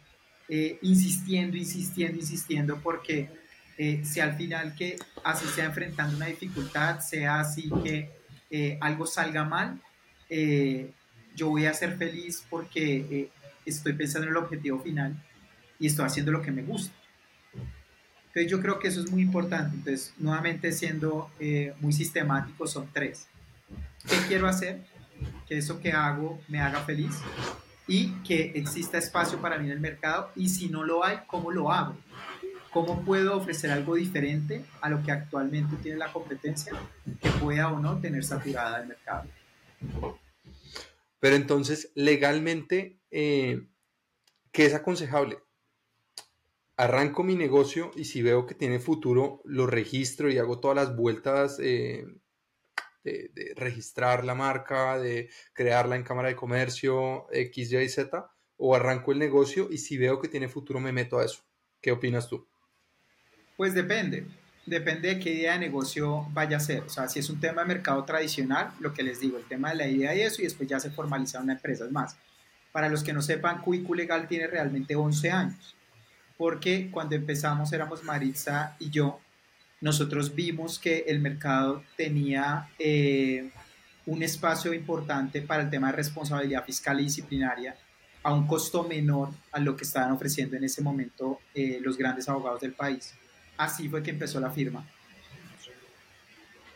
eh, 0.50 0.80
insistiendo, 0.82 1.58
insistiendo, 1.58 2.20
insistiendo, 2.20 2.80
porque 2.82 3.30
eh, 3.78 4.02
si 4.06 4.22
al 4.22 4.36
final 4.36 4.76
que 4.76 4.98
así 5.24 5.46
sea 5.48 5.66
enfrentando 5.66 6.16
una 6.16 6.28
dificultad, 6.28 7.00
sea 7.00 7.42
así 7.42 7.70
que 7.84 8.10
eh, 8.50 8.78
algo 8.80 9.06
salga 9.06 9.44
mal, 9.44 9.82
yo 11.36 11.50
voy 11.50 11.66
a 11.66 11.74
ser 11.74 11.98
feliz 11.98 12.46
porque 12.50 13.30
estoy 13.66 13.94
pensando 13.94 14.28
en 14.28 14.32
el 14.32 14.38
objetivo 14.38 14.80
final 14.82 15.24
y 15.80 15.88
estoy 15.88 16.06
haciendo 16.06 16.32
lo 16.32 16.42
que 16.42 16.52
me 16.52 16.64
gusta. 16.64 16.94
Entonces 18.28 18.52
yo 18.52 18.60
creo 18.60 18.78
que 18.80 18.90
eso 18.90 19.00
es 19.00 19.10
muy 19.10 19.22
importante. 19.22 19.78
Entonces, 19.78 20.14
nuevamente 20.18 20.74
siendo 20.74 21.32
muy 21.80 21.94
sistemático, 21.94 22.68
son 22.68 22.90
tres. 22.92 23.28
¿Qué 24.10 24.18
quiero 24.28 24.48
hacer? 24.48 24.82
Que 25.48 25.58
eso 25.58 25.80
que 25.80 25.92
hago 25.92 26.40
me 26.48 26.60
haga 26.60 26.82
feliz 26.82 27.16
y 27.88 28.12
que 28.24 28.52
exista 28.56 28.98
espacio 28.98 29.40
para 29.40 29.58
mí 29.58 29.66
en 29.66 29.72
el 29.72 29.80
mercado 29.80 30.32
y 30.36 30.50
si 30.50 30.68
no 30.68 30.84
lo 30.84 31.04
hay, 31.04 31.20
¿cómo 31.28 31.52
lo 31.52 31.72
hago? 31.72 31.96
¿Cómo 32.72 33.04
puedo 33.04 33.38
ofrecer 33.38 33.72
algo 33.72 33.96
diferente 33.96 34.66
a 34.82 34.90
lo 34.90 35.02
que 35.02 35.12
actualmente 35.12 35.78
tiene 35.78 35.98
la 35.98 36.12
competencia 36.12 36.74
que 37.22 37.30
pueda 37.42 37.72
o 37.72 37.80
no 37.80 38.00
tener 38.00 38.24
saturada 38.24 38.82
el 38.82 38.88
mercado? 38.88 39.26
Pero 41.20 41.36
entonces, 41.36 41.92
legalmente, 41.96 43.00
eh, 43.10 43.66
¿qué 44.52 44.66
es 44.66 44.74
aconsejable? 44.74 45.40
Arranco 46.76 47.24
mi 47.24 47.36
negocio 47.36 47.92
y 47.96 48.06
si 48.06 48.22
veo 48.22 48.46
que 48.46 48.54
tiene 48.54 48.80
futuro, 48.80 49.42
lo 49.46 49.66
registro 49.66 50.30
y 50.30 50.38
hago 50.38 50.60
todas 50.60 50.76
las 50.76 50.96
vueltas 50.96 51.58
eh, 51.60 52.06
de, 53.34 53.54
registrar 53.56 54.24
la 54.24 54.36
marca, 54.36 54.98
de 54.98 55.30
crearla 55.54 55.96
en 55.96 56.04
Cámara 56.04 56.30
de 56.30 56.36
Comercio, 56.36 57.28
X, 57.32 57.72
Y, 57.72 57.90
Z, 57.90 58.30
o 58.58 58.76
arranco 58.76 59.12
el 59.12 59.20
negocio 59.20 59.68
y 59.72 59.78
si 59.78 59.98
veo 59.98 60.20
que 60.20 60.28
tiene 60.28 60.48
futuro 60.48 60.80
me 60.80 60.92
meto 60.92 61.20
a 61.20 61.26
eso. 61.26 61.44
¿Qué 61.82 61.92
opinas 61.92 62.28
tú? 62.28 62.48
Pues 63.56 63.74
depende, 63.74 64.26
depende 64.66 65.16
de 65.16 65.20
qué 65.20 65.32
idea 65.32 65.54
de 65.54 65.60
negocio 65.60 66.28
vaya 66.32 66.58
a 66.58 66.60
ser. 66.60 66.84
O 66.84 66.90
sea, 66.90 67.08
si 67.08 67.20
es 67.20 67.30
un 67.30 67.40
tema 67.40 67.62
de 67.62 67.68
mercado 67.68 68.04
tradicional, 68.04 68.72
lo 68.80 68.94
que 68.94 69.04
les 69.04 69.20
digo, 69.20 69.38
el 69.38 69.46
tema 69.46 69.70
de 69.70 69.76
la 69.76 69.88
idea 69.88 70.16
y 70.16 70.22
eso, 70.22 70.42
y 70.42 70.46
después 70.46 70.68
ya 70.68 70.80
se 70.80 70.92
formaliza 70.92 71.40
una 71.40 71.54
empresa. 71.54 71.86
Es 71.86 71.92
más, 71.92 72.18
para 72.72 72.90
los 72.90 73.04
que 73.04 73.14
no 73.14 73.22
sepan, 73.22 73.62
Cuicu 73.62 73.96
Legal 73.96 74.28
tiene 74.28 74.48
realmente 74.48 74.96
11 74.96 75.32
años, 75.32 75.76
porque 76.38 76.90
cuando 76.92 77.16
empezamos 77.16 77.74
éramos 77.74 78.04
Maritza 78.04 78.76
y 78.80 78.90
yo, 78.90 79.20
nosotros 79.82 80.34
vimos 80.34 80.80
que 80.80 81.06
el 81.08 81.20
mercado 81.20 81.84
tenía 81.96 82.70
eh, 82.80 83.50
un 84.06 84.24
espacio 84.24 84.74
importante 84.74 85.42
para 85.42 85.64
el 85.64 85.70
tema 85.70 85.92
de 85.92 85.98
responsabilidad 85.98 86.64
fiscal 86.66 87.00
y 87.00 87.04
disciplinaria 87.04 87.76
a 88.24 88.34
un 88.34 88.48
costo 88.48 88.84
menor 88.84 89.30
a 89.52 89.60
lo 89.60 89.76
que 89.76 89.84
estaban 89.84 90.12
ofreciendo 90.12 90.58
en 90.58 90.64
ese 90.64 90.82
momento 90.82 91.40
eh, 91.54 91.80
los 91.82 91.98
grandes 91.98 92.28
abogados 92.28 92.62
del 92.62 92.74
país. 92.74 93.14
Así 93.58 93.88
fue 93.88 94.02
que 94.02 94.12
empezó 94.12 94.40
la 94.40 94.50
firma. 94.50 94.86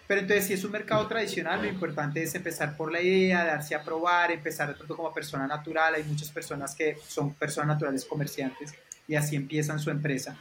Pero 0.08 0.22
entonces, 0.22 0.48
si 0.48 0.54
es 0.54 0.64
un 0.66 0.72
mercado 0.72 1.08
tradicional, 1.08 1.62
lo 1.62 1.70
importante 1.70 2.22
es 2.22 2.36
empezar 2.36 2.76
por 2.76 2.92
la 2.92 3.02
idea, 3.02 3.46
darse 3.46 3.76
a 3.76 3.84
probar, 3.84 4.30
empezar 4.32 4.68
de 4.68 4.76
pronto 4.76 4.96
como 4.96 5.14
persona 5.14 5.48
natural. 5.48 5.96
Hay 5.96 6.04
muchas 6.04 6.30
personas 6.30 6.76
que 6.76 6.98
son 7.08 7.34
personas 7.34 7.70
naturales 7.70 8.04
comerciantes 8.04 8.74
y 9.08 9.16
así 9.16 9.38
empiezan 9.38 9.80
su 9.80 9.90
empresa. 9.90 10.38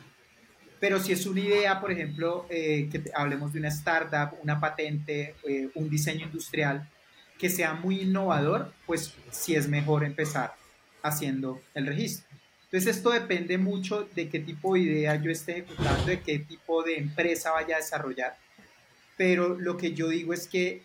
Pero 0.81 0.99
si 0.99 1.12
es 1.12 1.26
una 1.26 1.41
idea, 1.41 1.78
por 1.78 1.93
ejemplo, 1.93 2.47
eh, 2.49 2.89
que 2.91 3.03
hablemos 3.14 3.53
de 3.53 3.59
una 3.59 3.68
startup, 3.68 4.39
una 4.43 4.59
patente, 4.59 5.35
eh, 5.47 5.68
un 5.74 5.91
diseño 5.91 6.24
industrial, 6.24 6.89
que 7.39 7.51
sea 7.51 7.74
muy 7.74 8.01
innovador, 8.01 8.72
pues 8.87 9.14
sí 9.31 9.55
es 9.55 9.68
mejor 9.68 10.05
empezar 10.05 10.55
haciendo 11.03 11.61
el 11.74 11.87
registro. 11.87 12.26
Entonces 12.64 12.97
esto 12.97 13.11
depende 13.11 13.59
mucho 13.59 14.09
de 14.14 14.28
qué 14.28 14.41
tipo 14.41 14.74
de 14.74 14.81
idea 14.81 15.16
yo 15.16 15.31
esté 15.31 15.59
ejecutando, 15.59 16.07
de 16.07 16.20
qué 16.20 16.39
tipo 16.39 16.83
de 16.83 16.97
empresa 16.97 17.51
vaya 17.51 17.76
a 17.76 17.78
desarrollar. 17.78 18.37
Pero 19.16 19.59
lo 19.59 19.76
que 19.76 19.93
yo 19.93 20.09
digo 20.09 20.33
es 20.33 20.47
que 20.47 20.83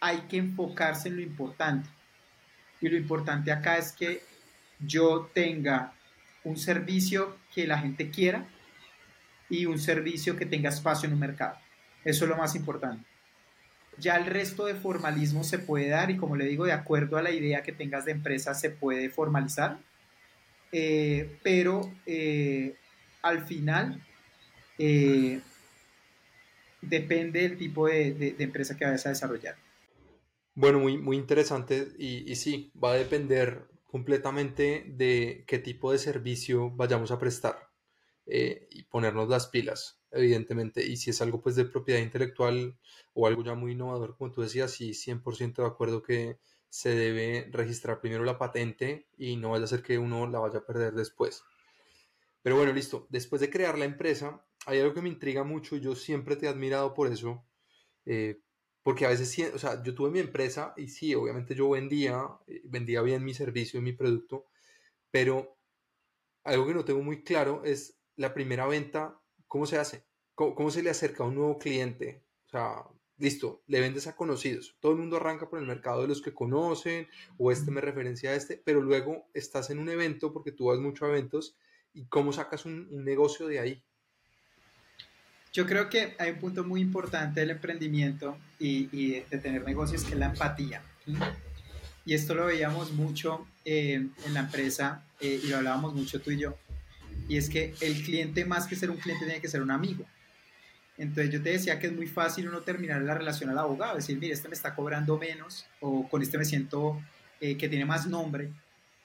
hay 0.00 0.18
que 0.28 0.36
enfocarse 0.36 1.08
en 1.08 1.16
lo 1.16 1.22
importante. 1.22 1.88
Y 2.80 2.88
lo 2.88 2.96
importante 2.96 3.50
acá 3.50 3.78
es 3.78 3.92
que 3.92 4.22
yo 4.78 5.30
tenga 5.32 5.94
un 6.44 6.56
servicio 6.56 7.36
que 7.54 7.66
la 7.66 7.78
gente 7.78 8.10
quiera 8.10 8.46
y 9.48 9.66
un 9.66 9.78
servicio 9.78 10.36
que 10.36 10.46
tenga 10.46 10.68
espacio 10.68 11.06
en 11.06 11.14
un 11.14 11.20
mercado. 11.20 11.56
Eso 12.04 12.24
es 12.24 12.30
lo 12.30 12.36
más 12.36 12.54
importante. 12.54 13.04
Ya 13.98 14.16
el 14.16 14.26
resto 14.26 14.66
de 14.66 14.74
formalismo 14.74 15.42
se 15.42 15.58
puede 15.58 15.88
dar 15.88 16.10
y 16.10 16.16
como 16.16 16.36
le 16.36 16.44
digo, 16.44 16.64
de 16.64 16.72
acuerdo 16.72 17.16
a 17.16 17.22
la 17.22 17.30
idea 17.30 17.62
que 17.62 17.72
tengas 17.72 18.04
de 18.04 18.12
empresa, 18.12 18.54
se 18.54 18.70
puede 18.70 19.10
formalizar. 19.10 19.78
Eh, 20.70 21.38
pero 21.42 21.90
eh, 22.06 22.76
al 23.22 23.44
final 23.46 24.02
eh, 24.78 25.40
depende 26.82 27.42
del 27.42 27.56
tipo 27.56 27.86
de, 27.86 28.36
empresa 28.38 28.76
que 28.76 28.84
vayas 28.84 29.06
a 29.06 29.10
desarrollar. 29.10 29.56
Bueno, 30.54 30.78
muy, 30.78 30.98
muy 30.98 31.16
interesante 31.16 31.88
y, 31.98 32.30
y 32.30 32.36
sí, 32.36 32.72
va 32.82 32.92
a 32.92 32.96
depender 32.96 33.68
completamente 33.86 34.84
de 34.88 35.44
qué 35.46 35.58
tipo 35.58 35.92
de 35.92 35.98
servicio 35.98 36.70
vayamos 36.70 37.10
a 37.10 37.18
prestar 37.18 37.67
y 38.30 38.82
ponernos 38.84 39.28
las 39.28 39.46
pilas 39.46 39.98
evidentemente, 40.10 40.84
y 40.84 40.96
si 40.96 41.10
es 41.10 41.20
algo 41.20 41.40
pues 41.40 41.56
de 41.56 41.64
propiedad 41.64 42.00
intelectual 42.00 42.78
o 43.14 43.26
algo 43.26 43.42
ya 43.44 43.54
muy 43.54 43.72
innovador, 43.72 44.16
como 44.16 44.32
tú 44.32 44.42
decías, 44.42 44.70
sí, 44.70 44.94
100% 44.94 45.62
de 45.62 45.68
acuerdo 45.68 46.02
que 46.02 46.38
se 46.68 46.90
debe 46.90 47.48
registrar 47.50 48.00
primero 48.00 48.24
la 48.24 48.38
patente 48.38 49.08
y 49.16 49.36
no 49.36 49.50
vaya 49.50 49.64
a 49.74 49.82
que 49.82 49.98
uno 49.98 50.26
la 50.26 50.38
vaya 50.38 50.58
a 50.58 50.66
perder 50.66 50.94
después. 50.94 51.42
Pero 52.42 52.56
bueno, 52.56 52.72
listo. 52.72 53.06
Después 53.10 53.40
de 53.40 53.50
crear 53.50 53.78
la 53.78 53.84
empresa, 53.84 54.44
hay 54.66 54.80
algo 54.80 54.94
que 54.94 55.02
me 55.02 55.08
intriga 55.08 55.44
mucho 55.44 55.76
y 55.76 55.80
yo 55.80 55.94
siempre 55.94 56.36
te 56.36 56.46
he 56.46 56.48
admirado 56.48 56.94
por 56.94 57.10
eso. 57.10 57.44
Eh, 58.06 58.40
porque 58.82 59.06
a 59.06 59.08
veces, 59.10 59.54
o 59.54 59.58
sea, 59.58 59.82
yo 59.82 59.94
tuve 59.94 60.10
mi 60.10 60.20
empresa 60.20 60.72
y 60.76 60.88
sí, 60.88 61.14
obviamente 61.14 61.54
yo 61.54 61.70
vendía, 61.70 62.26
eh, 62.46 62.62
vendía 62.64 63.02
bien 63.02 63.24
mi 63.24 63.34
servicio 63.34 63.80
y 63.80 63.82
mi 63.82 63.92
producto, 63.92 64.46
pero 65.10 65.58
algo 66.44 66.66
que 66.66 66.74
no 66.74 66.84
tengo 66.84 67.02
muy 67.02 67.22
claro 67.22 67.62
es 67.64 67.97
la 68.18 68.34
primera 68.34 68.66
venta 68.66 69.18
¿cómo 69.48 69.66
se 69.66 69.78
hace? 69.78 70.04
¿Cómo, 70.34 70.70
se 70.70 70.84
le 70.84 70.90
acerca 70.90 71.24
a 71.24 71.26
un 71.26 71.34
nuevo 71.34 71.58
cliente? 71.58 72.22
O 72.46 72.50
sea, 72.50 72.84
listo, 73.16 73.64
le 73.66 73.80
vendes 73.80 74.06
a 74.06 74.14
conocidos. 74.14 74.76
Todo 74.78 74.92
el 74.92 74.98
mundo 74.98 75.16
arranca 75.16 75.50
por 75.50 75.58
el 75.58 75.66
mercado 75.66 76.02
de 76.02 76.08
los 76.08 76.22
que 76.22 76.32
conocen 76.32 77.08
o 77.38 77.50
este 77.50 77.72
me 77.72 77.80
referencia 77.80 78.30
a 78.30 78.34
este, 78.34 78.62
pero 78.64 78.80
luego 78.80 79.26
estás 79.34 79.70
en 79.70 79.80
un 79.80 79.88
evento 79.88 80.32
porque 80.32 80.52
tú 80.52 80.66
vas 80.66 80.78
mucho 80.78 81.06
a 81.06 81.08
eventos 81.08 81.56
y 81.92 82.04
cómo 82.04 82.32
sacas 82.32 82.66
un, 82.66 83.04
negocio 83.04 83.48
de 83.48 83.58
ahí. 83.58 83.82
Yo 85.52 85.66
creo 85.66 85.88
que 85.88 86.14
hay 86.20 86.30
un 86.30 86.38
punto 86.38 86.62
muy 86.62 86.82
importante 86.82 87.40
del 87.40 87.50
emprendimiento 87.50 88.38
y, 88.60 89.20
de 89.20 89.38
tener 89.38 89.64
negocios 89.64 90.04
que 90.04 90.12
es 90.12 90.18
la 90.18 90.26
empatía. 90.26 90.84
Y 92.04 92.14
esto 92.14 92.34
lo 92.34 92.46
veíamos 92.46 92.92
mucho 92.92 93.48
eh, 93.64 93.94
en 94.24 94.34
la 94.34 94.40
empresa 94.40 95.04
eh, 95.20 95.40
y 95.42 95.48
lo 95.48 95.56
hablábamos 95.56 95.94
mucho 95.94 96.20
tú 96.20 96.30
y 96.30 96.38
yo 96.38 96.56
y 97.28 97.36
es 97.36 97.50
que 97.50 97.74
el 97.80 98.02
cliente 98.02 98.44
más 98.44 98.66
que 98.66 98.74
ser 98.74 98.90
un 98.90 98.96
cliente 98.96 99.26
tiene 99.26 99.40
que 99.40 99.48
ser 99.48 99.60
un 99.62 99.70
amigo. 99.70 100.04
Entonces 100.96 101.32
yo 101.32 101.42
te 101.42 101.50
decía 101.50 101.78
que 101.78 101.86
es 101.86 101.92
muy 101.92 102.06
fácil 102.06 102.48
uno 102.48 102.62
terminar 102.62 103.02
la 103.02 103.14
relación 103.14 103.50
al 103.50 103.58
abogado, 103.58 103.96
decir, 103.96 104.18
mire, 104.18 104.32
este 104.32 104.48
me 104.48 104.54
está 104.54 104.74
cobrando 104.74 105.16
menos 105.18 105.66
o 105.80 106.08
con 106.08 106.22
este 106.22 106.38
me 106.38 106.44
siento 106.44 107.00
eh, 107.40 107.56
que 107.56 107.68
tiene 107.68 107.84
más 107.84 108.06
nombre, 108.06 108.50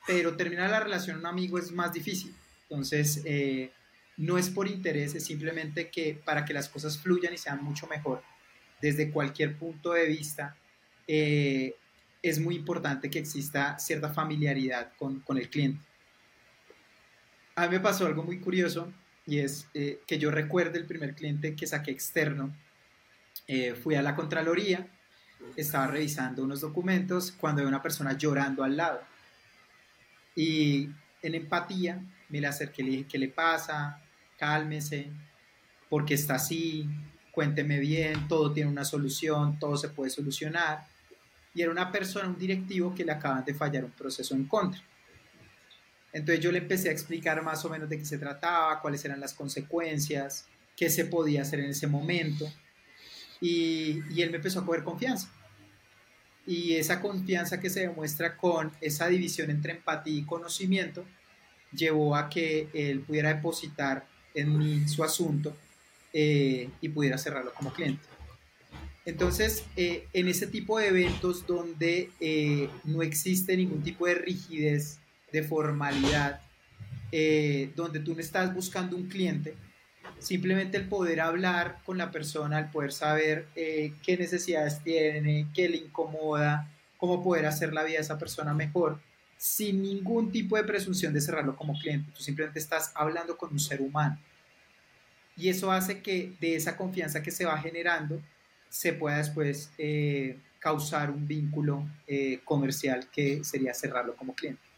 pero 0.07 0.35
terminar 0.35 0.71
la 0.71 0.79
relación 0.79 1.17
a 1.17 1.19
un 1.19 1.25
amigo 1.27 1.59
es 1.59 1.71
más 1.71 1.93
difícil. 1.93 2.33
Entonces, 2.63 3.21
eh, 3.25 3.71
no 4.17 4.37
es 4.37 4.49
por 4.49 4.67
interés, 4.67 5.13
es 5.13 5.25
simplemente 5.25 5.89
que 5.89 6.19
para 6.25 6.45
que 6.45 6.53
las 6.53 6.69
cosas 6.69 6.97
fluyan 6.97 7.33
y 7.33 7.37
sean 7.37 7.63
mucho 7.63 7.85
mejor, 7.87 8.23
desde 8.81 9.11
cualquier 9.11 9.57
punto 9.57 9.93
de 9.93 10.07
vista, 10.07 10.55
eh, 11.07 11.75
es 12.23 12.39
muy 12.39 12.55
importante 12.55 13.09
que 13.09 13.19
exista 13.19 13.77
cierta 13.77 14.11
familiaridad 14.13 14.93
con, 14.97 15.19
con 15.19 15.37
el 15.37 15.49
cliente 15.49 15.83
a 17.55 17.67
mí 17.67 17.75
me 17.75 17.79
pasó 17.79 18.05
algo 18.05 18.23
muy 18.23 18.39
curioso 18.39 18.91
y 19.25 19.39
es 19.39 19.67
eh, 19.73 20.01
que 20.07 20.17
yo 20.17 20.31
recuerdo 20.31 20.77
el 20.77 20.85
primer 20.85 21.15
cliente 21.15 21.55
que 21.55 21.67
saqué 21.67 21.91
externo. 21.91 22.53
Eh, 23.47 23.75
fui 23.75 23.95
a 23.95 24.01
la 24.01 24.15
Contraloría, 24.15 24.87
estaba 25.55 25.87
revisando 25.87 26.43
unos 26.43 26.61
documentos 26.61 27.31
cuando 27.31 27.61
hay 27.61 27.67
una 27.67 27.81
persona 27.81 28.17
llorando 28.17 28.63
al 28.63 28.77
lado. 28.77 29.01
Y 30.35 30.89
en 31.21 31.35
empatía 31.35 32.01
me 32.29 32.41
le 32.41 32.47
acerqué 32.47 32.81
y 32.81 32.85
le 32.85 32.91
dije, 32.91 33.07
¿qué 33.07 33.17
le 33.17 33.27
pasa? 33.29 34.01
Cálmese, 34.37 35.09
porque 35.89 36.15
está 36.15 36.35
así, 36.35 36.89
cuénteme 37.31 37.79
bien, 37.79 38.27
todo 38.27 38.51
tiene 38.51 38.69
una 38.69 38.83
solución, 38.83 39.59
todo 39.59 39.77
se 39.77 39.89
puede 39.89 40.09
solucionar. 40.09 40.87
Y 41.53 41.61
era 41.61 41.71
una 41.71 41.91
persona, 41.91 42.27
un 42.27 42.37
directivo 42.37 42.95
que 42.95 43.05
le 43.05 43.11
acaban 43.11 43.45
de 43.45 43.53
fallar 43.53 43.85
un 43.85 43.91
proceso 43.91 44.33
en 44.33 44.45
contra. 44.45 44.81
Entonces 46.13 46.43
yo 46.43 46.51
le 46.51 46.59
empecé 46.59 46.89
a 46.89 46.91
explicar 46.91 47.43
más 47.43 47.65
o 47.65 47.69
menos 47.69 47.89
de 47.89 47.97
qué 47.97 48.05
se 48.05 48.19
trataba, 48.19 48.79
cuáles 48.79 49.03
eran 49.03 49.19
las 49.19 49.33
consecuencias, 49.33 50.45
qué 50.77 50.89
se 50.89 51.05
podía 51.05 51.41
hacer 51.41 51.59
en 51.59 51.71
ese 51.71 51.87
momento. 51.87 52.47
Y, 53.41 54.21
él 54.21 54.29
me 54.29 54.37
empezó 54.37 54.59
a 54.59 54.65
coger 54.65 54.83
confianza. 54.83 55.29
Y 56.45 56.73
esa 56.73 57.01
confianza 57.01 57.59
que 57.59 57.69
se 57.69 57.81
demuestra 57.81 58.37
con 58.37 58.71
esa 58.79 59.07
división 59.07 59.49
entre 59.49 59.73
empatía 59.73 60.19
y 60.19 60.23
conocimiento 60.23 61.03
llevó 61.71 62.15
a 62.15 62.29
que 62.29 62.69
él 62.73 62.99
pudiera 62.99 63.33
depositar 63.33 64.05
en 64.35 64.57
mí 64.57 64.87
su 64.87 65.03
asunto 65.03 65.55
eh, 66.11 66.69
y 66.79 66.89
pudiera 66.89 67.17
cerrarlo 67.17 67.53
como 67.53 67.73
cliente. 67.73 68.03
Entonces, 69.05 69.65
eh, 69.75 70.07
en 70.13 70.27
ese 70.27 70.47
tipo 70.47 70.77
de 70.77 70.87
eventos 70.87 71.45
donde 71.47 72.11
eh, 72.19 72.69
no 72.83 73.01
existe 73.01 73.57
ningún 73.57 73.83
tipo 73.83 74.05
de 74.05 74.15
rigidez 74.15 74.99
de 75.33 75.43
formalidad, 75.43 76.39
eh, 77.11 77.71
donde 77.75 77.99
tú 77.99 78.13
no 78.13 78.21
estás 78.21 78.53
buscando 78.53 78.95
un 78.95 79.09
cliente, 79.09 79.55
simplemente 80.19 80.77
el 80.77 80.87
poder 80.87 81.19
hablar 81.19 81.79
con 81.85 81.97
la 81.97 82.11
persona, 82.11 82.59
el 82.59 82.69
poder 82.69 82.93
saber 82.93 83.47
eh, 83.55 83.93
qué 84.03 84.15
necesidades 84.15 84.81
tiene, 84.83 85.47
qué 85.53 85.67
le 85.67 85.77
incomoda, 85.77 86.71
cómo 86.97 87.21
poder 87.21 87.47
hacer 87.47 87.73
la 87.73 87.83
vida 87.83 87.95
de 87.95 88.03
esa 88.03 88.19
persona 88.19 88.53
mejor, 88.53 88.99
sin 89.35 89.81
ningún 89.81 90.31
tipo 90.31 90.55
de 90.55 90.63
presunción 90.63 91.13
de 91.13 91.19
cerrarlo 91.19 91.55
como 91.55 91.77
cliente. 91.77 92.11
Tú 92.15 92.21
simplemente 92.21 92.59
estás 92.59 92.91
hablando 92.93 93.35
con 93.35 93.51
un 93.51 93.59
ser 93.59 93.81
humano. 93.81 94.17
Y 95.35 95.49
eso 95.49 95.71
hace 95.71 96.01
que 96.01 96.33
de 96.39 96.55
esa 96.55 96.77
confianza 96.77 97.23
que 97.23 97.31
se 97.31 97.43
va 97.43 97.57
generando, 97.57 98.21
se 98.69 98.93
pueda 98.93 99.17
después 99.17 99.71
eh, 99.79 100.37
causar 100.59 101.09
un 101.09 101.27
vínculo 101.27 101.87
comercial 102.45 103.07
que 103.11 103.43
sería 103.43 103.73
cerrarlo 103.73 104.15
como 104.15 104.35
cliente 104.35 104.72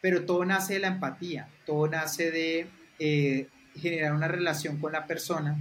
pero 0.00 0.24
todo 0.24 0.44
nace 0.44 0.74
de 0.74 0.80
la 0.80 0.88
empatía, 0.88 1.48
todo 1.66 1.88
nace 1.88 2.30
de 2.30 2.66
eh, 2.98 3.48
generar 3.76 4.12
una 4.12 4.28
relación 4.28 4.78
con 4.78 4.92
la 4.92 5.06
persona 5.06 5.56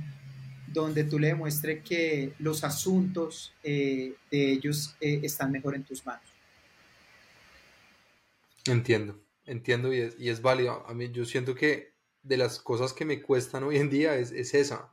donde 0.67 1.03
tú 1.03 1.17
le 1.17 1.27
demuestres 1.27 1.83
que 1.83 2.33
los 2.39 2.63
asuntos 2.63 3.53
eh, 3.63 4.13
de 4.29 4.51
ellos 4.51 4.95
eh, 4.99 5.21
están 5.23 5.51
mejor 5.51 5.75
en 5.75 5.83
tus 5.83 6.05
manos. 6.05 6.25
Entiendo, 8.65 9.19
entiendo 9.45 9.93
y 9.93 9.99
es, 9.99 10.15
y 10.19 10.29
es, 10.29 10.41
válido. 10.41 10.85
A 10.87 10.93
mí 10.93 11.09
yo 11.11 11.25
siento 11.25 11.55
que 11.55 11.93
de 12.21 12.37
las 12.37 12.59
cosas 12.59 12.91
que 12.93 13.05
me 13.05 13.21
cuestan 13.21 13.63
hoy 13.63 13.77
en 13.77 13.89
día 13.89 14.17
es, 14.17 14.31
es 14.31 14.53
esa. 14.53 14.91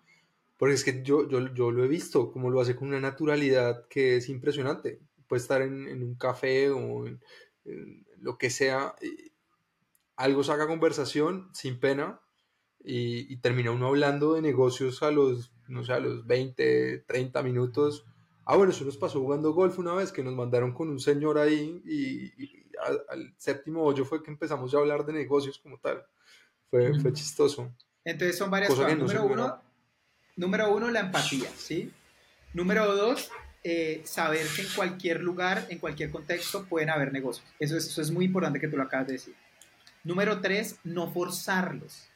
Porque 0.56 0.74
es 0.74 0.84
que 0.84 1.02
yo, 1.02 1.28
yo, 1.28 1.52
yo, 1.52 1.72
lo 1.72 1.84
he 1.84 1.88
visto, 1.88 2.30
como 2.30 2.50
lo 2.50 2.60
hace 2.60 2.76
con 2.76 2.88
una 2.88 3.00
naturalidad 3.00 3.88
que 3.88 4.16
es 4.16 4.28
impresionante. 4.28 5.00
Puede 5.26 5.42
estar 5.42 5.60
en, 5.62 5.88
en 5.88 6.02
un 6.04 6.14
café 6.14 6.70
o 6.70 7.08
en, 7.08 7.20
en, 7.64 8.06
lo 8.20 8.38
que 8.38 8.50
sea, 8.50 8.94
algo 10.16 10.44
saca 10.44 10.66
conversación 10.66 11.50
sin 11.52 11.80
pena 11.80 12.20
y, 12.84 13.36
termina 13.38 13.70
uno 13.70 13.88
hablando 13.88 14.34
de 14.34 14.42
negocios 14.42 15.02
a 15.02 15.10
los, 15.10 15.52
no 15.68 15.84
sé, 15.84 15.92
a 15.94 16.00
los 16.00 16.26
20, 16.26 17.04
30 17.06 17.42
minutos. 17.42 18.04
Ah, 18.44 18.56
bueno, 18.56 18.72
eso 18.72 18.84
nos 18.84 18.98
pasó 18.98 19.20
jugando 19.20 19.54
golf 19.54 19.78
una 19.78 19.94
vez 19.94 20.12
que 20.12 20.22
nos 20.22 20.34
mandaron 20.34 20.74
con 20.74 20.90
un 20.90 21.00
señor 21.00 21.38
ahí 21.38 21.82
y, 21.86 22.30
al, 23.08 23.34
séptimo 23.38 23.82
hoyo 23.82 24.04
fue 24.04 24.22
que 24.22 24.30
empezamos 24.30 24.74
a 24.74 24.78
hablar 24.78 25.06
de 25.06 25.14
negocios 25.14 25.58
como 25.58 25.78
tal. 25.78 26.04
Fue, 26.70 26.98
fue 27.00 27.12
chistoso. 27.12 27.74
Entonces 28.04 28.36
son 28.36 28.50
varias 28.50 28.70
cosas. 28.70 28.98
Número, 28.98 29.24
uno, 29.24 29.62
número 30.36 30.74
uno, 30.74 30.90
la 30.90 31.00
empatía, 31.00 31.48
¿sí? 31.56 31.90
Número 32.52 32.94
dos, 32.94 33.30
eh, 33.62 34.02
saber 34.04 34.46
que 34.54 34.62
en 34.62 34.68
cualquier 34.76 35.22
lugar, 35.22 35.66
en 35.70 35.78
cualquier 35.78 36.10
contexto 36.10 36.66
pueden 36.66 36.90
haber 36.90 37.12
negocios. 37.12 37.46
Eso 37.58 37.78
es, 37.78 37.86
eso 37.86 38.02
es 38.02 38.10
muy 38.10 38.26
importante 38.26 38.60
que 38.60 38.68
tú 38.68 38.76
lo 38.76 38.82
acabas 38.82 39.06
de 39.06 39.12
decir. 39.14 39.34
Número 40.04 40.40
tres, 40.40 40.76
no 40.84 41.10
forzarlos. 41.10 42.08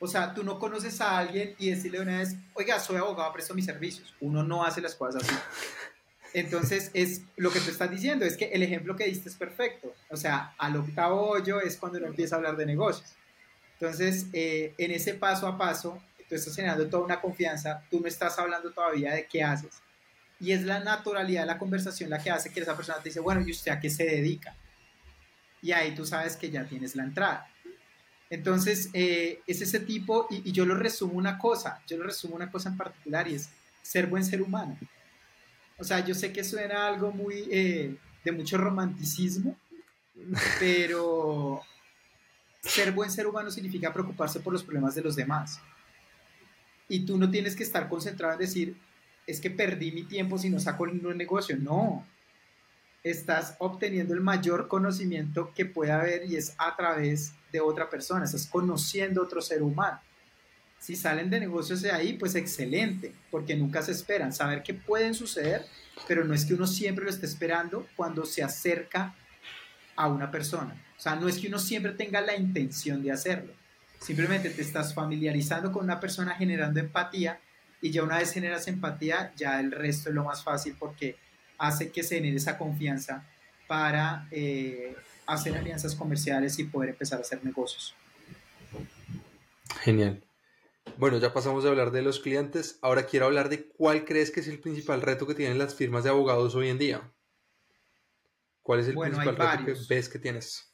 O 0.00 0.06
sea, 0.06 0.34
tú 0.34 0.44
no 0.44 0.58
conoces 0.58 1.00
a 1.00 1.18
alguien 1.18 1.54
y 1.58 1.70
decirle 1.70 2.00
una 2.00 2.18
vez, 2.18 2.36
oiga, 2.54 2.78
soy 2.78 2.96
abogado, 2.96 3.32
presto 3.32 3.54
mis 3.54 3.64
servicios. 3.64 4.14
Uno 4.20 4.42
no 4.42 4.64
hace 4.64 4.80
las 4.80 4.94
cosas 4.94 5.22
así. 5.22 5.34
Entonces, 6.34 6.90
es 6.94 7.22
lo 7.36 7.50
que 7.50 7.60
tú 7.60 7.70
estás 7.70 7.90
diciendo, 7.90 8.24
es 8.24 8.36
que 8.36 8.46
el 8.46 8.62
ejemplo 8.62 8.94
que 8.96 9.06
diste 9.06 9.28
es 9.28 9.34
perfecto. 9.34 9.92
O 10.10 10.16
sea, 10.16 10.54
al 10.58 10.76
octavo 10.76 11.30
hoyo 11.30 11.60
es 11.60 11.76
cuando 11.76 11.98
uno 11.98 12.08
empieza 12.08 12.36
a 12.36 12.38
hablar 12.38 12.56
de 12.56 12.66
negocios. 12.66 13.14
Entonces, 13.80 14.26
eh, 14.32 14.74
en 14.76 14.90
ese 14.90 15.14
paso 15.14 15.46
a 15.46 15.56
paso, 15.56 16.02
tú 16.28 16.34
estás 16.34 16.54
generando 16.54 16.88
toda 16.88 17.04
una 17.04 17.20
confianza, 17.20 17.82
tú 17.90 18.00
no 18.00 18.08
estás 18.08 18.38
hablando 18.38 18.70
todavía 18.72 19.14
de 19.14 19.26
qué 19.26 19.42
haces, 19.42 19.80
Y 20.40 20.52
es 20.52 20.62
la 20.62 20.78
naturalidad 20.80 21.42
de 21.42 21.46
la 21.46 21.58
conversación 21.58 22.10
la 22.10 22.22
que 22.22 22.30
hace 22.30 22.52
que 22.52 22.60
esa 22.60 22.76
persona 22.76 22.98
te 22.98 23.08
dice, 23.08 23.20
bueno, 23.20 23.40
¿y 23.44 23.50
usted 23.50 23.72
a 23.72 23.80
qué 23.80 23.90
se 23.90 24.04
dedica? 24.04 24.54
Y 25.62 25.72
ahí 25.72 25.94
tú 25.94 26.04
sabes 26.04 26.36
que 26.36 26.50
ya 26.50 26.64
tienes 26.64 26.94
la 26.96 27.04
entrada. 27.04 27.48
Entonces, 28.30 28.90
eh, 28.92 29.40
es 29.46 29.62
ese 29.62 29.80
tipo, 29.80 30.26
y, 30.30 30.52
yo 30.52 30.66
lo 30.66 30.74
resumo 30.74 31.14
una 31.14 31.38
cosa, 31.38 31.82
yo 31.86 31.96
lo 31.96 32.04
resumo 32.04 32.36
una 32.36 32.50
cosa 32.50 32.68
en 32.68 32.76
particular, 32.76 33.26
y 33.28 33.34
es 33.34 33.50
ser 33.82 34.06
buen 34.06 34.24
ser 34.24 34.42
humano. 34.42 34.78
O 35.78 35.84
sea, 35.84 36.04
yo 36.04 36.14
sé 36.14 36.32
que 36.32 36.44
suena 36.44 36.86
algo 36.86 37.10
muy 37.10 37.48
eh, 37.50 37.96
de 38.24 38.32
mucho 38.32 38.58
romanticismo, 38.58 39.56
pero 40.60 41.62
ser 42.60 42.92
buen 42.92 43.10
ser 43.10 43.26
humano 43.26 43.50
significa 43.50 43.92
preocuparse 43.92 44.40
por 44.40 44.52
los 44.52 44.62
problemas 44.62 44.94
de 44.94 45.02
los 45.02 45.16
demás. 45.16 45.60
Y 46.88 47.06
tú 47.06 47.16
no 47.16 47.30
tienes 47.30 47.54
que 47.56 47.62
estar 47.62 47.88
concentrado 47.88 48.34
en 48.34 48.40
decir, 48.40 48.76
es 49.26 49.40
que 49.40 49.50
perdí 49.50 49.92
mi 49.92 50.04
tiempo 50.04 50.38
si 50.38 50.50
no 50.50 50.58
saco 50.58 50.86
ningún 50.86 51.16
negocio. 51.16 51.56
No, 51.56 52.04
estás 53.02 53.54
obteniendo 53.58 54.14
el 54.14 54.20
mayor 54.20 54.68
conocimiento 54.68 55.52
que 55.54 55.64
puede 55.66 55.92
haber 55.92 56.26
y 56.26 56.36
es 56.36 56.54
a 56.58 56.76
través 56.76 57.32
de 57.52 57.60
otra 57.60 57.88
persona, 57.88 58.24
estás 58.24 58.46
conociendo 58.46 59.22
otro 59.22 59.40
ser 59.40 59.62
humano. 59.62 60.00
Si 60.78 60.94
salen 60.94 61.30
de 61.30 61.40
negocios 61.40 61.82
de 61.82 61.90
ahí, 61.90 62.14
pues 62.14 62.34
excelente, 62.34 63.12
porque 63.30 63.56
nunca 63.56 63.82
se 63.82 63.92
esperan. 63.92 64.32
Saber 64.32 64.62
que 64.62 64.74
pueden 64.74 65.14
suceder, 65.14 65.64
pero 66.06 66.24
no 66.24 66.34
es 66.34 66.44
que 66.44 66.54
uno 66.54 66.66
siempre 66.66 67.04
lo 67.04 67.10
esté 67.10 67.26
esperando 67.26 67.86
cuando 67.96 68.24
se 68.24 68.42
acerca 68.42 69.14
a 69.96 70.06
una 70.06 70.30
persona. 70.30 70.80
O 70.96 71.00
sea, 71.00 71.16
no 71.16 71.28
es 71.28 71.38
que 71.38 71.48
uno 71.48 71.58
siempre 71.58 71.92
tenga 71.92 72.20
la 72.20 72.36
intención 72.36 73.02
de 73.02 73.10
hacerlo. 73.10 73.52
Simplemente 74.00 74.50
te 74.50 74.62
estás 74.62 74.94
familiarizando 74.94 75.72
con 75.72 75.84
una 75.84 75.98
persona 75.98 76.34
generando 76.34 76.78
empatía 76.78 77.40
y 77.80 77.90
ya 77.90 78.04
una 78.04 78.18
vez 78.18 78.32
generas 78.32 78.68
empatía, 78.68 79.32
ya 79.36 79.58
el 79.58 79.72
resto 79.72 80.08
es 80.08 80.14
lo 80.14 80.24
más 80.24 80.44
fácil 80.44 80.76
porque 80.78 81.16
hace 81.58 81.90
que 81.90 82.02
se 82.02 82.16
genere 82.16 82.36
esa 82.36 82.56
confianza 82.56 83.24
para 83.66 84.26
eh, 84.30 84.96
hacer 85.26 85.56
alianzas 85.56 85.94
comerciales 85.94 86.58
y 86.58 86.64
poder 86.64 86.90
empezar 86.90 87.18
a 87.18 87.22
hacer 87.22 87.44
negocios. 87.44 87.94
Genial. 89.80 90.22
Bueno, 90.96 91.18
ya 91.18 91.32
pasamos 91.32 91.62
de 91.62 91.70
hablar 91.70 91.90
de 91.90 92.02
los 92.02 92.18
clientes. 92.20 92.78
Ahora 92.80 93.04
quiero 93.04 93.26
hablar 93.26 93.48
de 93.48 93.66
cuál 93.66 94.04
crees 94.04 94.30
que 94.30 94.40
es 94.40 94.48
el 94.48 94.58
principal 94.58 95.02
reto 95.02 95.26
que 95.26 95.34
tienen 95.34 95.58
las 95.58 95.74
firmas 95.74 96.04
de 96.04 96.10
abogados 96.10 96.54
hoy 96.54 96.70
en 96.70 96.78
día. 96.78 97.02
¿Cuál 98.62 98.80
es 98.80 98.88
el 98.88 98.98
principal 98.98 99.36
reto 99.36 99.64
que 99.64 99.74
ves 99.88 100.08
que 100.08 100.18
tienes? 100.18 100.68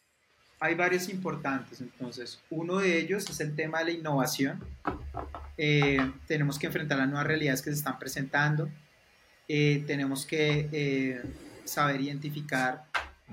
Hay 0.61 0.75
varios 0.75 1.09
importantes, 1.09 1.81
entonces. 1.81 2.41
Uno 2.49 2.79
de 2.79 2.99
ellos 2.99 3.29
es 3.29 3.41
el 3.41 3.55
tema 3.55 3.81
de 3.81 3.85
la 3.85 3.91
innovación. 3.91 4.65
Eh, 5.57 5.99
tenemos 6.27 6.59
que 6.59 6.69
enfrentar 6.69 6.99
las 6.99 7.09
nuevas 7.09 7.27
realidades 7.27 7.61
que 7.61 7.71
se 7.71 7.77
están 7.77 7.99
presentando. 7.99 8.69
Eh, 9.47 9.85
tenemos 9.87 10.25
que 10.25 10.69
eh, 10.73 11.23
saber 11.65 12.01
identificar 12.01 12.85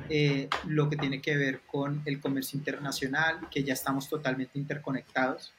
eh, 0.10 0.50
lo 0.68 0.90
que 0.90 0.98
tiene 0.98 1.22
que 1.22 1.38
ver 1.38 1.62
con 1.62 2.02
el 2.06 2.20
comercio 2.20 2.58
internacional, 2.58 3.48
que 3.50 3.64
ya 3.64 3.74
estamos 3.74 4.10
totalmente 4.10 4.60
interconectados. 4.60 5.54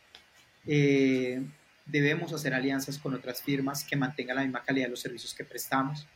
debemos 1.87 2.33
hacer 2.33 2.55
alianzas 2.55 2.99
con 2.99 3.15
otras 3.15 3.43
firmas 3.43 3.85
que 3.85 3.97
mantengan 3.97 4.37
la 4.37 4.43
misma 4.43 4.63
calidad 4.63 4.87
de 4.87 4.91
los 4.91 5.01
servicios 5.01 5.35
que 5.35 5.45
prestamos. 5.45 6.07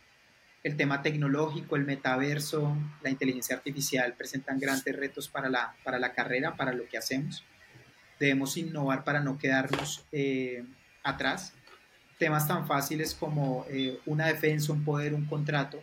El 0.62 0.76
tema 0.76 1.02
tecnológico, 1.02 1.76
el 1.76 1.84
metaverso, 1.84 2.76
la 3.02 3.10
inteligencia 3.10 3.56
artificial 3.56 4.14
presentan 4.14 4.58
grandes 4.58 4.94
retos 4.94 5.28
para 5.28 5.48
la, 5.48 5.74
para 5.84 5.98
la 5.98 6.12
carrera, 6.12 6.56
para 6.56 6.72
lo 6.72 6.86
que 6.88 6.98
hacemos. 6.98 7.44
Debemos 8.18 8.56
innovar 8.56 9.04
para 9.04 9.20
no 9.20 9.38
quedarnos 9.38 10.04
atrás 11.02 11.52
temas 12.18 12.48
tan 12.48 12.66
fáciles 12.66 13.14
como 13.14 13.66
eh, 13.68 13.98
una 14.06 14.26
defensa, 14.26 14.72
un 14.72 14.84
poder, 14.84 15.14
un 15.14 15.26
contrato. 15.26 15.80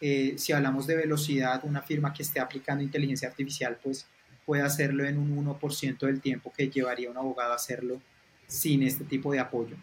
Eh, 0.00 0.34
si 0.36 0.52
hablamos 0.52 0.86
de 0.86 0.96
velocidad, 0.96 1.60
una 1.64 1.82
firma 1.82 2.12
que 2.12 2.22
esté 2.22 2.40
aplicando 2.40 2.82
inteligencia 2.82 3.28
artificial, 3.28 3.78
pues 3.82 4.06
puede 4.44 4.62
hacerlo 4.62 5.04
en 5.04 5.18
un 5.18 5.44
1% 5.44 5.98
del 5.98 6.20
tiempo 6.20 6.52
que 6.56 6.68
llevaría 6.68 7.10
un 7.10 7.16
abogado 7.16 7.52
a 7.52 7.56
hacerlo 7.56 8.00
sin 8.46 8.82
este 8.82 9.04
tipo 9.04 9.32
de 9.32 9.40
apoyo. 9.40 9.76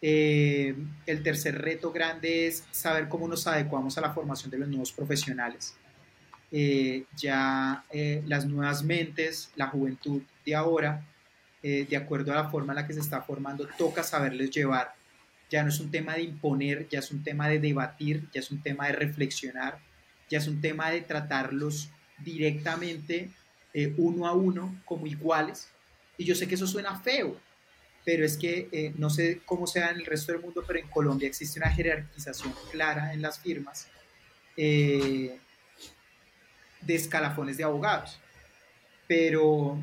Eh, 0.00 0.76
el 1.06 1.22
tercer 1.22 1.60
reto 1.60 1.90
grande 1.90 2.46
es 2.46 2.64
saber 2.70 3.08
cómo 3.08 3.26
nos 3.26 3.46
adecuamos 3.46 3.98
a 3.98 4.00
la 4.00 4.12
formación 4.12 4.50
de 4.50 4.58
los 4.58 4.68
nuevos 4.68 4.92
profesionales. 4.92 5.76
ya 7.16 7.84
las 8.24 8.46
nuevas 8.46 8.82
mentes, 8.82 9.50
la 9.54 9.66
juventud 9.66 10.22
de 10.46 10.54
ahora, 10.54 11.04
eh, 11.62 11.86
de 11.88 11.96
acuerdo 11.96 12.32
a 12.32 12.36
la 12.36 12.50
forma 12.50 12.72
en 12.72 12.76
la 12.76 12.86
que 12.86 12.94
se 12.94 13.00
está 13.00 13.20
formando, 13.22 13.68
toca 13.76 14.04
saberles 14.04 14.50
llevar. 14.50 14.94
Ya 15.50 15.62
no 15.62 15.70
es 15.70 15.80
un 15.80 15.90
tema 15.90 16.14
de 16.14 16.22
imponer, 16.22 16.88
ya 16.88 17.00
es 17.00 17.10
un 17.10 17.24
tema 17.24 17.48
de 17.48 17.58
debatir, 17.58 18.28
ya 18.32 18.40
es 18.40 18.50
un 18.50 18.62
tema 18.62 18.86
de 18.86 18.92
reflexionar, 18.92 19.80
ya 20.28 20.38
es 20.38 20.46
un 20.46 20.60
tema 20.60 20.90
de 20.90 21.00
tratarlos 21.00 21.88
directamente 22.18 23.30
eh, 23.74 23.92
uno 23.96 24.26
a 24.26 24.32
uno 24.32 24.80
como 24.84 25.06
iguales. 25.06 25.68
Y 26.16 26.24
yo 26.24 26.34
sé 26.34 26.46
que 26.46 26.54
eso 26.54 26.66
suena 26.66 27.00
feo, 27.00 27.36
pero 28.04 28.24
es 28.24 28.36
que 28.36 28.68
eh, 28.70 28.92
no 28.96 29.10
sé 29.10 29.40
cómo 29.44 29.66
sea 29.66 29.90
en 29.90 29.96
el 29.96 30.06
resto 30.06 30.32
del 30.32 30.42
mundo, 30.42 30.62
pero 30.66 30.78
en 30.78 30.88
Colombia 30.88 31.28
existe 31.28 31.58
una 31.58 31.70
jerarquización 31.70 32.54
clara 32.70 33.12
en 33.12 33.22
las 33.22 33.40
firmas 33.40 33.88
de 34.56 35.38
escalafones 36.88 37.56
de 37.56 37.64
abogados. 37.64 38.20
Pero 39.06 39.78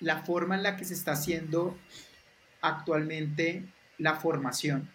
la 0.00 0.22
forma 0.24 0.56
en 0.56 0.62
la 0.62 0.76
que 0.76 0.84
se 0.84 0.94
está 0.94 1.12
haciendo 1.12 1.78
actualmente 2.60 3.64
la 3.98 4.16
formación 4.16 4.90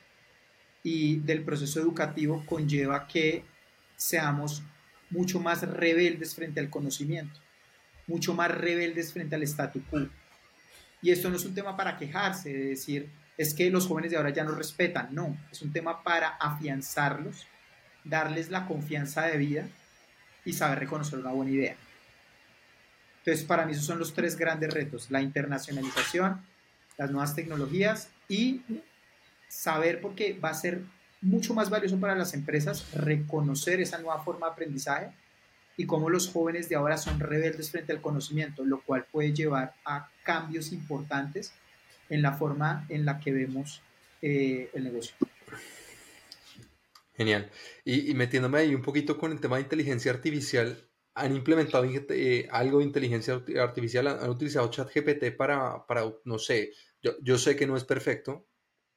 y 0.84 1.18
del 1.18 1.44
proceso 1.44 1.80
educativo 1.80 2.44
conlleva 2.46 3.08
que 3.08 3.46
seamos 3.96 4.64
mucho 5.10 5.40
más 5.40 5.62
rebeldes 5.62 6.36
frente 6.36 6.60
al 6.60 6.70
conocimiento, 6.70 7.40
mucho 8.08 8.34
más 8.34 8.50
rebeldes 8.52 9.14
frente 9.14 9.36
al 9.36 9.44
statu 9.44 9.84
quo. 9.90 10.08
Y 11.02 11.12
esto 11.12 11.30
no 11.30 11.36
es 11.36 11.46
un 11.46 11.54
tema 11.54 11.76
para 11.76 11.98
quejarse, 11.98 12.54
de 12.54 12.66
decir, 12.70 13.10
es 13.38 13.54
que 13.54 13.70
los 13.70 13.88
jóvenes 13.88 14.12
de 14.12 14.18
ahora 14.18 14.30
ya 14.30 14.44
no 14.44 14.54
respetan, 14.54 15.10
no, 15.14 15.38
es 15.52 15.62
un 15.62 15.72
tema 15.72 16.04
para 16.04 16.30
afianzarlos, 16.30 17.48
darles 18.04 18.50
la 18.50 18.66
confianza 18.68 19.24
de 19.24 19.38
vida 19.38 19.68
y 20.46 20.54
saber 20.54 20.80
reconocer 20.80 21.20
una 21.20 21.32
buena 21.32 21.52
idea. 21.52 21.76
Entonces, 23.22 23.46
para 23.46 23.66
mí 23.66 23.74
esos 23.74 23.86
son 23.86 24.00
los 24.00 24.14
tres 24.14 24.36
grandes 24.36 24.74
retos, 24.74 25.12
la 25.12 25.22
internacionalización, 25.22 26.42
las 26.98 27.12
nuevas 27.12 27.36
tecnologías 27.36 28.10
y 28.28 28.62
saber, 29.48 30.02
porque 30.02 30.34
va 30.34 30.50
a 30.50 30.56
ser 30.56 30.82
mucho 31.22 31.54
más 31.54 31.70
valioso 31.70 32.00
para 32.00 32.16
las 32.16 32.34
empresas 32.34 32.92
reconocer 32.94 33.80
esa 33.80 34.00
nueva 34.00 34.24
forma 34.24 34.48
de 34.48 34.54
aprendizaje 34.54 35.12
y 35.78 35.86
cómo 35.86 36.10
los 36.10 36.30
jóvenes 36.30 36.68
de 36.68 36.76
ahora 36.76 36.98
son 36.98 37.20
rebeldes 37.20 37.70
frente 37.70 37.92
al 37.92 38.02
conocimiento, 38.02 38.66
lo 38.66 38.82
cual 38.82 39.06
puede 39.12 39.34
llevar 39.34 39.76
a 39.86 40.10
cambios 40.24 40.72
importantes 40.72 41.54
en 42.10 42.24
la 42.24 42.34
forma 42.34 42.86
en 42.90 43.06
la 43.06 43.20
que 43.20 43.32
vemos 43.32 43.84
eh, 44.22 44.70
el 44.74 44.84
negocio. 44.84 45.16
Genial. 47.16 47.52
Y, 47.86 48.10
y, 48.10 48.16
metiéndome 48.16 48.60
ahí 48.60 48.74
un 48.74 48.82
poquito 48.82 49.18
con 49.18 49.32
el 49.32 49.40
tema 49.40 49.58
de 49.58 49.64
inteligencia 49.64 50.12
artificial, 50.12 50.88
han 51.14 51.36
implementado 51.36 51.86
eh, 51.86 52.48
algo 52.52 52.80
de 52.80 52.86
inteligencia 52.86 53.44
artificial, 53.60 54.08
han, 54.08 54.30
utilizado 54.30 54.70
ChatGPT 54.70 55.36
para, 55.38 55.86
para, 55.86 56.14
no 56.26 56.40
sé, 56.40 56.72
yo, 57.02 57.14
yo, 57.22 57.38
sé 57.38 57.56
que 57.56 57.68
no 57.68 57.76
es 57.76 57.84
perfecto, 57.84 58.48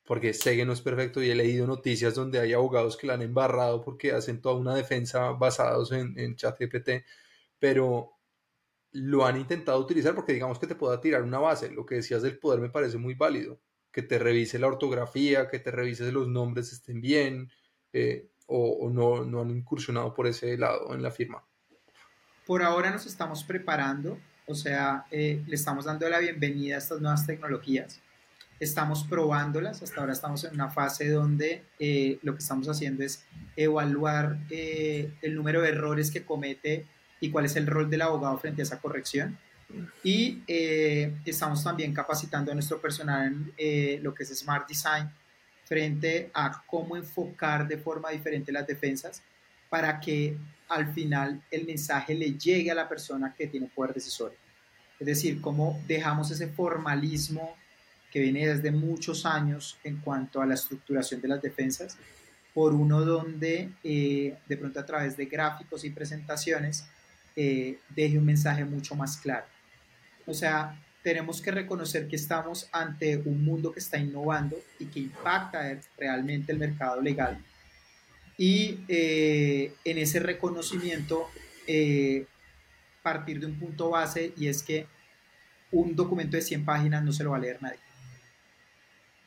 porque 0.04 0.34
sé 0.34 0.56
que 0.56 0.64
no 0.66 0.72
es 0.72 0.80
perfecto 0.82 1.22
y 1.22 1.30
he 1.30 1.34
leído 1.34 1.66
noticias 1.66 2.14
donde 2.14 2.38
hay 2.40 2.52
abogados 2.52 2.96
que 2.96 3.06
la 3.06 3.14
han 3.14 3.22
embarrado 3.22 3.80
porque 3.82 4.12
hacen 4.12 4.40
toda 4.40 4.56
una 4.56 4.74
defensa 4.74 5.30
basados 5.32 5.92
en, 5.92 6.18
en 6.18 6.36
ChatGPT, 6.36 7.04
pero 7.58 8.14
lo 8.92 9.26
han 9.26 9.38
intentado 9.38 9.80
utilizar 9.80 10.14
porque 10.14 10.34
digamos 10.34 10.58
que 10.58 10.66
te 10.68 10.76
pueda 10.76 11.00
tirar 11.00 11.22
una 11.22 11.38
base. 11.40 11.70
Lo 11.70 11.86
que 11.86 11.96
decías 11.96 12.22
del 12.22 12.38
poder 12.38 12.60
me 12.60 12.70
parece 12.70 12.98
muy 12.98 13.14
válido, 13.14 13.60
que 13.90 14.02
te 14.02 14.18
revise 14.18 14.58
la 14.58 14.68
ortografía, 14.68 15.48
que 15.48 15.58
te 15.58 15.70
revise 15.70 16.12
los 16.12 16.28
nombres 16.28 16.72
estén 16.72 17.00
bien, 17.00 17.50
eh, 17.92 18.30
o, 18.46 18.86
o 18.86 18.90
no, 18.90 19.24
no 19.24 19.40
han 19.40 19.50
incursionado 19.50 20.14
por 20.14 20.26
ese 20.26 20.56
lado 20.58 20.94
en 20.94 21.02
la 21.02 21.10
firma. 21.10 21.44
Por 22.46 22.62
ahora 22.62 22.90
nos 22.90 23.06
estamos 23.06 23.42
preparando, 23.42 24.18
o 24.46 24.54
sea, 24.54 25.06
eh, 25.10 25.42
le 25.46 25.54
estamos 25.54 25.86
dando 25.86 26.06
la 26.10 26.18
bienvenida 26.18 26.74
a 26.74 26.78
estas 26.78 27.00
nuevas 27.00 27.26
tecnologías. 27.26 28.02
Estamos 28.60 29.04
probándolas, 29.04 29.82
hasta 29.82 30.00
ahora 30.00 30.12
estamos 30.12 30.44
en 30.44 30.52
una 30.52 30.68
fase 30.68 31.08
donde 31.08 31.64
eh, 31.78 32.18
lo 32.22 32.34
que 32.34 32.40
estamos 32.40 32.68
haciendo 32.68 33.02
es 33.02 33.24
evaluar 33.56 34.38
eh, 34.50 35.14
el 35.22 35.34
número 35.34 35.62
de 35.62 35.70
errores 35.70 36.10
que 36.10 36.26
comete 36.26 36.86
y 37.18 37.30
cuál 37.30 37.46
es 37.46 37.56
el 37.56 37.66
rol 37.66 37.88
del 37.88 38.02
abogado 38.02 38.36
frente 38.36 38.60
a 38.60 38.64
esa 38.64 38.78
corrección. 38.78 39.38
Y 40.04 40.42
estamos 41.24 41.64
también 41.64 41.94
capacitando 41.94 42.52
a 42.52 42.54
nuestro 42.54 42.80
personal 42.80 43.52
en 43.56 44.04
lo 44.04 44.14
que 44.14 44.22
es 44.22 44.38
Smart 44.38 44.68
Design 44.68 45.10
frente 45.64 46.30
a 46.34 46.62
cómo 46.66 46.96
enfocar 46.96 47.66
de 47.66 47.78
forma 47.78 48.10
diferente 48.10 48.52
las 48.52 48.66
defensas 48.66 49.22
para 49.74 49.98
que 49.98 50.38
al 50.68 50.94
final 50.94 51.42
el 51.50 51.66
mensaje 51.66 52.14
le 52.14 52.38
llegue 52.38 52.70
a 52.70 52.76
la 52.76 52.88
persona 52.88 53.34
que 53.36 53.48
tiene 53.48 53.66
poder 53.66 53.92
decisorio. 53.92 54.38
Es 55.00 55.04
decir, 55.04 55.40
cómo 55.40 55.82
dejamos 55.88 56.30
ese 56.30 56.46
formalismo 56.46 57.56
que 58.12 58.20
viene 58.20 58.46
desde 58.46 58.70
muchos 58.70 59.26
años 59.26 59.76
en 59.82 59.96
cuanto 59.96 60.40
a 60.40 60.46
la 60.46 60.54
estructuración 60.54 61.20
de 61.20 61.26
las 61.26 61.42
defensas 61.42 61.98
por 62.54 62.72
uno 62.72 63.04
donde 63.04 63.72
eh, 63.82 64.38
de 64.46 64.56
pronto 64.56 64.78
a 64.78 64.86
través 64.86 65.16
de 65.16 65.26
gráficos 65.26 65.84
y 65.84 65.90
presentaciones 65.90 66.86
eh, 67.34 67.80
deje 67.88 68.16
un 68.16 68.26
mensaje 68.26 68.64
mucho 68.64 68.94
más 68.94 69.16
claro. 69.16 69.46
O 70.24 70.34
sea, 70.34 70.80
tenemos 71.02 71.42
que 71.42 71.50
reconocer 71.50 72.06
que 72.06 72.14
estamos 72.14 72.68
ante 72.70 73.16
un 73.16 73.44
mundo 73.44 73.72
que 73.72 73.80
está 73.80 73.98
innovando 73.98 74.56
y 74.78 74.84
que 74.84 75.00
impacta 75.00 75.76
realmente 75.98 76.52
el 76.52 76.60
mercado 76.60 77.00
legal. 77.00 77.44
Y 78.36 78.80
eh, 78.88 79.74
en 79.84 79.98
ese 79.98 80.20
reconocimiento, 80.20 81.28
partir 83.04 83.38
de 83.38 83.46
un 83.46 83.58
punto 83.58 83.90
base 83.90 84.32
y 84.36 84.48
es 84.48 84.62
que 84.62 84.86
un 85.70 85.94
documento 85.94 86.36
de 86.36 86.42
100 86.42 86.64
páginas 86.64 87.04
no 87.04 87.12
se 87.12 87.22
lo 87.22 87.30
va 87.30 87.36
a 87.36 87.40
leer 87.40 87.62
nadie. 87.62 87.78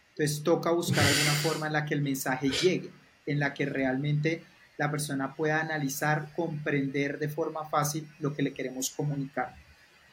Entonces 0.10 0.44
toca 0.44 0.72
buscar 0.72 1.06
alguna 1.06 1.32
forma 1.34 1.68
en 1.68 1.74
la 1.74 1.86
que 1.86 1.94
el 1.94 2.02
mensaje 2.02 2.50
llegue 2.50 2.90
en 3.28 3.40
la 3.40 3.54
que 3.54 3.66
realmente 3.66 4.44
la 4.78 4.90
persona 4.90 5.36
pueda 5.36 5.62
analizar, 5.62 6.30
comprender 6.36 7.20
de 7.20 7.30
forma 7.30 7.66
fácil 7.70 8.08
lo 8.20 8.34
que 8.34 8.42
le 8.42 8.54
queremos 8.54 8.90
comunicar. 8.90 9.54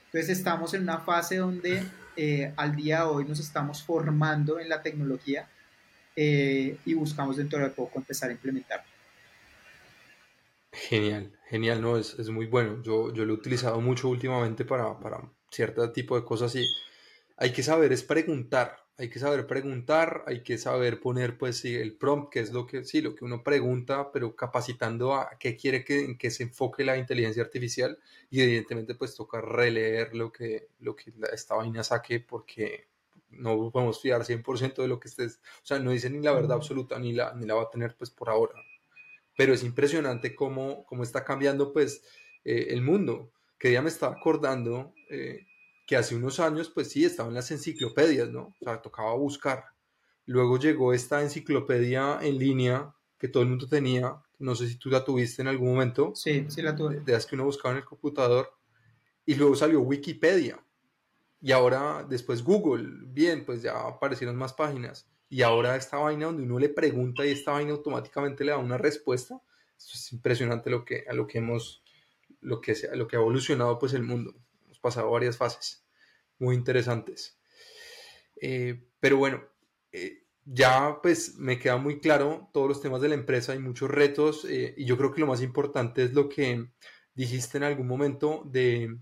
Entonces 0.06 0.36
estamos 0.36 0.74
en 0.74 0.82
una 0.82 0.98
fase 0.98 1.36
donde 1.36 1.82
eh, 2.16 2.52
al 2.56 2.76
día 2.76 2.98
de 2.98 3.04
hoy 3.04 3.24
nos 3.24 3.40
estamos 3.40 3.82
formando 3.82 4.58
en 4.58 4.68
la 4.68 4.82
tecnología 4.82 5.48
eh, 6.16 6.76
y 6.84 6.94
buscamos 6.94 7.36
dentro 7.36 7.58
de 7.58 7.70
poco 7.70 7.98
empezar 7.98 8.30
a 8.30 8.32
implementarlo. 8.32 8.86
Genial, 10.72 11.32
genial, 11.48 11.80
no, 11.80 11.96
es, 11.96 12.18
es, 12.18 12.28
muy 12.30 12.46
bueno. 12.46 12.82
Yo, 12.82 13.12
yo 13.12 13.24
lo 13.24 13.34
he 13.34 13.36
utilizado 13.36 13.80
mucho 13.80 14.08
últimamente 14.08 14.64
para, 14.64 14.98
para 14.98 15.20
cierto 15.50 15.90
tipo 15.92 16.18
de 16.18 16.24
cosas 16.24 16.54
y 16.56 16.66
hay 17.36 17.52
que 17.52 17.62
saber 17.62 17.92
es 17.92 18.02
preguntar 18.02 18.84
hay 18.96 19.08
que 19.10 19.18
saber 19.18 19.46
preguntar, 19.46 20.22
hay 20.26 20.42
que 20.42 20.56
saber 20.56 21.00
poner 21.00 21.36
pues 21.36 21.64
el 21.64 21.96
prompt, 21.96 22.32
que 22.32 22.40
es 22.40 22.52
lo 22.52 22.66
que, 22.66 22.84
sí, 22.84 23.00
lo 23.00 23.14
que 23.16 23.24
uno 23.24 23.42
pregunta, 23.42 24.12
pero 24.12 24.36
capacitando 24.36 25.14
a 25.14 25.36
qué 25.38 25.56
quiere 25.56 25.84
que, 25.84 26.04
en 26.04 26.16
qué 26.16 26.30
se 26.30 26.44
enfoque 26.44 26.84
la 26.84 26.96
inteligencia 26.96 27.42
artificial 27.42 27.98
y 28.30 28.40
evidentemente 28.40 28.94
pues 28.94 29.16
toca 29.16 29.40
releer 29.40 30.14
lo 30.14 30.30
que, 30.32 30.68
lo 30.80 30.94
que 30.94 31.12
esta 31.32 31.56
vaina 31.56 31.82
saque 31.82 32.20
porque 32.20 32.86
no 33.38 33.70
podemos 33.70 34.00
fiar 34.00 34.24
100% 34.24 34.82
de 34.82 34.88
lo 34.88 35.00
que 35.00 35.08
estés, 35.08 35.40
o 35.62 35.66
sea, 35.66 35.78
no 35.78 35.90
dice 35.90 36.10
ni 36.10 36.20
la 36.20 36.32
verdad 36.32 36.56
absoluta 36.56 36.98
ni 36.98 37.12
la, 37.12 37.34
ni 37.34 37.46
la 37.46 37.54
va 37.54 37.62
a 37.62 37.70
tener 37.70 37.96
pues 37.96 38.10
por 38.10 38.28
ahora. 38.28 38.54
Pero 39.36 39.52
es 39.52 39.64
impresionante 39.64 40.34
cómo, 40.34 40.84
cómo 40.86 41.02
está 41.02 41.24
cambiando 41.24 41.72
pues 41.72 42.02
eh, 42.44 42.66
el 42.70 42.82
mundo, 42.82 43.32
que 43.58 43.72
ya 43.72 43.82
me 43.82 43.88
estaba 43.88 44.14
acordando. 44.14 44.94
Eh, 45.10 45.46
que 45.86 45.96
hace 45.96 46.14
unos 46.14 46.40
años, 46.40 46.70
pues 46.70 46.90
sí, 46.90 47.04
estaban 47.04 47.34
las 47.34 47.50
enciclopedias, 47.50 48.30
¿no? 48.30 48.54
O 48.60 48.64
sea, 48.64 48.80
tocaba 48.80 49.14
buscar. 49.14 49.64
Luego 50.26 50.58
llegó 50.58 50.92
esta 50.92 51.22
enciclopedia 51.22 52.18
en 52.22 52.38
línea 52.38 52.94
que 53.18 53.28
todo 53.28 53.42
el 53.42 53.50
mundo 53.50 53.68
tenía, 53.68 54.16
no 54.38 54.54
sé 54.54 54.68
si 54.68 54.76
tú 54.76 54.90
la 54.90 55.04
tuviste 55.04 55.42
en 55.42 55.48
algún 55.48 55.68
momento. 55.68 56.12
Sí, 56.14 56.46
sí 56.48 56.62
la 56.62 56.74
tuve. 56.74 57.00
De, 57.00 57.12
las 57.12 57.26
que 57.26 57.34
uno 57.34 57.44
buscaba 57.44 57.72
en 57.72 57.78
el 57.78 57.84
computador. 57.84 58.52
Y 59.26 59.34
luego 59.34 59.54
salió 59.54 59.80
Wikipedia. 59.80 60.63
Y 61.44 61.52
ahora, 61.52 62.06
después 62.08 62.42
Google, 62.42 62.88
bien, 63.08 63.44
pues 63.44 63.60
ya 63.60 63.78
aparecieron 63.86 64.34
más 64.34 64.54
páginas. 64.54 65.10
Y 65.28 65.42
ahora 65.42 65.76
esta 65.76 65.98
vaina 65.98 66.24
donde 66.24 66.42
uno 66.42 66.58
le 66.58 66.70
pregunta 66.70 67.26
y 67.26 67.32
esta 67.32 67.52
vaina 67.52 67.72
automáticamente 67.72 68.44
le 68.44 68.52
da 68.52 68.56
una 68.56 68.78
respuesta. 68.78 69.42
es 69.76 70.10
impresionante 70.14 70.70
lo 70.70 70.86
que, 70.86 71.04
a 71.06 71.12
lo 71.12 71.26
que 71.26 71.36
hemos, 71.36 71.84
lo 72.40 72.62
que, 72.62 72.74
lo 72.94 73.06
que 73.06 73.16
ha 73.16 73.18
evolucionado 73.18 73.78
pues 73.78 73.92
el 73.92 74.04
mundo 74.04 74.34
pasado 74.80 75.10
varias 75.10 75.36
fases 75.36 75.84
muy 76.38 76.54
interesantes. 76.54 77.38
Eh, 78.40 78.88
pero 78.98 79.18
bueno, 79.18 79.44
eh, 79.92 80.24
ya 80.46 80.98
pues 81.02 81.36
me 81.36 81.58
queda 81.58 81.76
muy 81.76 82.00
claro 82.00 82.48
todos 82.54 82.68
los 82.68 82.80
temas 82.80 83.02
de 83.02 83.10
la 83.10 83.16
empresa 83.16 83.54
y 83.54 83.58
muchos 83.58 83.90
retos 83.90 84.46
eh, 84.48 84.72
y 84.78 84.86
yo 84.86 84.96
creo 84.96 85.12
que 85.12 85.20
lo 85.20 85.26
más 85.26 85.42
importante 85.42 86.04
es 86.04 86.14
lo 86.14 86.30
que 86.30 86.70
dijiste 87.12 87.58
en 87.58 87.64
algún 87.64 87.86
momento 87.86 88.44
de, 88.46 88.96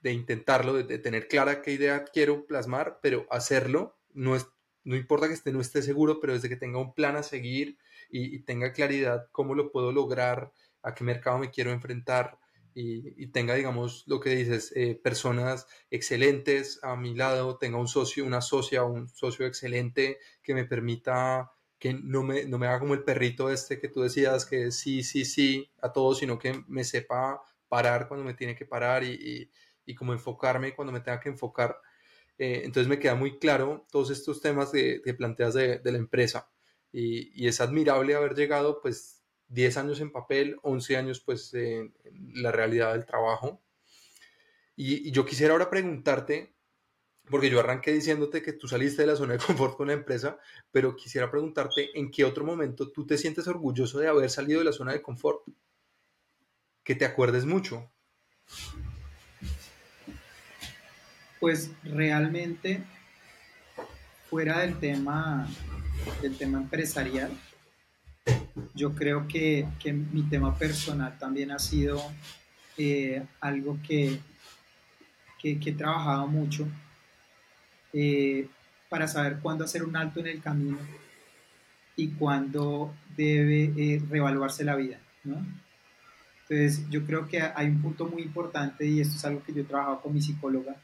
de 0.00 0.12
intentarlo, 0.12 0.74
de, 0.74 0.98
tener 0.98 1.28
clara 1.28 1.62
qué 1.62 1.72
idea 1.72 2.04
quiero 2.04 2.46
plasmar, 2.46 2.98
pero 3.02 3.26
hacerlo 3.30 3.98
no 4.12 4.36
es 4.36 4.46
no 4.82 4.96
importa 4.96 5.28
que 5.28 5.34
esté 5.34 5.52
no 5.52 5.60
esté 5.60 5.82
seguro, 5.82 6.20
pero 6.20 6.32
desde 6.32 6.48
que 6.48 6.56
tenga 6.56 6.78
un 6.78 6.94
plan 6.94 7.16
a 7.16 7.22
seguir 7.22 7.78
y, 8.10 8.40
tenga 8.40 8.72
claridad 8.72 9.28
cómo 9.30 9.54
lo 9.54 9.70
puedo 9.70 9.92
lograr, 9.92 10.52
a 10.82 10.94
qué 10.94 11.04
mercado 11.04 11.38
me 11.38 11.50
quiero 11.50 11.70
enfrentar, 11.70 12.38
y, 12.72 13.26
tenga, 13.28 13.54
digamos, 13.54 14.04
lo 14.06 14.20
que 14.20 14.30
dices, 14.30 14.72
eh, 14.74 14.98
personas 15.02 15.66
excelentes 15.90 16.78
a 16.82 16.96
mi 16.96 17.14
lado, 17.14 17.58
tenga 17.58 17.78
un 17.78 17.88
socio, 17.88 18.24
una 18.24 18.40
socia, 18.40 18.84
un 18.84 19.08
socio 19.08 19.44
excelente 19.46 20.18
que 20.42 20.54
me 20.54 20.64
permita 20.64 21.50
que 21.78 21.94
no 21.94 22.22
me, 22.22 22.44
no 22.44 22.58
me 22.58 22.66
haga 22.68 22.78
como 22.80 22.94
el 22.94 23.02
perrito 23.02 23.50
este 23.50 23.80
que 23.80 23.88
tú 23.88 24.02
decías, 24.02 24.46
que 24.46 24.70
sí, 24.70 25.02
sí, 25.02 25.24
sí 25.24 25.70
a 25.82 25.92
todo, 25.92 26.14
sino 26.14 26.38
que 26.38 26.62
me 26.68 26.84
sepa 26.84 27.42
parar 27.68 28.06
cuando 28.06 28.24
me 28.24 28.34
tiene 28.34 28.54
que 28.54 28.66
parar 28.66 29.02
y, 29.04 29.50
como 29.94 30.12
enfocarme 30.12 30.74
cuando 30.74 30.92
me 30.92 31.00
tenga 31.00 31.20
que 31.20 31.28
enfocar. 31.28 31.78
Eh, 32.38 32.62
entonces 32.64 32.88
me 32.88 32.98
queda 32.98 33.14
muy 33.14 33.38
claro 33.38 33.86
todos 33.90 34.10
estos 34.10 34.40
temas 34.40 34.70
que, 34.70 35.02
planteas 35.16 35.54
de, 35.54 35.80
la 35.84 35.98
empresa 35.98 36.50
y, 36.92 37.30
y 37.34 37.48
es 37.48 37.60
admirable 37.60 38.14
haber 38.14 38.34
llegado 38.34 38.80
pues 38.80 39.20
10 39.50 39.76
años 39.78 40.00
en 40.00 40.12
papel, 40.12 40.56
11 40.62 40.96
años 40.96 41.20
pues 41.20 41.52
en, 41.54 41.92
la 42.34 42.52
realidad 42.52 42.92
del 42.92 43.04
trabajo. 43.04 43.60
Y, 44.76 45.10
yo 45.10 45.26
quisiera 45.26 45.52
ahora 45.52 45.68
preguntarte, 45.68 46.54
porque 47.28 47.50
yo 47.50 47.60
arranqué 47.60 47.92
diciéndote 47.92 48.42
que 48.42 48.52
tú 48.54 48.68
saliste 48.68 49.02
de 49.02 49.08
la 49.08 49.16
zona 49.16 49.34
de 49.34 49.38
confort 49.46 49.76
con 49.76 49.88
la 49.88 49.94
empresa, 49.94 50.38
pero 50.70 50.96
quisiera 50.96 51.30
preguntarte 51.30 51.98
en 51.98 52.10
qué 52.10 52.24
otro 52.24 52.44
momento 52.44 52.90
tú 52.90 53.06
te 53.06 53.18
sientes 53.18 53.46
orgulloso 53.48 53.98
de 53.98 54.08
haber 54.08 54.30
salido 54.30 54.60
de 54.60 54.66
la 54.66 54.72
zona 54.72 54.92
de 54.92 55.02
confort, 55.02 55.42
que 56.84 56.94
te 56.94 57.04
acuerdes 57.04 57.44
mucho. 57.44 57.90
Pues 61.40 61.70
realmente, 61.82 62.82
fuera 64.28 64.60
del 64.60 64.78
tema, 64.78 65.48
del 66.20 66.36
tema 66.36 66.58
empresarial, 66.58 67.30
yo 68.74 68.94
creo 68.94 69.26
que, 69.26 69.66
que, 69.78 69.94
mi 69.94 70.22
tema 70.24 70.54
personal 70.54 71.16
también 71.18 71.50
ha 71.50 71.58
sido 71.58 71.98
eh, 72.76 73.24
algo 73.40 73.78
que, 73.86 74.20
que, 75.40 75.58
he 75.64 75.72
trabajado 75.72 76.26
mucho 76.26 76.68
eh, 77.94 78.46
para 78.90 79.08
saber 79.08 79.38
cuándo 79.40 79.64
hacer 79.64 79.82
un 79.82 79.96
alto 79.96 80.20
en 80.20 80.26
el 80.26 80.42
camino 80.42 80.78
y 81.96 82.08
cuándo 82.08 82.94
debe 83.16 83.72
eh, 83.78 84.02
reevaluarse 84.10 84.62
la 84.62 84.76
vida. 84.76 84.98
¿no? 85.24 85.38
Entonces, 86.42 86.86
yo 86.90 87.06
creo 87.06 87.26
que 87.28 87.40
hay 87.40 87.68
un 87.68 87.80
punto 87.80 88.04
muy 88.04 88.20
importante 88.20 88.84
y 88.84 89.00
esto 89.00 89.16
es 89.16 89.24
algo 89.24 89.42
que 89.42 89.54
yo 89.54 89.62
he 89.62 89.64
trabajado 89.64 90.02
con 90.02 90.12
mi 90.12 90.20
psicóloga 90.20 90.76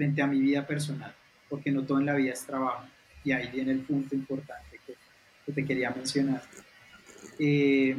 frente 0.00 0.22
a 0.22 0.26
mi 0.26 0.40
vida 0.40 0.66
personal, 0.66 1.14
porque 1.46 1.70
no 1.70 1.82
todo 1.82 2.00
en 2.00 2.06
la 2.06 2.14
vida 2.14 2.32
es 2.32 2.46
trabajo. 2.46 2.86
Y 3.22 3.32
ahí 3.32 3.50
viene 3.50 3.72
el 3.72 3.80
punto 3.80 4.14
importante 4.14 4.80
que, 4.86 4.94
que 5.44 5.52
te 5.52 5.62
quería 5.62 5.90
mencionar. 5.90 6.42
Eh, 7.38 7.98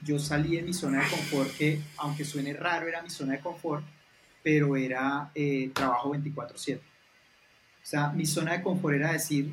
yo 0.00 0.18
salí 0.18 0.56
de 0.56 0.62
mi 0.62 0.72
zona 0.72 1.02
de 1.04 1.10
confort, 1.10 1.54
que 1.54 1.82
aunque 1.98 2.24
suene 2.24 2.54
raro, 2.54 2.88
era 2.88 3.02
mi 3.02 3.10
zona 3.10 3.34
de 3.34 3.40
confort, 3.40 3.84
pero 4.42 4.74
era 4.74 5.30
eh, 5.34 5.70
trabajo 5.74 6.14
24/7. 6.14 6.78
O 6.78 6.80
sea, 7.82 8.08
mi 8.08 8.24
zona 8.24 8.54
de 8.54 8.62
confort 8.62 8.94
era 8.94 9.12
decir, 9.12 9.52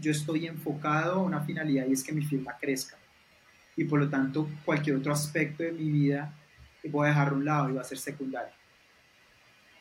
yo 0.00 0.10
estoy 0.10 0.48
enfocado 0.48 1.20
a 1.20 1.22
una 1.22 1.42
finalidad 1.42 1.86
y 1.86 1.92
es 1.92 2.02
que 2.02 2.10
mi 2.10 2.24
firma 2.24 2.56
crezca. 2.60 2.96
Y 3.76 3.84
por 3.84 4.00
lo 4.00 4.08
tanto, 4.08 4.48
cualquier 4.64 4.96
otro 4.96 5.12
aspecto 5.12 5.62
de 5.62 5.70
mi 5.70 5.92
vida 5.92 6.34
voy 6.90 7.06
a 7.06 7.10
dejar 7.10 7.28
a 7.28 7.32
un 7.34 7.44
lado 7.44 7.70
y 7.70 7.74
va 7.74 7.82
a 7.82 7.84
ser 7.84 7.98
secundario. 7.98 8.57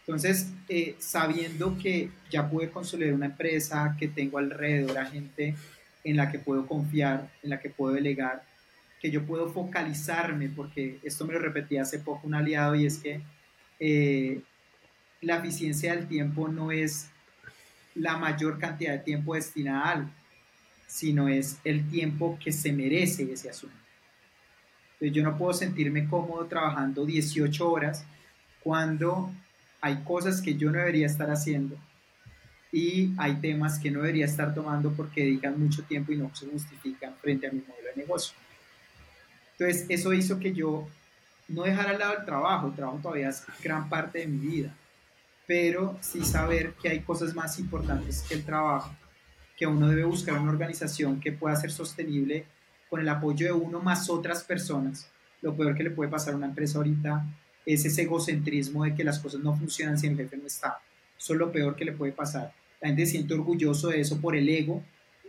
Entonces, 0.08 0.53
eh, 0.70 0.95
sabiendo 0.99 1.78
que 1.78 2.10
ya 2.30 2.49
pude 2.49 2.72
consolidar 2.72 3.14
una 3.14 3.26
empresa, 3.26 3.93
que 3.99 4.08
tengo 4.08 4.38
alrededor 4.38 4.97
a 4.97 5.05
gente 5.05 5.53
en 6.05 6.16
la 6.16 6.32
que 6.32 6.39
puedo 6.39 6.66
confiar, 6.66 7.30
en 7.43 7.49
la 7.49 7.60
que 7.60 7.70
puedo 7.70 7.93
delegar, 7.93 8.41
que 9.01 9.12
yo 9.12 9.26
puedo 9.26 9.49
focalizarme, 9.49 10.47
porque 10.47 10.97
esto 11.03 11.26
me 11.26 11.34
lo 11.34 11.39
repetí 11.39 11.78
hace 11.78 11.99
poco 11.99 12.26
un 12.26 12.36
aliado 12.36 12.76
y 12.76 12.86
es 12.86 12.99
que 12.99 13.20
eh, 13.82 14.39
la 15.20 15.39
eficiencia 15.39 15.93
del 15.93 16.08
tiempo 16.08 16.47
no 16.47 16.72
es 16.72 17.10
la 17.93 18.16
mayor 18.16 18.60
cantidad 18.60 18.93
de 18.93 18.99
tiempo 18.99 19.36
destinada 19.36 19.82
a 19.82 19.91
algo, 19.91 20.10
sino 20.88 21.28
es 21.28 21.60
el 21.66 21.89
tiempo 21.89 22.39
que 22.41 22.53
se 22.53 22.72
merece 22.72 23.30
ese 23.30 23.49
asunto. 23.49 23.76
Entonces 24.93 25.12
yo 25.12 25.22
no 25.22 25.38
puedo 25.38 25.53
sentirme 25.53 26.08
cómodo 26.08 26.45
trabajando 26.45 27.05
18 27.05 27.70
horas 27.70 28.05
cuando 28.64 29.34
hay 29.82 30.03
cosas 30.03 30.41
que 30.41 30.55
yo 30.55 30.71
no 30.71 30.80
debería 30.80 31.05
estar 31.05 31.30
haciendo 31.30 31.78
y 32.71 33.13
hay 33.17 33.36
temas 33.36 33.80
que 33.80 33.91
no 33.91 34.01
debería 34.01 34.25
estar 34.25 34.53
tomando 34.53 34.91
porque 34.91 35.21
dedican 35.21 35.59
mucho 35.59 35.84
tiempo 35.84 36.11
y 36.11 36.17
no 36.17 36.34
se 36.36 36.47
justifican 36.47 37.15
frente 37.21 37.47
a 37.47 37.51
mi 37.51 37.59
modelo 37.59 37.89
de 37.95 38.01
negocio. 38.01 38.36
Entonces, 39.57 39.86
eso 39.89 40.13
hizo 40.13 40.39
que 40.39 40.53
yo 40.53 40.88
no 41.47 41.63
dejara 41.63 41.91
al 41.91 41.99
lado 41.99 42.17
el 42.19 42.25
trabajo, 42.25 42.67
el 42.67 42.75
trabajo 42.75 42.99
todavía 43.01 43.30
es 43.30 43.43
gran 43.63 43.89
parte 43.89 44.19
de 44.19 44.28
mi 44.28 44.38
vida, 44.38 44.75
pero 45.47 45.97
sí 46.01 46.23
saber 46.23 46.73
que 46.73 46.89
hay 46.89 46.99
cosas 46.99 47.34
más 47.34 47.57
importantes 47.57 48.23
que 48.28 48.36
el 48.36 48.43
trabajo, 48.43 48.93
que 49.55 49.65
uno 49.65 49.88
debe 49.88 50.03
buscar 50.03 50.38
una 50.38 50.51
organización 50.51 51.19
que 51.19 51.32
pueda 51.32 51.55
ser 51.55 51.71
sostenible 51.71 52.45
con 52.89 52.99
el 52.99 53.09
apoyo 53.09 53.45
de 53.47 53.53
uno 53.53 53.80
más 53.80 54.09
otras 54.09 54.43
personas, 54.43 55.09
lo 55.41 55.55
peor 55.55 55.75
que 55.75 55.84
le 55.84 55.91
puede 55.91 56.11
pasar 56.11 56.34
a 56.34 56.38
una 56.38 56.47
empresa 56.47 56.78
ahorita 56.78 57.25
es 57.68 57.84
ese 57.84 58.03
egocentrismo 58.03 58.86
de 58.86 58.95
que 58.95 59.03
las 59.03 59.20
cosas 59.20 59.41
no 59.41 59.55
funcionan 59.55 59.99
si 59.99 60.07
el 60.07 60.15
jefe 60.15 60.38
no 60.38 60.47
está. 60.47 60.80
Eso 61.20 61.34
es 61.34 61.39
lo 61.39 61.51
peor 61.51 61.76
que 61.76 61.84
le 61.84 61.91
puede 61.91 62.13
pasar. 62.13 62.53
La 62.80 62.88
gente 62.88 63.05
se 63.05 63.11
siente 63.11 63.34
orgulloso 63.34 63.89
de 63.89 63.99
eso 63.99 64.22
por 64.22 64.38
el 64.38 64.47
ego, 64.47 64.82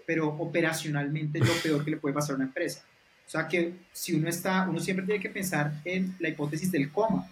pero 0.06 0.28
operacionalmente 0.28 1.40
es 1.40 1.48
lo 1.48 1.54
peor 1.54 1.84
que 1.84 1.90
le 1.90 1.96
puede 1.96 2.14
pasar 2.14 2.34
a 2.34 2.36
una 2.36 2.44
empresa. 2.44 2.84
O 3.26 3.28
sea 3.28 3.48
que 3.48 3.74
si 3.92 4.14
uno 4.14 4.28
está, 4.28 4.68
uno 4.68 4.78
siempre 4.78 5.04
tiene 5.04 5.20
que 5.20 5.30
pensar 5.30 5.82
en 5.84 6.14
la 6.20 6.28
hipótesis 6.28 6.70
del 6.70 6.92
coma. 6.92 7.28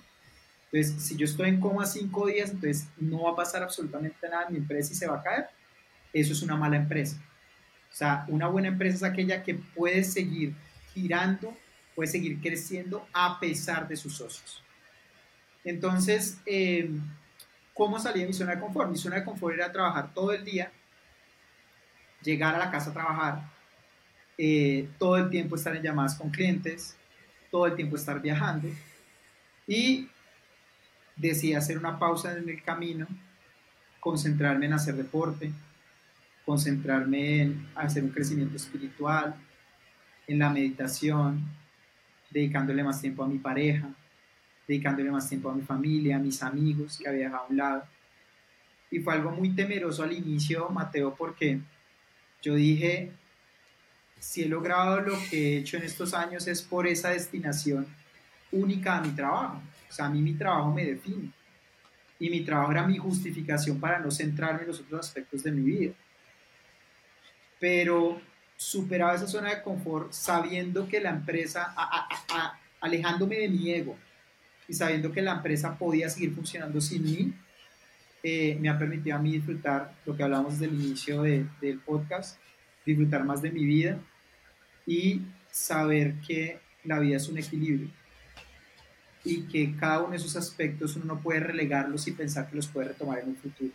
Entonces, 0.72 1.00
si 1.00 1.16
yo 1.16 1.24
estoy 1.24 1.50
en 1.50 1.60
coma 1.60 1.86
cinco 1.86 2.26
días, 2.26 2.50
entonces 2.50 2.88
no 2.98 3.22
va 3.22 3.30
a 3.30 3.36
pasar 3.36 3.62
absolutamente 3.62 4.28
nada 4.28 4.46
en 4.48 4.54
mi 4.54 4.58
empresa 4.58 4.92
y 4.92 4.96
se 4.96 5.06
va 5.06 5.20
a 5.20 5.22
caer. 5.22 5.46
Eso 6.12 6.32
es 6.32 6.42
una 6.42 6.56
mala 6.56 6.76
empresa. 6.76 7.16
O 7.92 7.94
sea, 7.94 8.24
una 8.26 8.48
buena 8.48 8.68
empresa 8.68 8.96
es 8.96 9.02
aquella 9.04 9.44
que 9.44 9.54
puede 9.54 10.02
seguir 10.02 10.54
girando, 10.92 11.56
puede 11.94 12.08
seguir 12.08 12.40
creciendo 12.40 13.06
a 13.12 13.38
pesar 13.38 13.86
de 13.86 13.96
sus 13.96 14.16
socios. 14.16 14.65
Entonces, 15.66 16.38
eh, 16.46 16.88
¿cómo 17.74 17.98
salí 17.98 18.20
de 18.20 18.28
mi 18.28 18.32
zona 18.32 18.54
de 18.54 18.60
confort? 18.60 18.88
Mi 18.88 18.96
zona 18.96 19.16
de 19.16 19.24
confort 19.24 19.56
era 19.56 19.72
trabajar 19.72 20.14
todo 20.14 20.32
el 20.32 20.44
día, 20.44 20.70
llegar 22.22 22.54
a 22.54 22.58
la 22.58 22.70
casa 22.70 22.90
a 22.90 22.92
trabajar, 22.92 23.50
eh, 24.38 24.88
todo 24.96 25.16
el 25.16 25.28
tiempo 25.28 25.56
estar 25.56 25.74
en 25.74 25.82
llamadas 25.82 26.14
con 26.14 26.30
clientes, 26.30 26.96
todo 27.50 27.66
el 27.66 27.74
tiempo 27.74 27.96
estar 27.96 28.22
viajando 28.22 28.68
y 29.66 30.08
decidí 31.16 31.54
hacer 31.54 31.78
una 31.78 31.98
pausa 31.98 32.38
en 32.38 32.48
el 32.48 32.62
camino, 32.62 33.08
concentrarme 33.98 34.66
en 34.66 34.74
hacer 34.74 34.94
deporte, 34.94 35.50
concentrarme 36.44 37.42
en 37.42 37.68
hacer 37.74 38.04
un 38.04 38.10
crecimiento 38.10 38.54
espiritual, 38.54 39.34
en 40.28 40.38
la 40.38 40.48
meditación, 40.48 41.44
dedicándole 42.30 42.84
más 42.84 43.00
tiempo 43.00 43.24
a 43.24 43.28
mi 43.28 43.38
pareja, 43.38 43.88
dedicándole 44.66 45.10
más 45.10 45.28
tiempo 45.28 45.50
a 45.50 45.54
mi 45.54 45.62
familia, 45.62 46.16
a 46.16 46.18
mis 46.18 46.42
amigos 46.42 46.98
que 46.98 47.08
había 47.08 47.26
dejado 47.26 47.44
a 47.44 47.48
un 47.48 47.56
lado. 47.56 47.84
Y 48.90 49.00
fue 49.00 49.14
algo 49.14 49.30
muy 49.30 49.50
temeroso 49.50 50.02
al 50.02 50.12
inicio, 50.12 50.68
Mateo, 50.68 51.14
porque 51.14 51.60
yo 52.42 52.54
dije, 52.54 53.12
si 54.18 54.42
he 54.42 54.48
logrado 54.48 55.00
lo 55.00 55.16
que 55.30 55.54
he 55.54 55.58
hecho 55.58 55.76
en 55.76 55.84
estos 55.84 56.14
años 56.14 56.46
es 56.46 56.62
por 56.62 56.86
esa 56.86 57.10
destinación 57.10 57.86
única 58.52 58.96
a 58.96 59.00
mi 59.00 59.10
trabajo. 59.10 59.60
O 59.88 59.92
sea, 59.92 60.06
a 60.06 60.10
mí 60.10 60.20
mi 60.20 60.34
trabajo 60.34 60.72
me 60.72 60.84
define. 60.84 61.30
Y 62.18 62.30
mi 62.30 62.40
trabajo 62.40 62.72
era 62.72 62.86
mi 62.86 62.96
justificación 62.96 63.78
para 63.78 63.98
no 63.98 64.10
centrarme 64.10 64.62
en 64.62 64.68
los 64.68 64.80
otros 64.80 65.00
aspectos 65.00 65.42
de 65.42 65.52
mi 65.52 65.62
vida. 65.62 65.92
Pero 67.60 68.20
superaba 68.56 69.14
esa 69.14 69.26
zona 69.26 69.54
de 69.54 69.62
confort 69.62 70.12
sabiendo 70.12 70.88
que 70.88 71.00
la 71.00 71.10
empresa, 71.10 71.74
alejándome 72.80 73.36
de 73.36 73.48
mi 73.48 73.70
ego 73.70 73.96
y 74.68 74.74
sabiendo 74.74 75.12
que 75.12 75.22
la 75.22 75.34
empresa 75.34 75.76
podía 75.78 76.08
seguir 76.08 76.34
funcionando 76.34 76.80
sin 76.80 77.04
mí, 77.04 77.34
eh, 78.22 78.56
me 78.60 78.68
ha 78.68 78.78
permitido 78.78 79.16
a 79.16 79.20
mí 79.20 79.32
disfrutar 79.32 79.94
lo 80.04 80.16
que 80.16 80.22
hablamos 80.22 80.58
desde 80.58 80.74
el 80.74 80.80
inicio 80.80 81.22
del 81.22 81.80
podcast, 81.84 82.38
disfrutar 82.84 83.24
más 83.24 83.42
de 83.42 83.50
mi 83.50 83.64
vida 83.64 83.98
y 84.86 85.22
saber 85.50 86.14
que 86.26 86.58
la 86.84 86.98
vida 86.98 87.16
es 87.16 87.28
un 87.28 87.38
equilibrio 87.38 87.90
y 89.24 89.42
que 89.42 89.74
cada 89.76 90.00
uno 90.00 90.10
de 90.10 90.16
esos 90.16 90.36
aspectos 90.36 90.96
uno 90.96 91.06
no 91.06 91.20
puede 91.20 91.40
relegarlos 91.40 92.06
y 92.06 92.12
pensar 92.12 92.48
que 92.48 92.56
los 92.56 92.68
puede 92.68 92.88
retomar 92.88 93.20
en 93.20 93.30
un 93.30 93.36
futuro. 93.36 93.72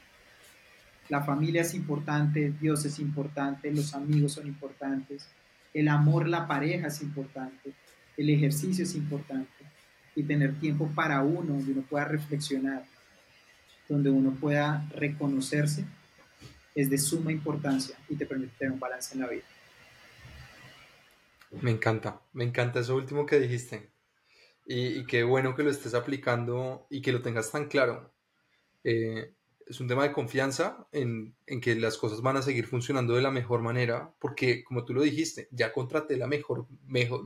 La 1.09 1.21
familia 1.21 1.61
es 1.61 1.73
importante, 1.73 2.53
Dios 2.59 2.85
es 2.85 2.99
importante, 2.99 3.71
los 3.71 3.93
amigos 3.93 4.33
son 4.33 4.47
importantes, 4.47 5.27
el 5.73 5.89
amor, 5.89 6.27
la 6.27 6.47
pareja 6.47 6.87
es 6.87 7.01
importante, 7.01 7.73
el 8.15 8.29
ejercicio 8.29 8.83
es 8.85 8.95
importante 8.95 9.60
y 10.15 10.23
tener 10.23 10.59
tiempo 10.59 10.89
para 10.93 11.21
uno, 11.21 11.53
donde 11.53 11.71
uno 11.71 11.81
pueda 11.89 12.05
reflexionar, 12.05 12.85
donde 13.87 14.09
uno 14.09 14.31
pueda 14.39 14.87
reconocerse, 14.95 15.85
es 16.75 16.89
de 16.89 16.97
suma 16.97 17.31
importancia 17.31 17.95
y 18.09 18.15
te 18.15 18.25
permite 18.25 18.53
tener 18.57 18.73
un 18.73 18.79
balance 18.79 19.13
en 19.13 19.21
la 19.21 19.27
vida. 19.27 19.43
Me 21.61 21.71
encanta, 21.71 22.21
me 22.33 22.45
encanta 22.45 22.79
eso 22.79 22.95
último 22.95 23.25
que 23.25 23.39
dijiste. 23.39 23.89
Y, 24.65 25.05
qué 25.05 25.23
bueno 25.23 25.55
que 25.55 25.63
lo 25.63 25.71
estés 25.71 25.93
aplicando 25.93 26.87
y 26.89 27.01
que 27.01 27.11
lo 27.11 27.21
tengas 27.21 27.51
tan 27.51 27.67
claro. 27.67 28.13
Eh, 28.83 29.33
es 29.71 29.79
un 29.79 29.87
tema 29.87 30.03
de 30.03 30.11
confianza 30.11 30.87
en, 30.91 31.35
que 31.61 31.75
las 31.75 31.97
cosas 31.97 32.21
van 32.21 32.37
a 32.37 32.41
seguir 32.41 32.67
funcionando 32.67 33.15
de 33.15 33.21
la 33.21 33.31
mejor 33.31 33.61
manera, 33.61 34.13
porque 34.19 34.63
como 34.63 34.85
tú 34.85 34.93
lo 34.93 35.01
dijiste, 35.01 35.47
ya 35.51 35.73
contraté 35.73 36.17
la 36.17 36.27
mejor, 36.27 36.67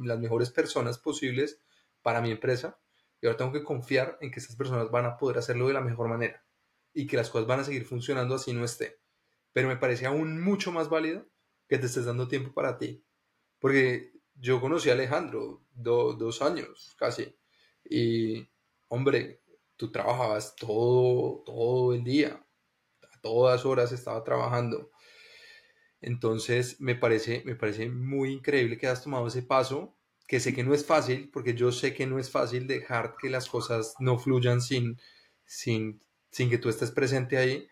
las 0.04 0.20
mejores 0.20 0.52
personas 0.52 0.98
posibles 0.98 1.60
para 2.06 2.22
mi 2.22 2.30
empresa 2.30 2.80
y 3.20 3.26
ahora 3.26 3.38
tengo 3.38 3.52
que 3.52 3.64
confiar 3.64 4.20
en 4.22 4.30
que 4.30 4.40
esas 4.40 4.56
personas 4.56 4.92
van 4.92 5.06
a 5.06 5.18
poder 5.18 5.40
hacerlo 5.40 5.68
de 5.68 5.74
la 5.74 5.82
mejor 5.82 6.08
manera 6.08 6.46
y 6.94 7.08
que 7.08 7.18
las 7.18 7.32
cosas 7.32 7.48
van 7.48 7.62
a 7.62 7.64
seguir 7.64 7.84
funcionando 7.84 8.36
así 8.36 8.54
no 8.54 8.64
esté. 8.64 9.00
Pero 9.54 9.68
me 9.68 9.78
parece 9.78 10.06
aún 10.06 10.40
mucho 10.40 10.72
más 10.72 10.88
válido 10.88 11.26
que 11.68 11.80
te 11.80 11.88
estés 11.88 12.06
dando 12.06 12.28
tiempo 12.28 12.54
para 12.54 12.78
ti, 12.78 13.04
porque 13.58 14.14
yo 14.36 14.62
conocí 14.62 14.92
a 14.92 14.94
Alejandro 14.94 15.66
dos 15.72 16.44
años 16.44 16.96
casi 17.00 17.36
y 17.84 18.48
hombre, 18.88 19.42
tú 19.76 19.92
trabajabas 19.92 20.56
todo, 20.56 21.42
todo 21.44 21.96
el 21.96 22.04
día, 22.04 22.46
a 23.02 23.22
todas 23.22 23.66
horas 23.66 23.92
estaba 23.92 24.24
trabajando. 24.24 24.92
Entonces 26.02 26.80
me 26.80 26.94
parece, 26.94 27.42
me 27.46 27.56
parece 27.56 27.90
muy 27.90 28.32
increíble 28.32 28.78
que 28.78 28.86
has 28.86 29.02
tomado 29.02 29.26
ese 29.26 29.42
paso, 29.42 29.95
que 30.28 30.40
sé 30.40 30.54
que 30.54 30.64
no 30.64 30.74
es 30.74 30.86
fácil, 30.86 31.30
porque 31.32 31.54
yo 31.54 31.72
sé 31.72 31.94
que 31.94 32.08
no 32.08 32.20
es 32.20 32.32
fácil 32.32 32.68
dejar 32.68 33.16
que 33.22 33.30
las 33.30 33.48
cosas 33.48 33.96
no 34.00 34.18
fluyan 34.18 34.62
sin, 34.62 35.00
sin, 35.46 36.02
sin 36.32 36.50
que 36.50 36.58
tú 36.58 36.70
estés 36.70 36.92
presente 36.92 37.38
ahí, 37.38 37.68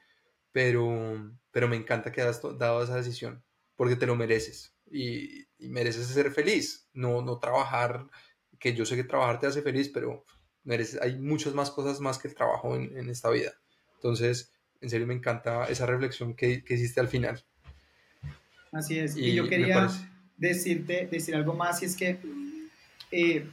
pero, 0.52 1.34
pero 1.52 1.68
me 1.68 1.76
encanta 1.76 2.12
que 2.12 2.22
has 2.22 2.42
dado 2.58 2.84
esa 2.84 2.96
decisión, 2.96 3.44
porque 3.76 3.96
te 3.96 4.06
lo 4.06 4.16
mereces 4.16 4.76
y, 4.92 5.48
y 5.58 5.70
mereces 5.70 6.08
ser 6.08 6.32
feliz, 6.32 6.88
no, 6.94 7.22
no 7.22 7.40
trabajar, 7.40 8.06
que 8.60 8.74
yo 8.74 8.86
sé 8.86 8.96
que 8.96 9.04
trabajar 9.04 9.40
te 9.40 9.48
hace 9.48 9.62
feliz, 9.62 9.90
pero 9.90 10.24
hay 11.02 11.18
muchas 11.18 11.54
más 11.54 11.72
cosas 11.72 12.00
más 12.00 12.18
que 12.18 12.28
el 12.28 12.36
trabajo 12.36 12.76
en, 12.76 13.10
esta 13.10 13.30
vida. 13.30 13.52
Entonces, 13.96 14.54
en 14.80 14.90
serio 14.90 15.08
me 15.08 15.14
encanta 15.14 15.66
esa 15.66 15.86
reflexión 15.86 16.36
que, 16.36 16.64
hiciste 16.68 17.00
al 17.00 17.08
final. 17.08 17.44
Así 18.72 19.00
es. 19.00 19.18
Y, 19.18 19.34
yo 19.34 19.50
quería 19.50 19.90
decirte, 20.38 21.08
decir 21.12 21.36
algo 21.36 21.54
más, 21.54 21.82
y 21.82 21.86
es 21.86 21.96
que 21.96 22.20
eh, 23.16 23.46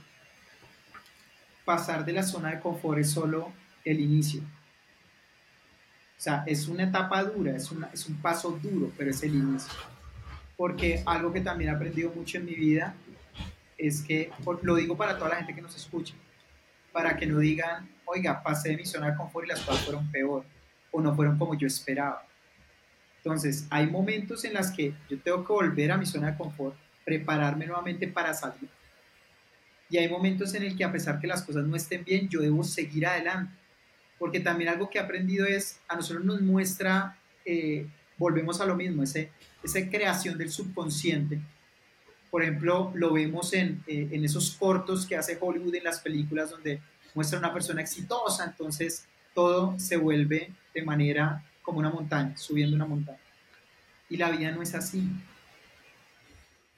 pasar 1.67 2.03
de 2.03 2.15
la 2.15 2.23
zona 2.23 2.51
de 2.51 2.61
confort 2.61 2.99
es 2.99 3.11
solo 3.11 3.53
el 3.85 4.01
inicio. 4.01 4.41
O 4.41 6.23
sea, 6.23 6.45
es 6.47 6.67
una 6.67 6.85
etapa 6.85 7.23
dura, 7.23 7.55
es, 7.55 7.71
un 7.71 8.17
paso 8.23 8.59
duro, 8.63 8.91
pero 8.97 9.11
es 9.11 9.23
el 9.23 9.35
inicio. 9.35 9.73
Porque 10.57 11.03
algo 11.05 11.31
que 11.31 11.43
también 11.43 11.71
he 11.71 11.75
aprendido 11.75 12.11
mucho 12.11 12.39
en 12.39 12.47
mi 12.47 12.55
vida 12.55 12.95
es 13.77 14.01
que, 14.01 14.31
lo 14.63 14.77
digo 14.77 14.97
para 14.97 15.19
toda 15.19 15.31
la 15.31 15.37
gente 15.37 15.55
que 15.55 15.63
nos 15.63 15.77
escucha, 15.77 16.15
para 16.91 17.17
que 17.17 17.27
no 17.27 17.39
digan, 17.39 17.87
oiga, 18.07 18.43
pasé 18.43 18.71
de 18.71 18.77
mi 18.79 18.87
zona 18.87 19.11
de 19.11 19.17
confort 19.17 19.45
y 19.45 19.49
las 19.51 19.61
cosas 19.61 19.85
fueron 19.85 20.11
peor 20.11 20.45
o 20.91 21.01
no 21.03 21.15
fueron 21.15 21.39
como 21.39 21.55
yo 21.55 21.67
esperaba. 21.67 22.27
Entonces, 23.19 23.67
hay 23.69 23.87
momentos 23.87 24.43
en 24.45 24.55
los 24.55 24.71
que 24.71 24.95
yo 25.11 25.21
tengo 25.21 25.45
que 25.45 25.53
volver 25.53 25.93
a 25.93 25.99
mi 25.99 26.07
zona 26.07 26.31
de 26.31 26.39
confort, 26.39 26.77
prepararme 27.05 27.67
nuevamente 27.67 28.09
para 28.09 28.33
salir. 28.33 28.71
Y 29.91 29.99
hay 29.99 30.09
momentos 30.09 30.55
en 30.55 30.63
el 30.63 30.77
que 30.77 30.85
a 30.85 30.93
pesar 30.93 31.21
que 31.21 31.27
las 31.27 31.43
cosas 31.43 31.67
no 31.67 31.77
estén 31.77 32.05
bien, 32.05 32.29
yo 32.29 32.41
debo 32.41 32.63
seguir 32.65 33.07
adelante. 33.07 33.53
Porque 34.19 34.41
también 34.41 34.71
algo 34.71 34.89
que 34.89 34.99
he 34.99 35.01
aprendido 35.01 35.47
es, 35.47 35.81
a 35.89 35.97
nosotros 35.97 36.25
nos 36.25 36.41
muestra, 36.41 37.19
eh, 37.45 37.87
volvemos 38.17 38.61
a 38.61 38.67
lo 38.67 38.77
mismo, 38.77 39.03
ese, 39.03 39.31
esa 39.63 39.81
creación 39.89 40.39
del 40.39 40.51
subconsciente 40.51 41.41
por 42.31 42.43
ejemplo, 42.43 42.93
lo 42.95 43.13
vemos 43.13 43.53
en, 43.53 43.83
eh, 43.87 44.09
en, 44.13 44.25
esos 44.25 44.53
cortos 44.53 45.05
que 45.05 45.17
hace 45.17 45.37
Hollywood 45.41 45.75
en 45.75 45.85
las 45.85 46.01
películas 46.01 46.51
donde 46.51 46.81
muestra 47.15 47.39
a 47.39 47.41
una 47.41 47.53
persona 47.53 47.81
exitosa, 47.81 48.45
entonces 48.45 49.05
todo 49.35 49.77
se 49.79 49.97
vuelve 49.97 50.53
de 50.73 50.83
manera 50.83 51.45
como 51.63 51.81
una 51.81 51.91
montaña, 51.91 52.37
subiendo 52.37 52.77
una 52.77 52.87
montaña. 52.87 53.19
Y 54.09 54.17
la 54.17 54.31
vida 54.31 54.53
no 54.53 54.63
es 54.63 54.75
así. 54.75 55.09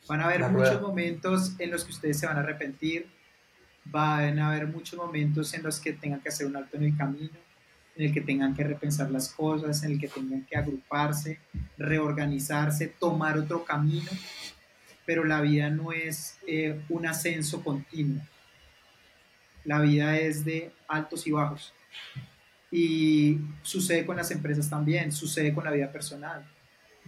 Van 0.08 0.20
a 0.20 0.24
haber 0.24 0.42
muchos 0.48 0.80
momentos 0.80 1.54
en 1.58 1.70
los 1.70 1.84
que 1.84 1.92
ustedes 1.92 2.18
se 2.18 2.26
van 2.26 2.36
a 2.36 2.40
arrepentir, 2.40 3.06
van 3.84 4.38
a 4.38 4.48
haber 4.48 4.66
muchos 4.66 4.98
momentos 4.98 5.54
en 5.54 5.62
los 5.62 5.80
que 5.80 5.92
tengan 5.92 6.20
que 6.20 6.28
hacer 6.28 6.46
un 6.46 6.56
alto 6.56 6.76
en 6.76 6.84
el 6.84 6.96
camino, 6.96 7.30
en 7.96 8.06
el 8.06 8.12
que 8.12 8.20
tengan 8.20 8.54
que 8.54 8.64
repensar 8.64 9.10
las 9.10 9.28
cosas, 9.32 9.82
en 9.84 9.92
el 9.92 10.00
que 10.00 10.08
tengan 10.08 10.44
que 10.44 10.56
agruparse, 10.56 11.38
reorganizarse, 11.78 12.88
tomar 12.88 13.38
otro 13.38 13.64
camino 13.64 14.10
pero 15.04 15.24
la 15.24 15.40
vida 15.40 15.68
no 15.70 15.92
es 15.92 16.38
eh, 16.46 16.80
un 16.88 17.06
ascenso 17.06 17.62
continuo. 17.62 18.22
La 19.64 19.80
vida 19.80 20.18
es 20.18 20.44
de 20.44 20.72
altos 20.88 21.26
y 21.26 21.32
bajos. 21.32 21.72
Y 22.70 23.38
sucede 23.62 24.06
con 24.06 24.16
las 24.16 24.30
empresas 24.30 24.68
también, 24.70 25.12
sucede 25.12 25.52
con 25.52 25.64
la 25.64 25.70
vida 25.70 25.90
personal. 25.92 26.44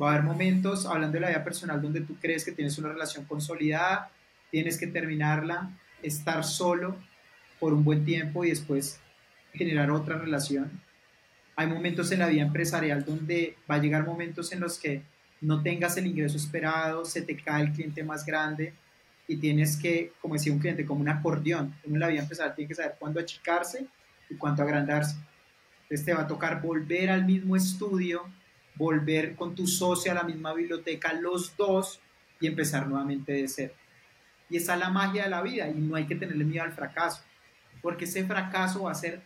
Va 0.00 0.10
a 0.10 0.12
haber 0.14 0.24
momentos, 0.24 0.86
hablando 0.86 1.14
de 1.14 1.20
la 1.20 1.28
vida 1.28 1.44
personal, 1.44 1.80
donde 1.80 2.00
tú 2.00 2.16
crees 2.20 2.44
que 2.44 2.52
tienes 2.52 2.76
una 2.78 2.88
relación 2.88 3.24
consolidada, 3.24 4.10
tienes 4.50 4.78
que 4.78 4.86
terminarla, 4.86 5.70
estar 6.02 6.44
solo 6.44 6.96
por 7.60 7.72
un 7.72 7.84
buen 7.84 8.04
tiempo 8.04 8.44
y 8.44 8.50
después 8.50 9.00
generar 9.52 9.90
otra 9.90 10.18
relación. 10.18 10.80
Hay 11.56 11.68
momentos 11.68 12.10
en 12.10 12.18
la 12.18 12.26
vida 12.26 12.42
empresarial 12.42 13.04
donde 13.04 13.56
va 13.70 13.76
a 13.76 13.78
llegar 13.78 14.04
momentos 14.04 14.52
en 14.52 14.60
los 14.60 14.78
que 14.78 15.02
no 15.40 15.62
tengas 15.62 15.96
el 15.96 16.06
ingreso 16.06 16.36
esperado, 16.36 17.04
se 17.04 17.22
te 17.22 17.36
cae 17.36 17.62
el 17.62 17.72
cliente 17.72 18.02
más 18.02 18.26
grande 18.26 18.74
y 19.28 19.36
tienes 19.36 19.76
que, 19.76 20.12
como 20.20 20.34
decía 20.34 20.52
un 20.52 20.58
cliente, 20.58 20.84
como 20.84 21.00
un 21.00 21.08
acordeón. 21.08 21.74
Uno 21.84 21.94
en 21.94 22.00
la 22.00 22.08
vida 22.08 22.22
empresarial 22.22 22.54
tiene 22.54 22.68
que 22.68 22.74
saber 22.74 22.96
cuándo 22.98 23.20
achicarse 23.20 23.86
y 24.28 24.34
cuándo 24.34 24.62
agrandarse. 24.62 25.16
Entonces 25.82 26.04
te 26.04 26.14
va 26.14 26.22
a 26.22 26.26
tocar 26.26 26.60
volver 26.60 27.10
al 27.10 27.24
mismo 27.24 27.56
estudio, 27.56 28.22
volver 28.76 29.34
con 29.36 29.54
tu 29.54 29.66
socio 29.66 30.12
a 30.12 30.14
la 30.14 30.22
misma 30.22 30.52
biblioteca, 30.52 31.12
los 31.12 31.56
dos, 31.56 32.00
y 32.40 32.46
empezar 32.46 32.86
nuevamente 32.86 33.32
de 33.32 33.48
cero. 33.48 33.74
Y 34.50 34.56
esa 34.56 34.74
es 34.74 34.80
la 34.80 34.90
magia 34.90 35.24
de 35.24 35.30
la 35.30 35.42
vida 35.42 35.68
y 35.68 35.74
no 35.74 35.96
hay 35.96 36.06
que 36.06 36.14
tenerle 36.14 36.44
miedo 36.44 36.64
al 36.64 36.72
fracaso, 36.72 37.22
porque 37.80 38.04
ese 38.04 38.24
fracaso 38.24 38.82
va 38.84 38.92
a 38.92 38.94
ser 38.94 39.22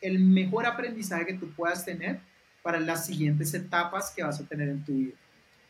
el 0.00 0.18
mejor 0.18 0.66
aprendizaje 0.66 1.26
que 1.26 1.34
tú 1.34 1.50
puedas 1.52 1.84
tener 1.84 2.20
para 2.62 2.80
las 2.80 3.06
siguientes 3.06 3.54
etapas 3.54 4.12
que 4.14 4.22
vas 4.22 4.40
a 4.40 4.44
tener 4.44 4.68
en 4.68 4.84
tu 4.84 4.94
vida. 4.94 5.14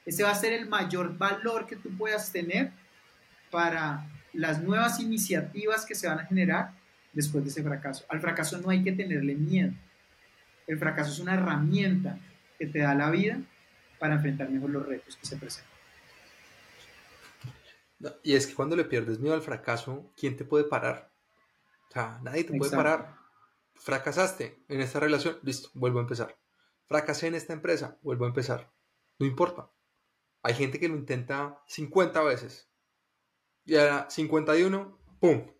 Ese 0.04 0.22
va 0.22 0.30
a 0.30 0.34
ser 0.34 0.52
el 0.52 0.68
mayor 0.68 1.18
valor 1.18 1.66
que 1.66 1.76
tú 1.76 1.90
puedas 1.96 2.32
tener 2.32 2.70
para 3.50 4.06
las 4.32 4.62
nuevas 4.62 5.00
iniciativas 5.00 5.84
que 5.84 5.94
se 5.94 6.08
van 6.08 6.20
a 6.20 6.26
generar 6.26 6.72
después 7.12 7.44
de 7.44 7.50
ese 7.50 7.62
fracaso. 7.62 8.04
Al 8.08 8.20
fracaso 8.20 8.58
no 8.58 8.70
hay 8.70 8.82
que 8.82 8.92
tenerle 8.92 9.34
miedo. 9.34 9.72
El 10.66 10.78
fracaso 10.78 11.12
es 11.12 11.18
una 11.18 11.34
herramienta 11.34 12.18
que 12.58 12.66
te 12.66 12.80
da 12.80 12.94
la 12.94 13.10
vida 13.10 13.40
para 13.98 14.14
enfrentar 14.14 14.50
mejor 14.50 14.70
los 14.70 14.86
retos 14.86 15.16
que 15.16 15.26
se 15.26 15.36
presentan. 15.36 15.76
Y 18.22 18.34
es 18.34 18.46
que 18.46 18.54
cuando 18.54 18.76
le 18.76 18.84
pierdes 18.84 19.18
miedo 19.18 19.34
al 19.34 19.42
fracaso, 19.42 20.12
¿quién 20.16 20.36
te 20.36 20.44
puede 20.44 20.64
parar? 20.64 21.12
O 21.88 21.92
sea, 21.92 22.20
nadie 22.22 22.44
te 22.44 22.56
puede 22.56 22.70
parar. 22.70 23.16
Fracasaste 23.74 24.64
en 24.68 24.80
esta 24.80 25.00
relación, 25.00 25.38
listo, 25.42 25.70
vuelvo 25.74 25.98
a 25.98 26.02
empezar. 26.02 26.36
Fracasé 26.86 27.28
en 27.28 27.34
esta 27.34 27.52
empresa, 27.52 27.98
vuelvo 28.02 28.24
a 28.24 28.28
empezar. 28.28 28.70
No 29.18 29.26
importa. 29.26 29.70
Hay 30.42 30.54
gente 30.54 30.78
que 30.78 30.88
lo 30.88 30.94
intenta 30.94 31.62
50 31.66 32.22
veces. 32.22 32.70
Y 33.64 33.76
a 33.76 33.84
la 33.84 34.10
51, 34.10 34.98
¡pum! 35.18 35.50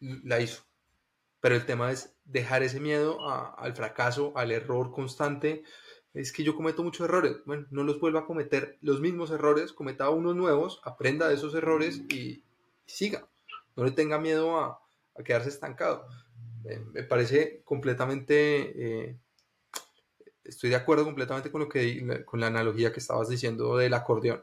La 0.00 0.40
hizo. 0.40 0.64
Pero 1.40 1.54
el 1.54 1.66
tema 1.66 1.92
es 1.92 2.16
dejar 2.24 2.62
ese 2.62 2.80
miedo 2.80 3.18
al 3.30 3.74
fracaso, 3.76 4.32
al 4.36 4.50
error 4.50 4.90
constante. 4.92 5.62
Es 6.16 6.32
que 6.32 6.42
yo 6.42 6.56
cometo 6.56 6.82
muchos 6.82 7.04
errores. 7.04 7.36
Bueno, 7.44 7.66
no 7.70 7.84
los 7.84 8.00
vuelva 8.00 8.20
a 8.20 8.26
cometer 8.26 8.78
los 8.80 9.00
mismos 9.00 9.30
errores, 9.30 9.72
cometa 9.72 10.10
unos 10.10 10.34
nuevos, 10.34 10.80
aprenda 10.84 11.28
de 11.28 11.34
esos 11.34 11.54
errores 11.54 12.02
y, 12.08 12.42
siga. 12.86 13.28
No 13.76 13.84
le 13.84 13.90
tenga 13.90 14.18
miedo 14.18 14.58
a, 14.58 14.80
quedarse 15.24 15.48
estancado. 15.48 16.06
me 16.92 17.02
parece 17.02 17.62
completamente 17.64 19.06
eh, 19.08 19.16
estoy 20.48 20.70
de 20.70 20.76
acuerdo 20.76 21.04
completamente 21.04 21.50
con 21.50 21.60
lo 21.62 21.68
que 21.68 22.24
con 22.24 22.40
la 22.40 22.48
analogía 22.48 22.92
que 22.92 23.00
estabas 23.00 23.28
diciendo 23.28 23.76
del 23.76 23.94
acordeón. 23.94 24.42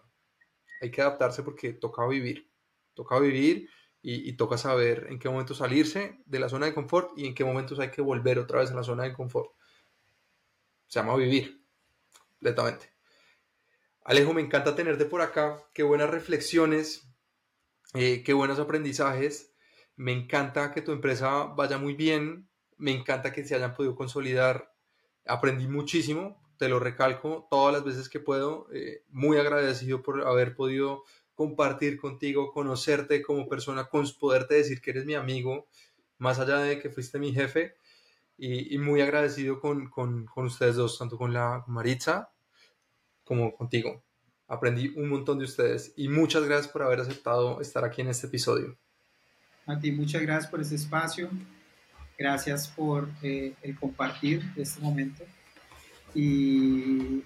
Hay 0.82 0.92
que 0.92 1.02
adaptarse 1.02 1.44
porque 1.44 1.74
toca 1.74 2.06
vivir, 2.08 2.50
toca 2.94 3.20
vivir 3.20 3.70
y, 4.02 4.34
toca 4.34 4.58
saber 4.58 5.08
en 5.10 5.18
qué 5.18 5.30
momento 5.30 5.54
salirse 5.54 6.20
de 6.26 6.40
la 6.40 6.50
zona 6.50 6.66
de 6.66 6.74
confort 6.74 7.18
y 7.18 7.26
en 7.26 7.34
qué 7.34 7.46
momentos 7.46 7.80
hay 7.80 7.90
que 7.90 8.02
volver 8.02 8.38
otra 8.38 8.60
vez 8.60 8.72
a 8.72 8.76
la 8.76 8.84
zona 8.84 9.04
de 9.04 9.14
confort. 9.14 9.52
Se 10.88 11.00
llama 11.00 11.16
vivir, 11.16 11.63
completamente. 12.44 12.92
Alejo, 14.04 14.34
me 14.34 14.42
encanta 14.42 14.76
tenerte 14.76 15.06
por 15.06 15.22
acá. 15.22 15.64
Qué 15.74 15.82
buenas 15.82 16.10
reflexiones, 16.10 17.08
eh, 17.94 18.22
qué 18.26 18.34
buenos 18.34 18.60
aprendizajes. 18.60 19.54
Me 19.96 20.12
encanta 20.12 20.74
que 20.74 20.82
tu 20.82 20.92
empresa 20.92 21.46
vaya 21.46 21.78
muy 21.78 21.94
bien. 21.94 22.50
Me 22.78 22.92
encanta 22.92 23.32
que 23.32 23.46
se 23.46 23.56
hayan 23.56 23.74
podido 23.74 23.96
consolidar 23.96 24.74
aprendí 25.26 25.70
muchísimo, 25.70 26.44
te 26.58 26.68
lo 26.68 26.82
recalco 26.82 27.48
todas 27.50 27.74
las 27.74 27.86
veces 27.86 28.10
que 28.10 28.20
puedo, 28.20 28.68
eh, 28.74 29.06
muy 29.08 29.38
agradecido 29.38 30.04
por 30.04 30.28
haber 30.28 30.54
podido 30.54 31.04
compartir 31.34 31.98
contigo, 31.98 32.52
conocerte 32.52 33.22
como 33.22 33.48
persona, 33.48 33.86
con 33.86 34.06
poderte 34.20 34.56
decir 34.56 34.82
que 34.82 34.92
eres 34.92 35.06
mi 35.06 35.16
amigo, 35.16 35.70
más 36.18 36.40
allá 36.40 36.58
de 36.58 36.78
que 36.82 36.90
fuiste 36.90 37.20
mi 37.20 37.32
jefe, 37.32 37.78
y, 38.38 38.78
muy 38.80 39.00
agradecido 39.00 39.62
con, 39.62 39.90
con, 39.90 40.26
con, 40.26 40.48
ustedes 40.48 40.76
dos, 40.76 41.00
tanto 41.00 41.18
con 41.18 41.32
la 41.32 41.64
Maritza 41.68 42.33
como 43.24 43.56
contigo. 43.56 44.04
Aprendí 44.48 44.94
un 44.96 45.10
montón 45.10 45.40
de 45.40 45.46
ustedes 45.46 45.94
y 45.96 46.10
muchas 46.10 46.44
gracias 46.46 46.72
por 46.72 46.84
haber 46.84 47.00
aceptado 47.00 47.62
estar 47.62 47.84
aquí 47.86 48.02
en 48.02 48.10
este 48.10 48.28
episodio. 48.28 48.78
A 49.66 49.80
ti 49.80 49.92
muchas 49.92 50.22
gracias 50.22 50.52
por 50.52 50.62
este 50.62 50.76
espacio. 50.76 51.30
Gracias 52.18 52.68
por 52.68 53.10
eh, 53.22 53.54
el 53.62 53.78
compartir 53.80 54.44
este 54.56 54.80
momento 54.82 55.24
y 56.14 57.24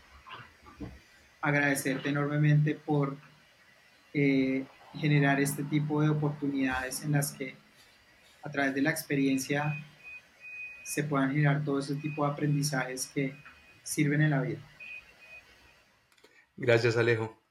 agradecerte 1.42 2.10
enormemente 2.10 2.76
por 2.76 3.18
eh, 4.14 4.66
generar 4.94 5.40
este 5.42 5.64
tipo 5.64 6.02
de 6.02 6.10
oportunidades 6.10 7.04
en 7.04 7.12
las 7.12 7.32
que 7.34 7.56
a 8.44 8.50
través 8.50 8.74
de 8.74 8.82
la 8.82 8.92
experiencia 8.92 9.76
se 10.84 11.04
puedan 11.04 11.32
generar 11.32 11.64
todo 11.64 11.80
ese 11.80 11.96
tipo 11.96 12.26
de 12.26 12.32
aprendizajes 12.32 13.08
que 13.08 13.36
sirven 13.84 14.22
en 14.22 14.30
la 14.32 14.42
vida. 14.42 14.60
Gracias 16.58 16.98
Alejo. 16.98 17.42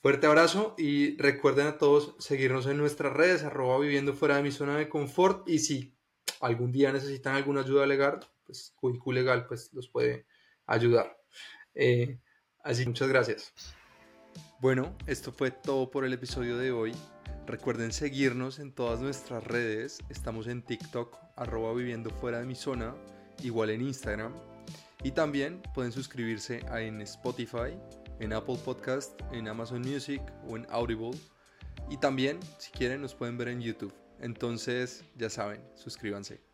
Fuerte 0.00 0.26
abrazo 0.26 0.74
y 0.76 1.16
recuerden 1.16 1.66
a 1.68 1.78
todos 1.78 2.14
seguirnos 2.18 2.66
en 2.66 2.76
nuestras 2.76 3.12
redes, 3.12 3.42
arroba 3.42 3.78
viviendo 3.78 4.12
fuera 4.12 4.36
de 4.36 4.42
mi 4.42 4.52
zona 4.52 4.76
de 4.76 4.88
confort 4.88 5.48
y 5.48 5.60
si 5.60 5.96
algún 6.40 6.70
día 6.70 6.92
necesitan 6.92 7.34
alguna 7.34 7.62
ayuda 7.62 7.86
legal, 7.86 8.20
pues 8.44 8.74
QIQ 8.80 9.06
Legal 9.08 9.46
pues 9.46 9.72
los 9.72 9.88
puede 9.88 10.26
ayudar. 10.66 11.16
Eh, 11.74 12.18
así 12.62 12.86
muchas 12.86 13.08
gracias. 13.08 13.52
Bueno, 14.60 14.96
esto 15.06 15.32
fue 15.32 15.50
todo 15.50 15.90
por 15.90 16.04
el 16.04 16.12
episodio 16.12 16.58
de 16.58 16.72
hoy. 16.72 16.92
Recuerden 17.46 17.92
seguirnos 17.92 18.58
en 18.58 18.72
todas 18.72 19.00
nuestras 19.00 19.44
redes. 19.44 19.98
Estamos 20.10 20.48
en 20.48 20.62
TikTok, 20.62 21.16
arroba 21.36 21.72
viviendo 21.74 22.10
fuera 22.10 22.40
de 22.40 22.46
mi 22.46 22.54
zona, 22.54 22.94
igual 23.42 23.70
en 23.70 23.82
Instagram. 23.82 24.34
Y 25.02 25.12
también 25.12 25.62
pueden 25.74 25.92
suscribirse 25.92 26.60
en 26.70 27.00
Spotify, 27.02 27.78
en 28.20 28.32
Apple 28.32 28.58
Podcast, 28.64 29.20
en 29.32 29.48
Amazon 29.48 29.80
Music 29.80 30.22
o 30.48 30.56
en 30.56 30.66
Audible. 30.70 31.18
Y 31.90 31.96
también, 31.96 32.38
si 32.58 32.70
quieren, 32.70 33.00
nos 33.00 33.14
pueden 33.14 33.38
ver 33.38 33.48
en 33.48 33.60
YouTube. 33.60 33.94
Entonces, 34.20 35.04
ya 35.16 35.30
saben, 35.30 35.62
suscríbanse. 35.74 36.47